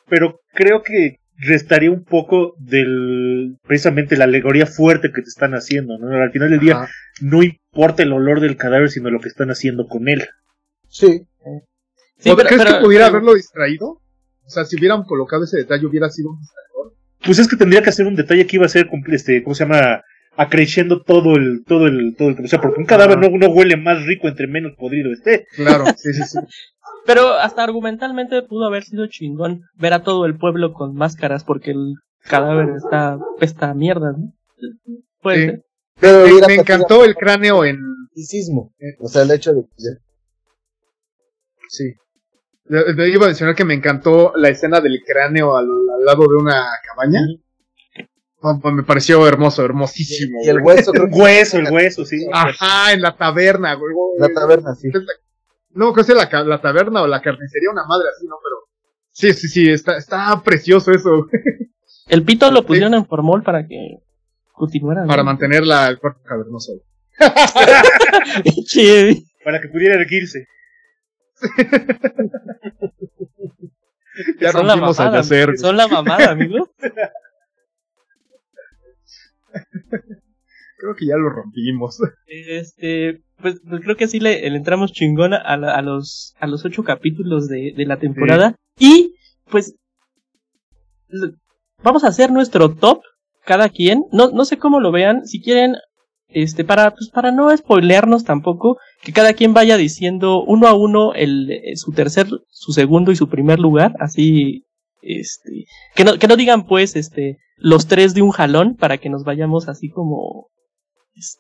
[0.10, 5.98] Pero creo que restaría un poco del precisamente la alegoría fuerte que te están haciendo,
[5.98, 6.16] ¿no?
[6.22, 6.88] Al final del día
[7.22, 10.24] no importa el olor del cadáver, sino lo que están haciendo con él.
[10.88, 11.26] Sí.
[12.22, 14.02] ¿Crees que pudiera haberlo distraído?
[14.46, 16.94] O sea, si hubieran colocado ese detalle, hubiera sido un distractor.
[17.26, 19.64] Pues es que tendría que hacer un detalle que iba a ser, este, ¿cómo se
[19.64, 20.04] llama?
[20.36, 23.78] Acreciendo todo el, todo el, todo el, o sea, porque un cadáver no, no huele
[23.78, 25.46] más rico entre menos podrido esté.
[25.56, 26.40] Claro, sí, sí, sí.
[27.06, 31.72] Pero hasta argumentalmente pudo haber sido chingón ver a todo el pueblo con máscaras porque
[31.72, 34.34] el cadáver está pesta mierda, ¿no?
[35.22, 35.64] Puede
[36.00, 37.80] Pero me, encantó el cráneo en
[38.16, 39.64] sismo, o sea, el hecho de
[41.68, 41.94] Sí.
[42.70, 45.68] Iba a mencionar que me encantó la escena del cráneo al,
[46.06, 47.20] lado de una cabaña.
[48.76, 50.40] me pareció hermoso, hermosísimo.
[50.44, 52.26] Y el hueso, el hueso, el hueso, sí.
[52.32, 53.94] Ajá, en la taberna, güey.
[54.18, 54.90] La taberna, sí.
[55.74, 58.36] No, creo que es la, la taberna o la carnicería, una madre así, ¿no?
[58.44, 58.56] Pero
[59.12, 61.28] sí, sí, sí, está, está precioso eso.
[62.08, 64.00] El pito lo pusieron en formol para que
[64.52, 65.06] continuara.
[65.06, 66.74] Para mantener la, el cuerpo cavernoso.
[69.44, 70.48] para que pudiera erguirse.
[74.40, 75.58] ya son la rompimos al mamada, yacer.
[75.58, 76.70] son la mamada, amigo.
[80.78, 82.00] Creo que ya lo rompimos.
[82.28, 86.48] Este, pues, pues creo que así le, le entramos chingona a, la- a los a
[86.48, 89.14] los ocho capítulos de, de la temporada y
[89.52, 89.76] pues
[91.84, 93.02] vamos a hacer nuestro top
[93.46, 94.06] cada quien.
[94.12, 95.26] No no sé cómo lo vean.
[95.28, 95.76] Si quieren,
[96.30, 101.14] este para pues para no spoilearnos tampoco, que cada quien vaya diciendo uno a uno
[101.14, 104.64] el eh, su tercer, su segundo y su primer lugar, así
[105.02, 105.66] este
[105.96, 109.24] que no que no digan pues este los tres de un jalón para que nos
[109.26, 110.48] vayamos así como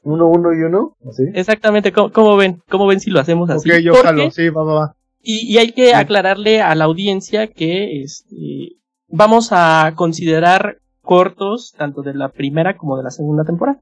[0.03, 0.95] Uno, uno y uno.
[1.09, 1.23] ¿Así?
[1.33, 2.61] Exactamente, ¿cómo, cómo ven?
[2.69, 3.69] ¿Cómo ven si lo hacemos así?
[3.71, 4.95] ok, yo Porque- jalo, sí, va, va, va.
[5.21, 8.77] y, y hay que aclararle a la audiencia que este,
[9.07, 13.81] vamos a considerar cortos tanto de la primera como de la segunda temporada.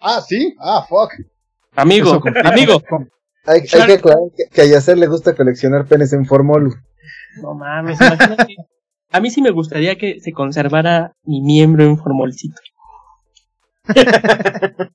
[0.00, 1.12] Ah, sí, ah, fuck.
[1.74, 2.80] Amigo, amigo.
[3.44, 6.74] Hay, hay que aclarar que, que a Yacer le gusta coleccionar penes en formol.
[7.42, 8.56] No mames, imagínate.
[9.12, 12.60] A mí sí me gustaría que se conservara mi miembro en formolcito.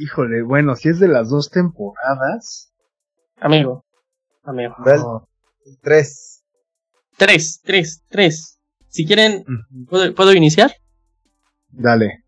[0.00, 2.72] Híjole, bueno, si es de las dos temporadas.
[3.38, 3.84] Amigo,
[4.44, 4.74] amigo.
[5.82, 6.42] Tres.
[7.18, 8.58] Tres, tres, tres.
[8.88, 9.44] Si quieren,
[9.88, 10.72] ¿puedo, ¿puedo iniciar?
[11.68, 12.24] Dale.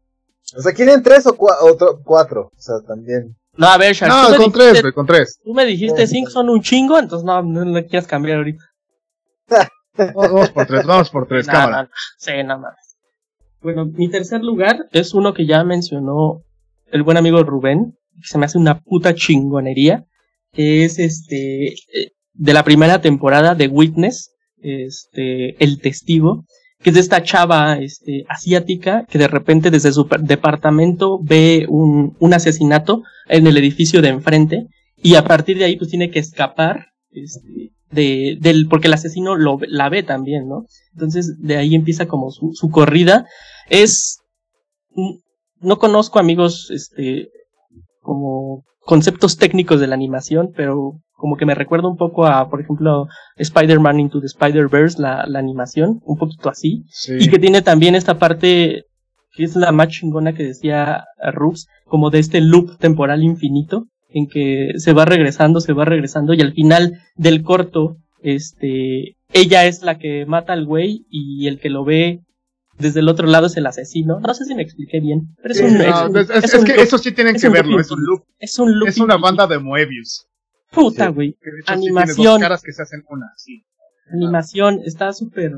[0.55, 2.51] O sea, ¿quieren tres o cua- cuatro?
[2.55, 3.35] O sea, también.
[3.57, 5.39] No, a ver, Shark, No, con tres, con tres.
[5.43, 8.65] tú me dijiste cinco son un chingo, entonces no, no, no quieras cambiar ahorita.
[10.15, 11.77] Vamos por tres, vamos por tres, cámara.
[11.77, 11.89] no, no.
[12.19, 12.97] Sí, nada más.
[13.61, 16.43] Bueno, mi tercer lugar es uno que ya mencionó
[16.93, 20.05] el buen amigo Rubén, que se me hace una puta chingonería,
[20.53, 26.45] que es este eh, de la primera temporada de Witness, este El Testigo,
[26.83, 32.17] que es de esta chava este, asiática que de repente desde su departamento ve un,
[32.19, 34.67] un asesinato en el edificio de enfrente
[34.97, 39.37] y a partir de ahí pues tiene que escapar este, de, del, porque el asesino
[39.37, 40.67] lo, la ve también, ¿no?
[40.95, 43.27] Entonces de ahí empieza como su, su corrida.
[43.69, 44.19] Es,
[45.63, 47.29] no conozco amigos, este,
[48.01, 52.61] como conceptos técnicos de la animación, pero como que me recuerda un poco a, por
[52.61, 53.07] ejemplo,
[53.37, 56.83] Spider-Man Into the Spider-Verse, la, la animación, un poquito así.
[56.89, 57.15] Sí.
[57.21, 58.87] Y que tiene también esta parte
[59.33, 64.27] que es la más chingona que decía Rubs, como de este loop temporal infinito, en
[64.29, 69.83] que se va regresando, se va regresando, y al final del corto, este, ella es
[69.83, 72.21] la que mata al güey, y el que lo ve
[72.83, 74.21] desde el otro lado es el asesino.
[74.21, 76.37] No sé si me expliqué bien, pero es Sí, un, no, es un- es, es-
[76.37, 78.25] es es un que loop- eso sí tienen es que verlo, es un loop.
[78.39, 80.27] es un loop Es una banda de Moebius.
[80.71, 81.31] Puta, güey.
[81.31, 82.25] Hecho sí Animación.
[82.27, 83.65] dos caras que se hacen una, sí.
[84.13, 85.53] Animación, está súper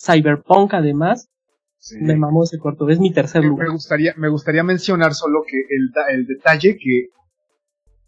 [0.00, 1.28] cyberpunk además.
[1.80, 1.96] Sí.
[2.00, 3.68] Me mamó ese corto, es mi tercer Me- lugar.
[3.68, 7.06] Me gustaría, me gustaría mencionar solo que el, el detalle que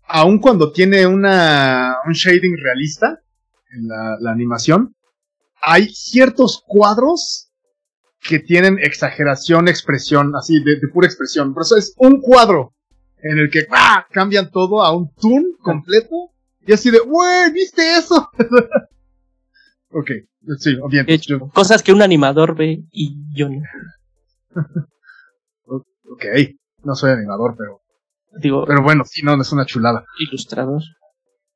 [0.08, 3.20] aun cuando tiene una, un shading realista
[3.72, 4.96] en la, la animación,
[5.62, 7.49] hay ciertos cuadros
[8.20, 11.54] que tienen exageración, expresión, así, de, de pura expresión.
[11.54, 12.74] Por eso es un cuadro
[13.22, 14.06] en el que ¡ah!
[14.10, 16.30] cambian todo a un toon completo
[16.66, 18.30] y así de, wey, ¿viste eso?
[19.90, 20.10] ok,
[20.58, 21.04] sí, bien.
[21.08, 23.60] Hecho, cosas que un animador ve y yo no.
[26.12, 26.24] Ok,
[26.82, 27.80] no soy animador, pero,
[28.40, 30.04] Digo, pero bueno, sí, no, es una chulada.
[30.18, 30.82] ilustrador.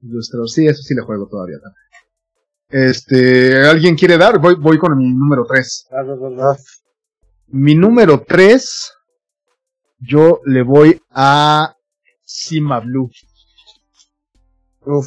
[0.00, 1.56] Ilustrador, sí, eso sí le juego todavía.
[1.60, 1.80] también.
[2.76, 4.40] Este, ¿alguien quiere dar?
[4.40, 5.86] Voy, voy con mi número 3.
[5.92, 6.82] Vas, vas, vas, vas.
[6.82, 8.92] Ah, Mi número 3,
[10.00, 11.72] yo le voy a
[12.24, 13.08] Sima Blue.
[14.86, 15.06] uf.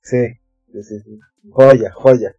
[0.00, 0.28] Sí,
[0.72, 1.20] sí, sí, sí.
[1.50, 2.34] Joya, joya.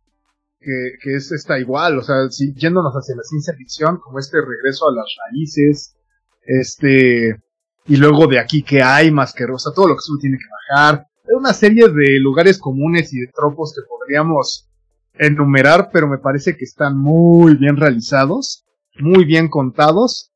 [0.59, 4.37] Que, que es esta igual, o sea, si, yéndonos hacia la ciencia ficción, como este
[4.41, 5.95] regreso a las raíces,
[6.41, 7.39] este,
[7.85, 10.37] y luego de aquí que hay más que, o sea, todo lo que uno tiene
[10.39, 11.05] que bajar.
[11.27, 14.69] Una serie de lugares comunes y de tropos que podríamos
[15.13, 18.65] enumerar, pero me parece que están muy bien realizados,
[18.99, 20.31] muy bien contados,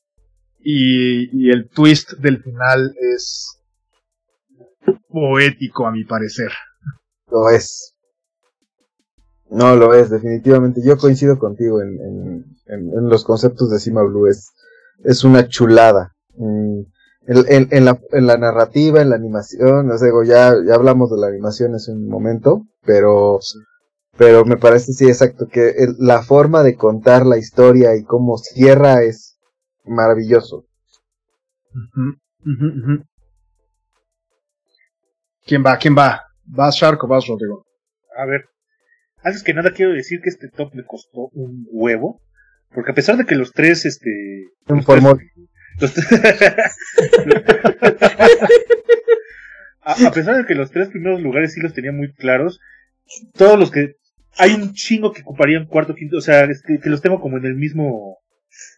[0.62, 3.60] y, el twist del final es
[5.08, 6.52] poético a mi parecer.
[7.32, 7.96] Lo es.
[9.50, 10.82] No, lo es, definitivamente.
[10.84, 14.28] Yo coincido contigo en, en, en, en los conceptos de Cima Blue.
[14.28, 14.52] Es,
[15.04, 16.16] es una chulada.
[16.36, 16.82] Mm,
[17.32, 20.74] En, en, en la, en la narrativa, en la animación, o sea, digo, ya, ya
[20.74, 23.40] hablamos de la animación hace un momento, pero,
[24.18, 28.38] pero me parece, sí, exacto, que el- la forma de contar la historia y cómo
[28.40, 29.38] cierra es
[29.86, 30.66] maravilloso.
[35.46, 35.78] ¿Quién va?
[35.78, 36.22] ¿Quién va?
[36.46, 37.64] ¿Vas Shark o vas Rodrigo?
[38.18, 38.46] A ver,
[39.24, 42.22] antes que nada quiero decir que este top me costó un huevo,
[42.74, 44.10] porque a pesar de que los tres, este,
[44.68, 45.04] Un los tres
[49.82, 52.60] a, pesar de que los tres primeros lugares sí los tenía muy claros,
[53.34, 53.96] todos los que
[54.38, 57.46] hay un chingo que ocuparían cuarto, quinto, o sea, que, que, los tengo como en
[57.46, 58.20] el mismo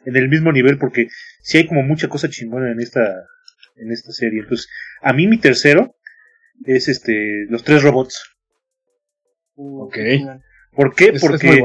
[0.05, 1.07] en el mismo nivel porque
[1.41, 3.01] sí hay como mucha cosa chingona en esta
[3.77, 4.41] en esta serie.
[4.41, 4.67] Entonces,
[5.01, 5.95] a mí mi tercero
[6.65, 8.23] es este los tres robots.
[9.55, 9.97] Ok.
[10.73, 11.13] ¿Por qué?
[11.19, 11.63] Porque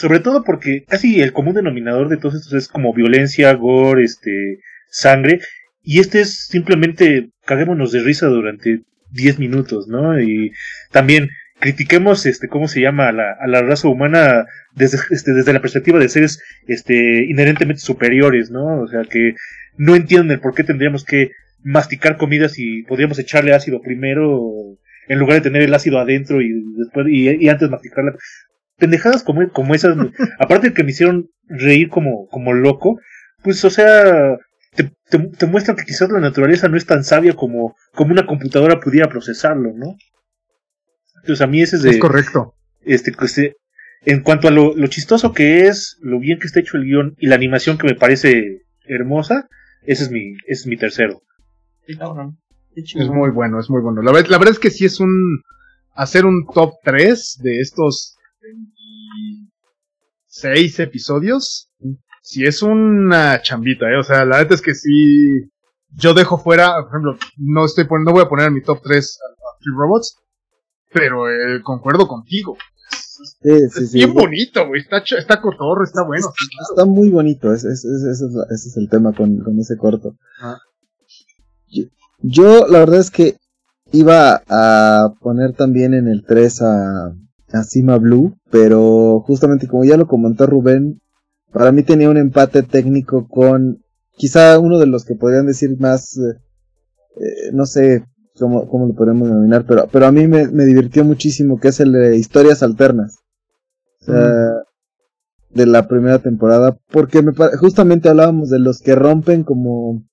[0.00, 4.60] sobre todo porque casi el común denominador de todos estos es como violencia, gore, este,
[4.88, 5.40] sangre
[5.82, 10.18] y este es simplemente caguémonos de risa durante 10 minutos, ¿no?
[10.18, 10.52] Y
[10.90, 11.28] también
[11.58, 15.60] critiquemos este cómo se llama a la, a la raza humana desde, este, desde la
[15.60, 18.80] perspectiva de seres este inherentemente superiores, ¿no?
[18.80, 19.34] O sea que
[19.76, 21.32] no entienden por qué tendríamos que
[21.62, 24.78] masticar comidas y podríamos echarle ácido primero
[25.08, 26.48] en lugar de tener el ácido adentro y
[26.78, 28.14] después y, antes masticarla.
[28.80, 29.96] Pendejadas como, como esas,
[30.40, 32.98] aparte de que me hicieron reír como, como loco,
[33.42, 34.38] pues o sea,
[34.74, 38.80] te, te, muestran que quizás la naturaleza no es tan sabia como, como una computadora
[38.80, 39.96] pudiera procesarlo, ¿no?
[41.16, 41.90] Entonces a mí ese es de...
[41.90, 42.54] Es correcto.
[42.82, 43.56] Este, este,
[44.02, 47.14] en cuanto a lo, lo, chistoso que es, lo bien que está hecho el guion
[47.18, 49.48] y la animación que me parece hermosa,
[49.82, 51.22] ese es mi, ese es mi tercero.
[52.74, 54.00] Es muy bueno, es muy bueno.
[54.02, 55.42] La, la verdad es que sí es un...
[55.92, 61.70] Hacer un top 3 de estos 26 episodios,
[62.22, 63.98] si es una chambita, ¿eh?
[63.98, 65.50] O sea, la verdad es que sí...
[65.92, 69.18] Yo dejo fuera, por ejemplo, no estoy no voy a poner en mi top 3
[69.20, 70.20] a, a Robots,
[70.92, 72.56] pero eh, concuerdo contigo.
[72.88, 74.82] Sí, sí, es bien bonito, güey.
[74.82, 76.28] Está, está cotorro, está bueno.
[76.70, 77.52] Está, muy bonito.
[77.52, 80.14] Ese, ese, ese, es el tema con, con ese corto.
[80.40, 80.60] Ah.
[82.20, 83.38] Yo, la verdad es que
[83.90, 87.16] iba a poner también en el 3 a,
[87.52, 91.00] a Cima Blue, pero justamente como ya lo comentó Rubén,
[91.52, 93.82] para mí tenía un empate técnico con
[94.12, 96.36] quizá uno de los que podrían decir más, eh,
[97.20, 98.04] eh, no sé
[98.38, 101.80] cómo, cómo, lo podemos denominar, pero, pero a mí me, me divirtió muchísimo, que es
[101.80, 103.18] el de historias alternas.
[105.50, 110.04] de la primera temporada, porque me, justamente hablábamos de los que rompen como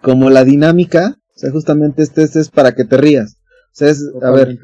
[0.00, 3.36] como la dinámica, o sea, justamente este, este, es para que te rías.
[3.38, 4.58] O sea, es, a ver,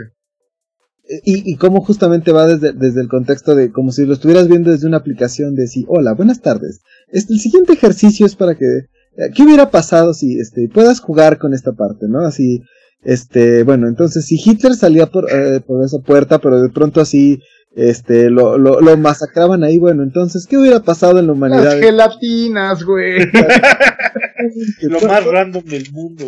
[1.24, 4.70] y, y cómo justamente va desde, desde el contexto de como si lo estuvieras viendo
[4.70, 6.81] desde una aplicación de si, hola, buenas tardes.
[7.09, 11.39] Este, el siguiente ejercicio es para que, eh, ¿qué hubiera pasado si, este, puedas jugar
[11.39, 12.20] con esta parte, no?
[12.20, 12.62] Así,
[13.05, 17.41] este, bueno, entonces si Hitler salía por, eh, por esa puerta, pero de pronto así,
[17.77, 21.65] este, lo, lo, lo, masacraban ahí, bueno, entonces, ¿qué hubiera pasado en la humanidad?
[21.65, 23.19] Las gelatinas, güey.
[24.83, 26.24] lo más random del mundo.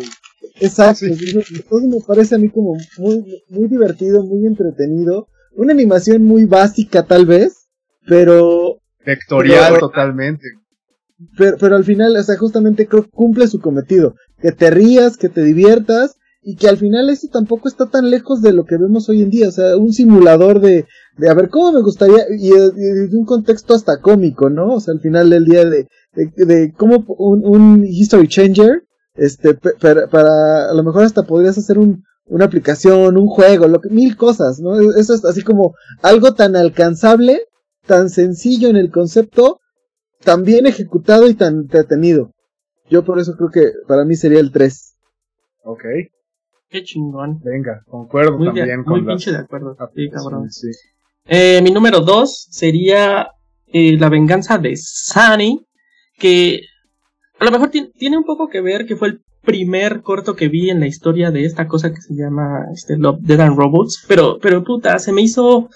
[0.59, 1.05] Exacto,
[1.69, 7.03] todo me parece a mí como muy, muy divertido, muy entretenido, una animación muy básica
[7.05, 7.67] tal vez,
[8.07, 8.81] pero...
[9.05, 10.47] Vectorial totalmente.
[11.37, 15.17] Pero, pero al final, o sea, justamente creo que cumple su cometido, que te rías,
[15.17, 18.77] que te diviertas, y que al final eso tampoco está tan lejos de lo que
[18.77, 20.85] vemos hoy en día, o sea, un simulador de,
[21.17, 24.75] de a ver cómo me gustaría, y, de un contexto hasta cómico, ¿no?
[24.75, 28.83] O sea, al final del día de, de, de cómo un, un, history changer,
[29.19, 33.81] este, para, para, a lo mejor hasta podrías hacer un, una aplicación, un juego, lo
[33.81, 34.79] que, mil cosas, ¿no?
[34.79, 37.41] Eso es así como algo tan alcanzable,
[37.85, 39.59] tan sencillo en el concepto,
[40.23, 42.31] tan bien ejecutado y tan entretenido.
[42.89, 44.95] Yo por eso creo que para mí sería el 3.
[45.63, 45.83] Ok.
[46.69, 47.39] Qué chingón.
[47.43, 49.75] Venga, concuerdo muy también con Muy pinche de acuerdo.
[49.95, 50.51] Sí, cabrón.
[50.51, 50.69] Sí.
[51.25, 53.27] Eh, mi número dos sería
[53.67, 55.65] eh, La venganza de Sunny,
[56.17, 56.61] que
[57.39, 60.69] a lo mejor tiene un poco que ver que fue el primer corto que vi
[60.69, 64.37] en la historia de esta cosa que se llama este, Love, Dead and Robots, pero,
[64.41, 65.69] pero puta, se me hizo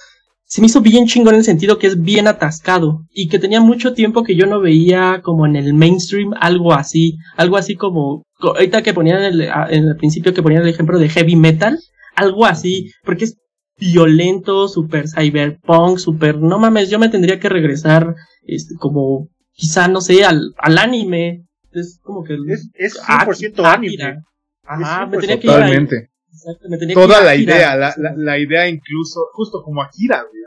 [0.45, 3.59] se me hizo bien chingón en el sentido que es bien atascado y que tenía
[3.59, 8.23] mucho tiempo que yo no veía como en el mainstream algo así, algo así como
[8.39, 11.79] ahorita que ponían en el, en el principio que ponían el ejemplo de heavy metal,
[12.15, 13.37] algo así, porque es
[13.79, 18.13] violento, super cyberpunk, super, no mames, yo me tendría que regresar,
[18.43, 21.45] este, como, quizá, no sé, al, al anime,
[21.79, 22.37] es como que...
[22.47, 24.23] Es, es 100% anime.
[24.63, 25.73] Ajá, me tenía que ir ahí.
[25.73, 29.83] Exacto, me tenía Toda que ir la idea, la, la, la, idea incluso, justo como
[29.83, 30.43] Akira, güey.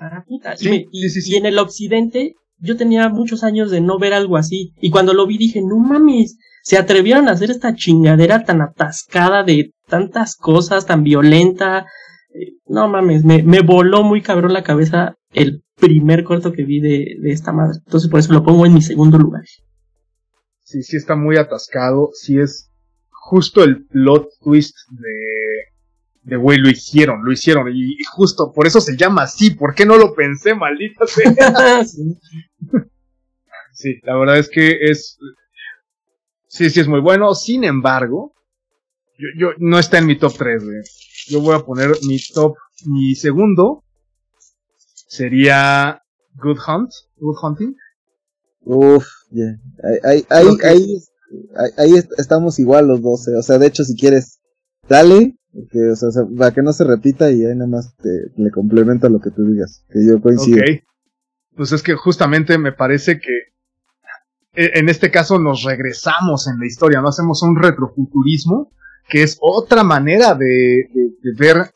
[0.00, 0.56] Ah, puta.
[0.56, 4.12] Sí, y, sí, sí, y en el occidente, yo tenía muchos años de no ver
[4.12, 4.72] algo así.
[4.80, 9.42] Y cuando lo vi dije, no mames, se atrevieron a hacer esta chingadera tan atascada
[9.42, 11.86] de tantas cosas, tan violenta,
[12.34, 16.80] eh, no mames, me, me voló muy cabrón la cabeza el primer corto que vi
[16.80, 17.78] de, de esta madre.
[17.84, 19.42] Entonces por eso lo pongo en mi segundo lugar.
[20.70, 22.70] Sí, sí está muy atascado, sí es
[23.10, 25.64] justo el plot twist de,
[26.22, 29.84] de güey, lo hicieron, lo hicieron, y, justo por eso se llama así, ¿por qué
[29.84, 31.84] no lo pensé, maldita sea?
[33.72, 35.18] sí, la verdad es que es,
[36.46, 37.34] sí, sí es muy bueno.
[37.34, 38.32] Sin embargo,
[39.18, 40.82] yo, yo no está en mi top 3, güey.
[41.26, 42.54] Yo voy a poner mi top,
[42.86, 43.82] mi segundo
[45.08, 46.00] sería
[46.36, 47.76] Good Hunt, Good Hunting.
[48.60, 49.44] Uf, ya.
[50.04, 50.98] Ahí, ahí, ahí,
[51.56, 53.28] ahí, ahí estamos igual los dos.
[53.28, 53.36] eh.
[53.36, 54.40] O sea, de hecho, si quieres,
[54.88, 58.08] dale, porque, o sea, se- para que no se repita y ahí nada más te,
[58.36, 59.84] le complementa lo que tú digas.
[59.90, 60.58] Que yo coincido.
[60.58, 60.82] Ok.
[61.56, 63.32] Pues es que justamente me parece que
[64.54, 68.72] e- en este caso nos regresamos en la historia, no hacemos un retrofuturismo,
[69.08, 70.46] que es otra manera de,
[70.94, 71.70] de- de ver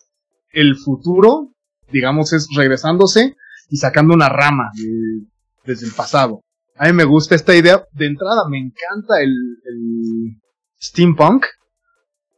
[0.52, 1.52] el futuro,
[1.92, 3.34] digamos, es regresándose
[3.68, 5.26] y sacando una rama de-
[5.66, 6.42] desde el pasado.
[6.76, 7.84] A mí me gusta esta idea.
[7.92, 10.40] De entrada, me encanta el, el
[10.80, 11.44] steampunk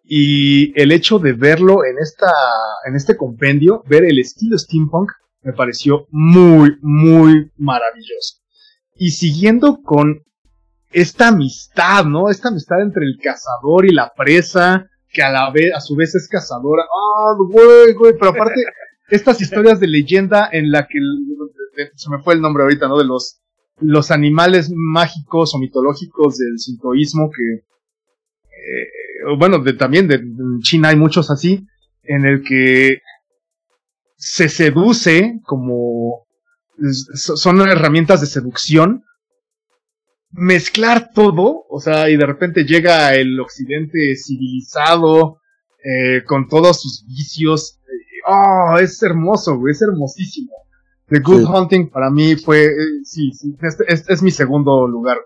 [0.05, 2.31] y el hecho de verlo en esta,
[2.87, 5.11] en este compendio, ver el estilo steampunk,
[5.43, 8.37] me pareció muy, muy maravilloso.
[8.95, 10.23] Y siguiendo con
[10.91, 12.31] esta amistad, ¿no?
[12.31, 16.15] Esta amistad entre el cazador y la presa, que a la vez, a su vez
[16.15, 16.83] es cazadora.
[16.85, 18.61] Ah, güey, güey, pero aparte,
[19.09, 22.97] estas historias de leyenda en la que, el- se me fue el nombre ahorita, ¿no?
[22.99, 23.41] De los,
[23.79, 30.21] los animales mágicos o mitológicos del sintoísmo que, eh, bueno, de, también de,
[30.63, 31.67] China hay muchos así,
[32.03, 33.01] en el que
[34.17, 36.27] se seduce como
[37.15, 39.05] son herramientas de seducción
[40.37, 45.41] mezclar todo, o sea, y de repente llega el occidente civilizado
[45.83, 47.79] eh, con todos sus vicios.
[47.85, 50.51] eh, Oh, es hermoso, güey, es hermosísimo.
[51.09, 51.47] The Good Sí.
[51.55, 52.75] Hunting para mí fue, eh,
[53.05, 55.19] sí, sí, este, este es mi segundo lugar.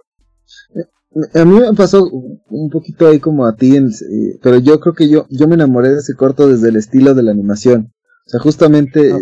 [1.35, 2.09] A mí me pasó
[2.51, 5.55] un poquito ahí como a ti, en- eh, pero yo creo que yo, yo me
[5.55, 7.93] enamoré de ese corto desde el estilo de la animación.
[8.27, 9.19] O sea, justamente Ah.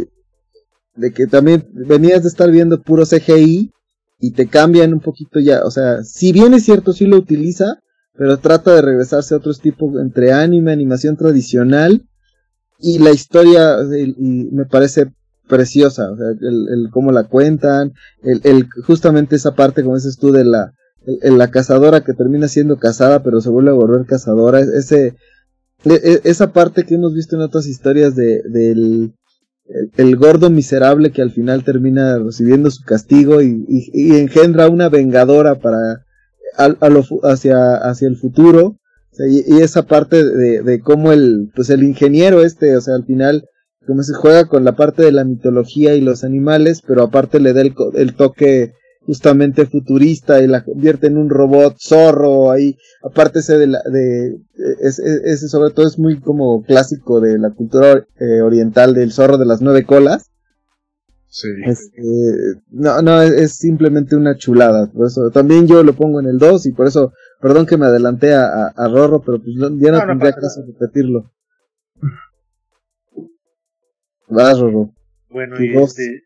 [0.97, 3.73] de que también venías de estar viendo puro CGI
[4.19, 5.63] y te cambian un poquito ya.
[5.65, 7.79] O sea, si bien es cierto, sí lo utiliza,
[8.15, 12.05] pero trata de regresarse a otros tipos entre anime, animación tradicional
[12.81, 15.13] y la historia y me parece
[15.49, 16.11] preciosa.
[16.13, 17.93] O sea, el, el cómo la cuentan,
[18.23, 20.73] el, el justamente esa parte, como dices tú, de la
[21.23, 25.15] el- la cazadora que termina siendo casada pero se vuelve a volver cazadora, es- ese
[25.85, 29.15] e- e- esa parte que hemos visto en otras historias de del
[29.97, 35.57] el, gordo miserable que al final termina recibiendo su castigo y, y- engendra una vengadora
[35.57, 36.05] para
[36.57, 38.77] a lo hacia hacia el futuro
[39.31, 43.05] y, y esa parte de, de cómo el pues el ingeniero este o sea al
[43.05, 43.45] final
[43.89, 47.53] como se juega con la parte de la mitología y los animales pero aparte le
[47.55, 48.75] da el, co- el toque
[49.07, 52.77] justamente futurista y la convierte en un robot zorro ahí.
[53.03, 54.37] Aparte ese de la de
[54.83, 59.11] es- es- ese sobre todo es muy como clásico de la cultura eh, oriental del
[59.13, 60.27] zorro de las nueve colas.
[61.31, 61.49] Sí.
[61.67, 62.03] Este,
[62.71, 64.91] no no es, es simplemente una chulada.
[64.93, 67.87] Por eso también yo lo pongo en el 2 y por eso perdón que me
[67.87, 71.31] adelanté a, a, a Rorro pero pues ya no, No, no tendría caso repetirlo
[74.31, 74.91] vas Rorro
[75.31, 76.23] Bueno, y este,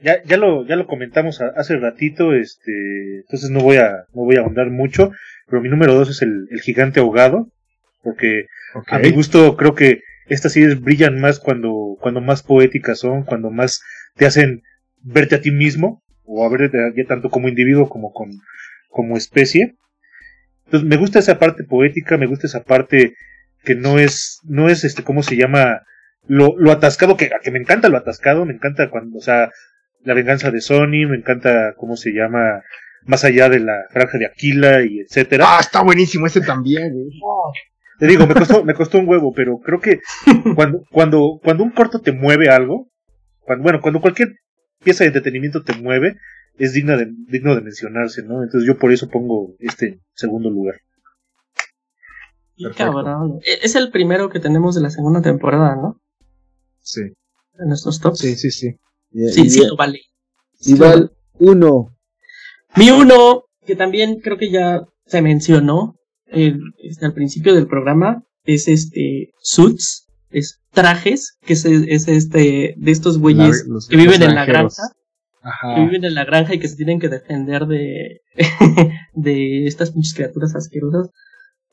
[0.00, 4.24] ya, ya lo, ya lo comentamos a- hace ratito, este, entonces no voy a, no
[4.24, 5.10] voy a ahondar mucho,
[5.48, 7.48] pero mi número dos es el, el gigante ahogado,
[8.02, 8.46] porque
[8.88, 13.50] a mi gusto creo que estas series brillan más cuando, cuando más poéticas son, cuando
[13.50, 13.82] más
[14.16, 14.62] te hacen
[15.02, 18.30] verte a ti mismo, o a ver ya tanto como individuo como con,
[18.90, 19.74] como especie.
[20.66, 23.14] Entonces me gusta esa parte poética, me gusta esa parte
[23.64, 25.82] que no es, no es este, ¿cómo se llama?
[26.26, 29.50] Lo, lo atascado, que, que me encanta lo atascado, me encanta cuando, o sea,
[30.04, 32.62] la venganza de Sony, me encanta, ¿cómo se llama?
[33.04, 35.44] Más allá de la franja de Aquila y etcétera.
[35.48, 37.08] Ah, está buenísimo ese también, güey.
[37.98, 40.00] Te digo, me costó, me costó un huevo, pero creo que
[40.54, 42.88] cuando, cuando, cuando un corto te mueve algo,
[43.40, 44.36] cuando, bueno, cuando cualquier
[44.82, 46.16] pieza de entretenimiento te mueve,
[46.56, 48.42] es digna de, digno de mencionarse, ¿no?
[48.42, 50.76] Entonces yo por eso pongo este en segundo lugar.
[52.56, 52.92] Y Perfecto.
[52.92, 53.40] cabrón.
[53.44, 56.00] E- Es el primero que tenemos de la segunda temporada, ¿no?
[56.92, 57.00] Sí.
[57.58, 58.18] En nuestros tops.
[58.20, 58.70] Sí, sí, sí.
[59.32, 60.00] Sí, sí lo vale.
[60.60, 61.88] igual uno
[62.76, 65.96] Mi uno, que también creo que ya se mencionó
[66.26, 72.74] eh, este, al principio del programa, es este Suits, es trajes, que es, es este
[72.76, 74.82] de estos güeyes La- los- que viven los en la granja,
[75.42, 75.80] que Ajá.
[75.84, 78.20] viven en la granja y que se tienen que defender de
[79.14, 81.08] de estas pinches criaturas asquerosas.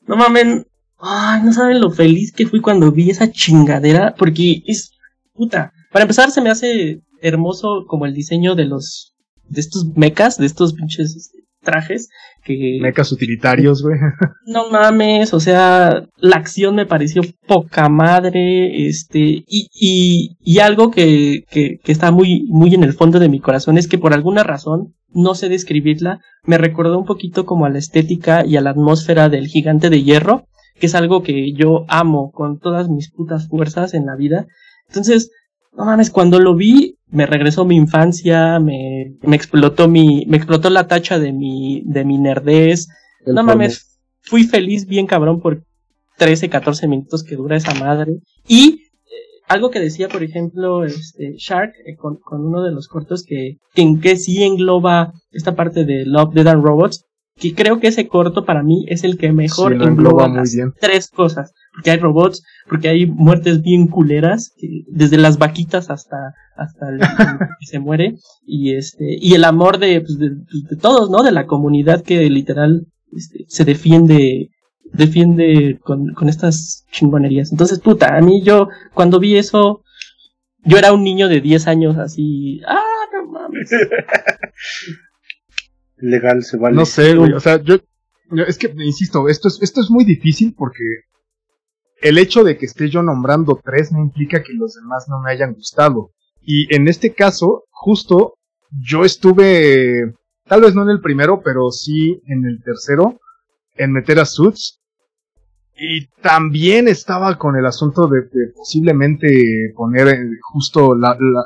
[0.08, 0.66] No mamen,
[0.98, 4.90] ay, no saben lo feliz que fui cuando vi esa chingadera, porque es
[5.38, 5.72] puta.
[5.92, 10.46] Para empezar se me hace hermoso como el diseño de los de estos mechas, de
[10.46, 12.08] estos pinches este, trajes
[12.44, 13.98] que Mecas utilitarios, güey.
[14.46, 20.90] no mames, o sea, la acción me pareció poca madre, este, y, y, y algo
[20.90, 24.14] que, que, que está muy, muy en el fondo de mi corazón es que por
[24.14, 28.60] alguna razón, no sé describirla, me recordó un poquito como a la estética y a
[28.60, 30.44] la atmósfera del gigante de hierro,
[30.78, 34.46] que es algo que yo amo con todas mis putas fuerzas en la vida.
[34.88, 35.30] Entonces,
[35.72, 40.70] no mames, cuando lo vi, me regresó mi infancia, me, me explotó mi, me explotó
[40.70, 42.88] la tacha de mi, de mi nerdez.
[43.26, 45.62] no mames, fui feliz bien cabrón por
[46.16, 48.18] 13, 14 minutos que dura esa madre.
[48.46, 48.82] Y
[49.48, 53.56] algo que decía, por ejemplo, este, Shark, eh, con, con, uno de los cortos que,
[53.74, 57.88] que, en que sí engloba esta parte de Love, Dead and Robots, que creo que
[57.88, 61.52] ese corto para mí es el que mejor engloba, las tres cosas.
[61.78, 64.52] Porque hay robots, porque hay muertes bien culeras,
[64.88, 66.98] desde las vaquitas hasta, hasta el,
[67.60, 71.22] que se muere, y este, y el amor de, pues, de, pues, de, todos, ¿no?
[71.22, 74.50] De la comunidad que literal este, se defiende
[74.92, 77.52] defiende con, con estas chingonerías.
[77.52, 79.84] Entonces, puta, a mí yo, cuando vi eso,
[80.64, 82.82] yo era un niño de 10 años así, ah,
[83.12, 83.70] no mames.
[85.96, 86.76] Legal, se vale.
[86.76, 87.76] No sé, güey, o sea, yo,
[88.46, 90.84] es que, insisto, esto es, esto es muy difícil porque
[92.00, 95.30] el hecho de que esté yo nombrando tres no implica que los demás no me
[95.30, 96.10] hayan gustado.
[96.40, 98.34] Y en este caso, justo,
[98.70, 100.14] yo estuve,
[100.46, 103.20] tal vez no en el primero, pero sí en el tercero,
[103.76, 104.78] en meter a Suits
[105.80, 108.22] y también estaba con el asunto de,
[108.54, 110.96] posiblemente poner eh, justo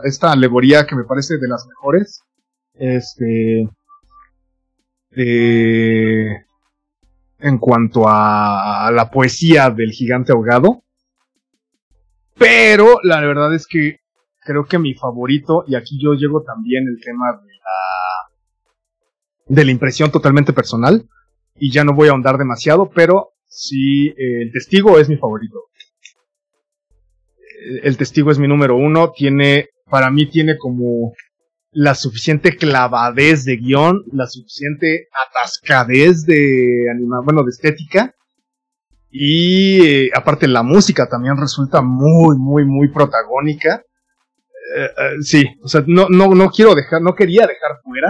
[0.05, 2.23] esta alegoría que me parece de las mejores.
[2.75, 3.69] Este.
[7.43, 10.83] En cuanto a, la poesía del gigante ahogado.
[12.39, 14.01] Pero la verdad es que
[14.41, 17.53] creo que mi favorito, y aquí yo llego también el tema de
[19.47, 21.09] la, de la impresión totalmente personal,
[21.57, 25.67] y ya no voy a ahondar demasiado, pero Sí, el testigo es mi favorito.
[27.83, 29.13] El testigo es mi número uno.
[29.13, 31.13] Tiene, para mí tiene como
[31.73, 38.15] la suficiente clavadez de guion, la suficiente atascadez de anima, bueno, de estética.
[39.11, 43.83] Y eh, aparte la música también resulta muy, muy, muy protagónica.
[44.77, 48.09] Eh, eh, sí, o sea, no, no, no quiero dejar, no quería dejar fuera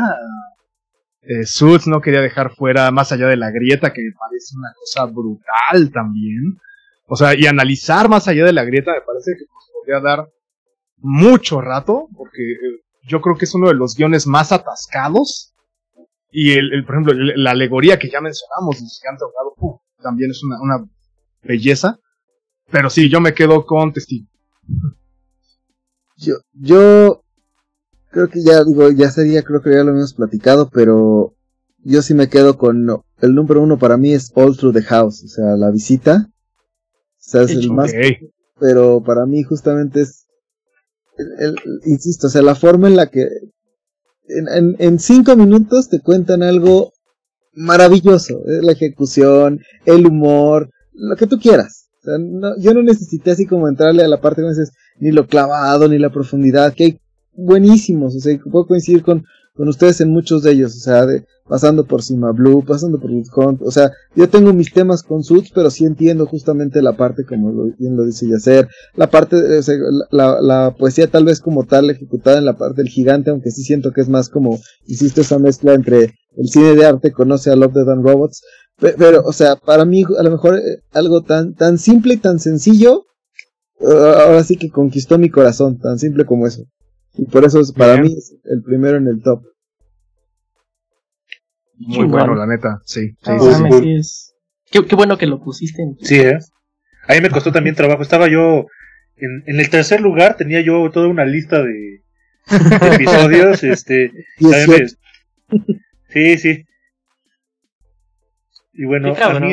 [1.23, 1.45] eh,
[1.87, 5.93] no quería dejar fuera más allá de la grieta, que me parece una cosa brutal
[5.93, 6.59] también.
[7.07, 9.45] O sea, y analizar más allá de la grieta me parece que
[9.75, 10.29] podría dar
[10.99, 12.57] mucho rato, porque
[13.07, 15.55] yo creo que es uno de los guiones más atascados.
[16.31, 20.61] Y el, por ejemplo, la alegoría que ya mencionamos, el gigante ahogado, también es una,
[20.61, 20.89] una
[21.43, 21.99] belleza.
[22.71, 24.27] Pero sí, yo me quedo con testigo.
[26.17, 27.23] Yo, yo
[28.11, 31.35] creo que ya digo, ya sería, creo que ya lo habíamos platicado, pero
[31.85, 32.87] yo sí me quedo con
[33.21, 36.29] el número uno para mí es All Through the House, o sea, la visita.
[36.29, 37.93] O sea, es el más.
[38.59, 40.22] Pero para mí justamente es,
[41.17, 43.29] el, insisto, o sea, la forma en la que
[44.29, 46.93] en, en, cinco minutos te cuentan algo
[47.53, 48.61] maravilloso, ¿eh?
[48.63, 51.89] la ejecución, el humor, lo que tú quieras.
[52.01, 55.13] O sea, no, yo no necesité así como entrarle a la parte que dices, ni
[55.13, 57.01] lo clavado, ni la profundidad, que hay
[57.35, 59.25] buenísimos, o sea, puedo coincidir con,
[59.55, 63.11] con ustedes en muchos de ellos, o sea, de, pasando por Sima Blue, pasando por
[63.11, 67.27] Hunt, o sea, yo tengo mis temas con Suits, pero sí entiendo justamente la parte,
[67.27, 69.75] como lo, bien lo dice Yacer, la parte, sea,
[70.11, 73.65] la, la, poesía tal vez como tal, ejecutada en la parte del gigante, aunque sí
[73.65, 77.57] siento que es más como, insisto, esa mezcla entre el cine de arte, conoce a
[77.57, 78.41] Love, the Dan Robots,
[78.79, 82.39] pero, o sea, para mí, a lo mejor, eh, algo tan, tan simple y tan
[82.39, 83.05] sencillo,
[83.79, 86.63] ahora sí que conquistó mi corazón, tan simple como eso.
[87.19, 89.43] Y por eso es, para mí es el primero en el top.
[91.87, 93.15] Muy bueno, la neta, sí.
[93.23, 94.35] sí, sí, Es...
[94.71, 95.83] Qué, qué, bueno que lo pusiste.
[95.83, 95.97] En...
[96.01, 96.39] Sí, ¿eh?
[97.09, 98.03] A mí me costó también trabajo.
[98.03, 98.67] Estaba yo
[99.17, 102.03] en, en el tercer lugar, tenía yo toda una lista de,
[102.95, 103.63] episodios.
[103.65, 104.13] este,
[106.09, 106.65] Sí, sí.
[108.75, 109.53] Y bueno, a mí,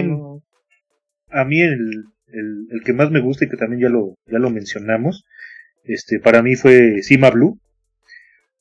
[1.32, 4.40] a mí el, el, el, que más me gusta y que también ya lo, ya
[4.40, 5.26] lo mencionamos
[5.90, 7.60] este, para mí fue Sima Blue,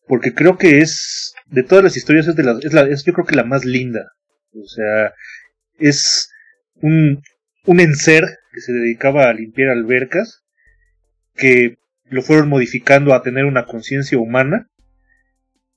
[0.06, 3.26] porque creo que es, de todas las historias, es, de la, es, la, yo creo
[3.26, 4.12] que la más linda.
[4.52, 5.12] O sea,
[5.78, 6.30] es
[6.76, 7.22] un,
[7.64, 10.42] un enser que se dedicaba a limpiar albercas,
[11.34, 14.68] que lo fueron modificando a tener una conciencia humana,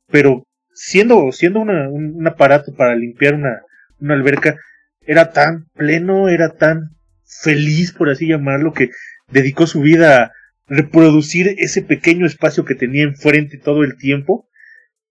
[0.09, 0.43] pero
[0.73, 3.61] siendo, siendo una, un, aparato para limpiar una,
[3.99, 4.55] una alberca,
[5.01, 6.95] era tan pleno, era tan
[7.25, 8.89] feliz, por así llamarlo, que
[9.29, 10.31] dedicó su vida a
[10.67, 14.47] reproducir ese pequeño espacio que tenía enfrente todo el tiempo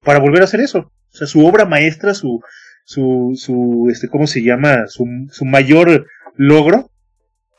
[0.02, 0.92] para volver a hacer eso.
[1.12, 2.42] O sea, su obra maestra, su,
[2.84, 4.86] su, su, este, ¿cómo se llama?
[4.86, 6.06] Su, su mayor
[6.36, 6.90] logro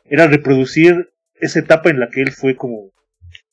[0.05, 2.91] era reproducir esa etapa en la que él fue como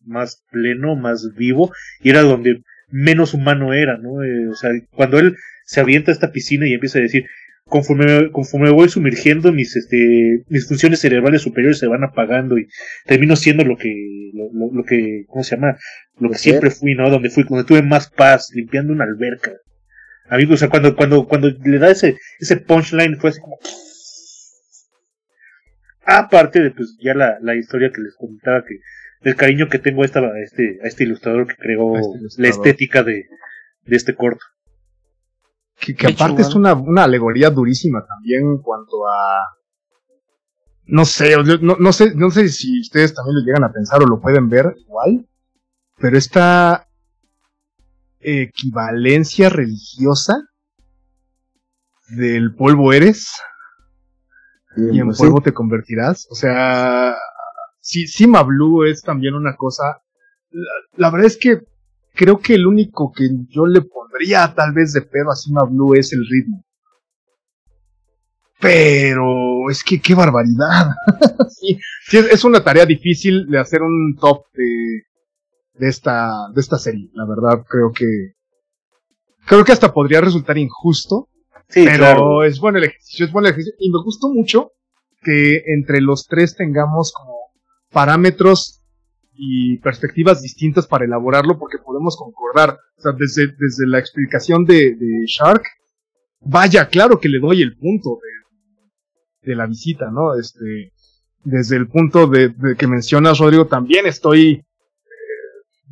[0.04, 4.22] más pleno, más vivo, y era donde menos humano era, ¿no?
[4.22, 7.26] Eh, o sea, cuando él se avienta a esta piscina y empieza a decir,
[7.68, 12.66] conforme, conforme voy sumergiendo, mis, este, mis funciones cerebrales superiores se van apagando y
[13.06, 13.92] termino siendo lo que,
[14.32, 15.76] lo, lo, que, ¿cómo se llama?
[16.18, 17.10] Lo que siempre fui, ¿no?
[17.10, 19.52] Donde fui, donde tuve más paz, limpiando una alberca.
[20.28, 23.58] Amigos, o sea, cuando, cuando, cuando le da ese, ese punchline fue así como,
[26.04, 28.76] aparte de pues ya la, la historia que les comentaba que
[29.22, 32.48] el cariño que tengo a, esta, a este, a este ilustrador que creó este la
[32.48, 33.26] estética de,
[33.84, 34.44] de este corto.
[35.80, 39.58] Que, que aparte es una, una alegoría durísima también en cuanto a
[40.88, 44.06] no sé, no, no, sé, no sé si ustedes también lo llegan a pensar o
[44.06, 45.28] lo pueden ver igual,
[45.98, 46.88] pero esta
[48.20, 50.48] equivalencia religiosa
[52.08, 53.34] del polvo eres
[54.76, 56.26] y en pues polvo te convertirás.
[56.30, 57.14] O sea,
[57.80, 60.02] sí, Sima Blue es también una cosa.
[60.92, 61.60] La, verdad es que
[62.18, 65.94] creo que el único que yo le pondría tal vez de pedo a Sima Blue
[65.94, 66.64] es el ritmo.
[68.60, 70.90] Pero es que qué barbaridad.
[71.48, 71.78] sí,
[72.12, 75.04] es, una tarea difícil de hacer un top de,
[75.74, 77.08] de esta, de esta serie.
[77.12, 78.32] La verdad, creo que,
[79.46, 81.28] creo que hasta podría resultar injusto.
[81.68, 83.76] Sí, pero es bueno el ejercicio, es bueno el ejercicio.
[83.78, 84.72] Y me gustó mucho
[85.22, 87.36] que entre los tres tengamos como
[87.92, 88.77] parámetros
[89.40, 92.76] y perspectivas distintas para elaborarlo porque podemos concordar.
[92.96, 95.62] O sea, desde, desde la explicación de, de Shark,
[96.40, 100.34] vaya, claro que le doy el punto de, de la visita, ¿no?
[100.34, 100.92] Este,
[101.44, 104.64] desde el punto de, de que mencionas, Rodrigo, también estoy eh,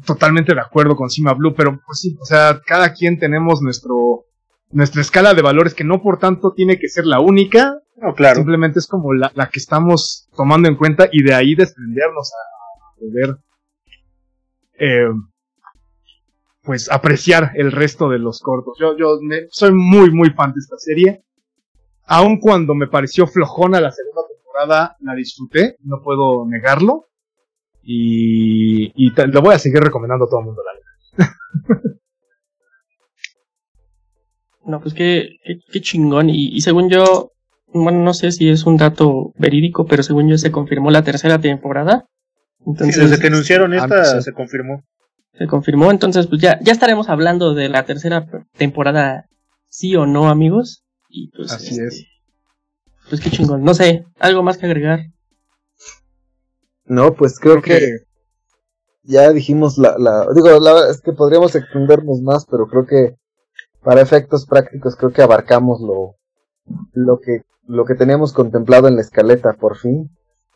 [0.04, 4.24] totalmente de acuerdo con Sima Blue, pero pues sí, o sea, cada quien tenemos nuestro,
[4.72, 8.36] nuestra escala de valores que no por tanto tiene que ser la única, no, claro.
[8.36, 12.55] Simplemente es como la, la, que estamos tomando en cuenta y de ahí desprendernos a
[12.98, 13.36] poder
[14.78, 15.08] eh,
[16.62, 18.76] pues apreciar el resto de los cortos.
[18.80, 19.18] Yo, yo
[19.50, 21.24] soy muy, muy fan de esta serie.
[22.06, 27.06] Aun cuando me pareció flojona la segunda temporada, la disfruté, no puedo negarlo.
[27.82, 30.76] Y, y lo voy a seguir recomendando a todo el mundo, la
[34.66, 35.38] No, pues qué,
[35.70, 36.28] qué, chingón.
[36.28, 37.30] Y, según yo,
[37.68, 41.40] bueno, no sé si es un dato verídico, pero según yo se confirmó la tercera
[41.40, 42.06] temporada.
[42.66, 44.84] Entonces, desde que anunciaron esta se confirmó.
[45.38, 48.26] Se confirmó, entonces pues ya, ya estaremos hablando de la tercera
[48.56, 49.26] temporada,
[49.68, 50.82] sí o no, amigos.
[51.08, 52.06] Y pues Así este, es.
[53.08, 53.62] Pues qué chingón.
[53.62, 55.00] No sé, ¿algo más que agregar?
[56.84, 57.98] No, pues creo que
[59.02, 63.16] ya dijimos la, la, digo, la es que podríamos extendernos más, pero creo que
[63.82, 66.16] para efectos prácticos creo que abarcamos lo,
[66.92, 70.10] lo que lo que teníamos contemplado en la escaleta, por fin.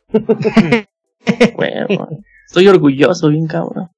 [1.57, 1.87] bueno,
[2.47, 3.91] estoy orgulloso, bien cabrón.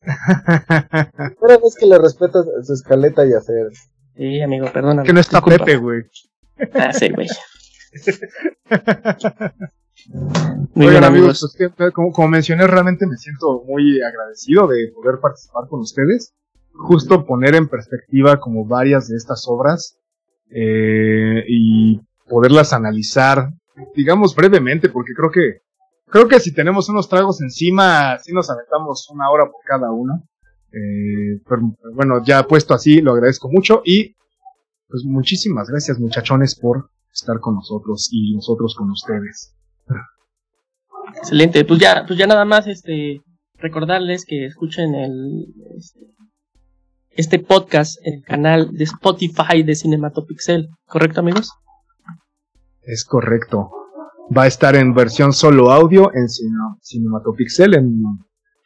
[1.40, 3.70] Pero es que le respetas su escaleta y hacer.
[4.16, 5.02] Sí, amigo, perdona.
[5.02, 6.02] Que no está Pepe, güey.
[6.74, 7.28] Ah, sí, güey.
[10.74, 15.68] Muy bien, amigos, pues, como, como, mencioné, realmente me siento muy agradecido de poder participar
[15.68, 16.34] con ustedes.
[16.72, 19.98] Justo poner en perspectiva como varias de estas obras
[20.50, 23.50] eh, y poderlas analizar,
[23.94, 25.62] digamos brevemente, porque creo que
[26.06, 30.22] creo que si tenemos unos tragos encima, si nos aventamos una hora por cada uno.
[30.72, 34.16] Eh, pero, bueno, ya puesto así, lo agradezco mucho y
[34.88, 39.54] pues muchísimas gracias muchachones por estar con nosotros y nosotros con ustedes.
[41.16, 43.20] Excelente, pues ya, pues ya nada más este
[43.56, 46.00] recordarles que escuchen el este,
[47.10, 51.52] este podcast en el canal de Spotify de Cinematopixel, ¿correcto amigos?
[52.82, 53.70] Es correcto.
[54.36, 56.28] Va a estar en versión solo audio en
[56.80, 58.02] Cinematopixel, en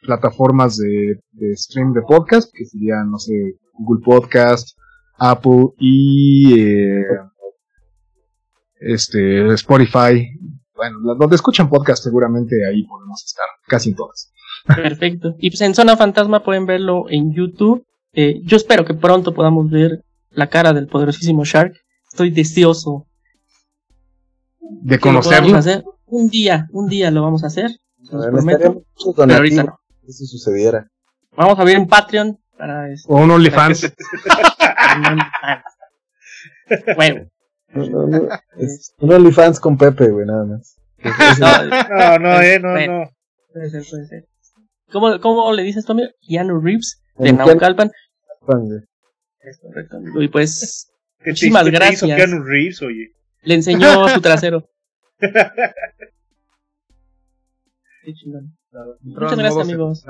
[0.01, 1.19] plataformas de,
[1.55, 3.33] stream de podcast, que serían, no sé,
[3.73, 4.77] Google Podcast,
[5.17, 7.03] Apple y eh,
[8.79, 10.29] este Spotify.
[10.75, 14.31] Bueno, donde escuchan podcast seguramente ahí podemos estar, casi en todas.
[14.65, 15.35] Perfecto.
[15.39, 17.83] Y pues en Zona Fantasma pueden verlo en YouTube
[18.13, 21.73] eh, yo espero que pronto podamos ver la cara del poderosísimo Shark.
[22.09, 23.07] Estoy deseoso
[24.69, 25.57] de conocerlo.
[25.57, 25.83] Hacer.
[26.05, 27.71] Un día, un día lo vamos a hacer.
[28.09, 28.83] prometo,
[29.15, 29.79] pero ahorita no.
[30.07, 30.87] Si sucediera.
[31.35, 33.93] Vamos a ver en Patreon para este, o un OnlyFans.
[36.95, 37.27] bueno.
[37.73, 40.77] un OnlyFans con Pepe, güey, nada más.
[40.99, 43.09] no, no, eh, no, no.
[43.53, 44.27] Puede ser, puede ser.
[44.91, 46.09] ¿Cómo, cómo le dices, Tommy?
[46.27, 47.91] Keanu Reeves de Naucalpan.
[49.41, 49.99] Es correcto.
[50.19, 50.91] Y pues,
[51.23, 52.01] muchísimas gracias.
[52.01, 53.13] Reeves, oye?
[53.41, 54.69] Le enseñó su trasero.
[55.19, 55.33] Qué
[58.13, 58.55] chingón.
[59.01, 60.05] Muchas gracias, amigos.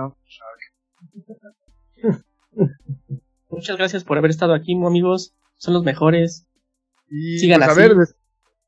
[3.50, 5.34] Muchas gracias por haber estado aquí, amigos.
[5.58, 6.46] Son los mejores.
[7.10, 7.96] Y Sigan pues, a ver,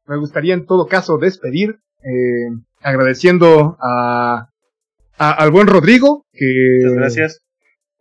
[0.05, 2.49] me gustaría en todo caso despedir, eh,
[2.81, 4.49] agradeciendo a,
[5.17, 7.41] al buen Rodrigo, que, Muchas gracias.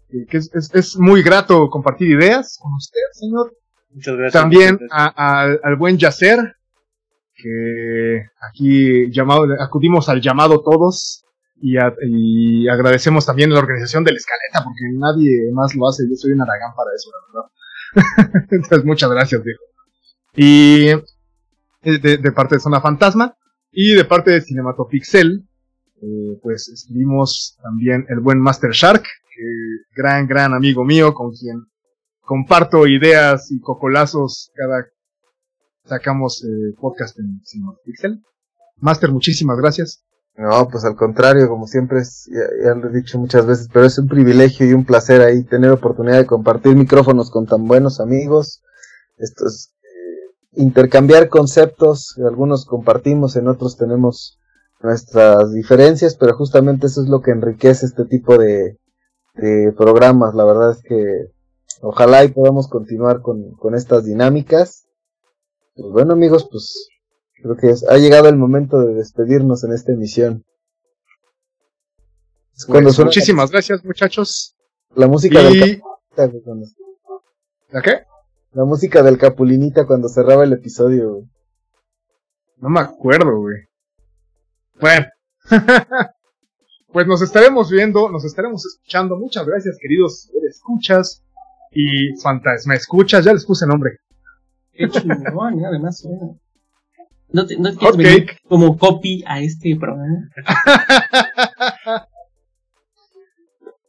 [0.08, 3.52] que es, es, muy grato compartir ideas con usted, señor.
[3.92, 4.42] Muchas gracias.
[4.42, 6.56] También al buen Yacer,
[7.34, 11.24] que aquí llamado, acudimos al llamado todos
[11.60, 16.04] y, y, agradecemos también a la organización de la escaleta porque nadie más lo hace,
[16.08, 18.46] yo soy un aragán para eso, la verdad.
[18.50, 19.62] Entonces muchas gracias, viejo.
[20.36, 20.88] Y
[21.82, 23.36] eh, de, parte de Zona Fantasma
[23.72, 25.44] y de parte de Cinematopixel,
[26.02, 29.42] eh, pues escribimos también el buen Master Shark, que
[29.94, 31.66] gran, gran amigo mío con quien
[32.30, 34.86] comparto ideas y cocolazos cada
[35.84, 38.22] sacamos eh, podcast en Cinematopixel.
[38.76, 40.04] Master, muchísimas gracias.
[40.36, 44.06] No, pues al contrario, como siempre, ya, lo he dicho muchas veces, pero es un
[44.06, 48.62] privilegio y un placer ahí tener oportunidad de compartir micrófonos con tan buenos amigos.
[49.18, 49.74] Esto es
[50.52, 54.38] intercambiar conceptos, algunos compartimos, en otros tenemos
[54.80, 58.78] nuestras diferencias, pero justamente eso es lo que enriquece este tipo de,
[59.76, 60.36] programas.
[60.36, 61.39] La verdad es que
[61.80, 64.86] ojalá y podamos continuar con, con estas dinámicas.
[65.74, 66.88] Pues bueno amigos, pues
[67.42, 70.44] creo que ha llegado el momento de despedirnos en esta emisión.
[72.66, 74.56] Pues, muchísimas gracias muchachos.
[74.94, 75.82] La música del...
[77.70, 78.04] ¿La qué?
[78.52, 81.30] La música del Capulinita cuando cerraba el episodio, güey.
[82.56, 83.56] No me acuerdo, güey.
[84.80, 85.06] Bueno.
[86.92, 89.16] pues nos estaremos viendo, nos estaremos escuchando.
[89.16, 91.22] Muchas gracias, queridos escuchas.
[91.72, 93.98] Y fantasma escuchas, ya les puse nombre.
[94.72, 96.06] Qué chingón, además,
[97.32, 100.28] No te, no te como copy a este programa.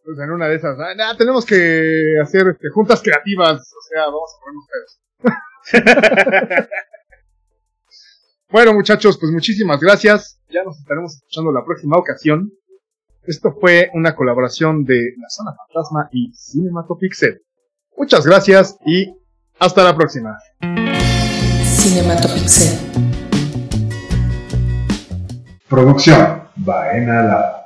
[0.03, 4.31] Pues en una de esas, ah, tenemos que hacer este, juntas creativas, o sea, vamos
[4.33, 4.67] a ponernos
[5.71, 6.69] pedos.
[8.49, 10.41] bueno, muchachos, pues muchísimas gracias.
[10.49, 12.51] Ya nos estaremos escuchando la próxima ocasión.
[13.23, 17.41] Esto fue una colaboración de La Zona Fantasma y Cinematopixel.
[17.97, 19.13] Muchas gracias y
[19.59, 20.38] hasta la próxima.
[21.63, 22.77] Cinematopixel.
[25.69, 27.60] Producción Baena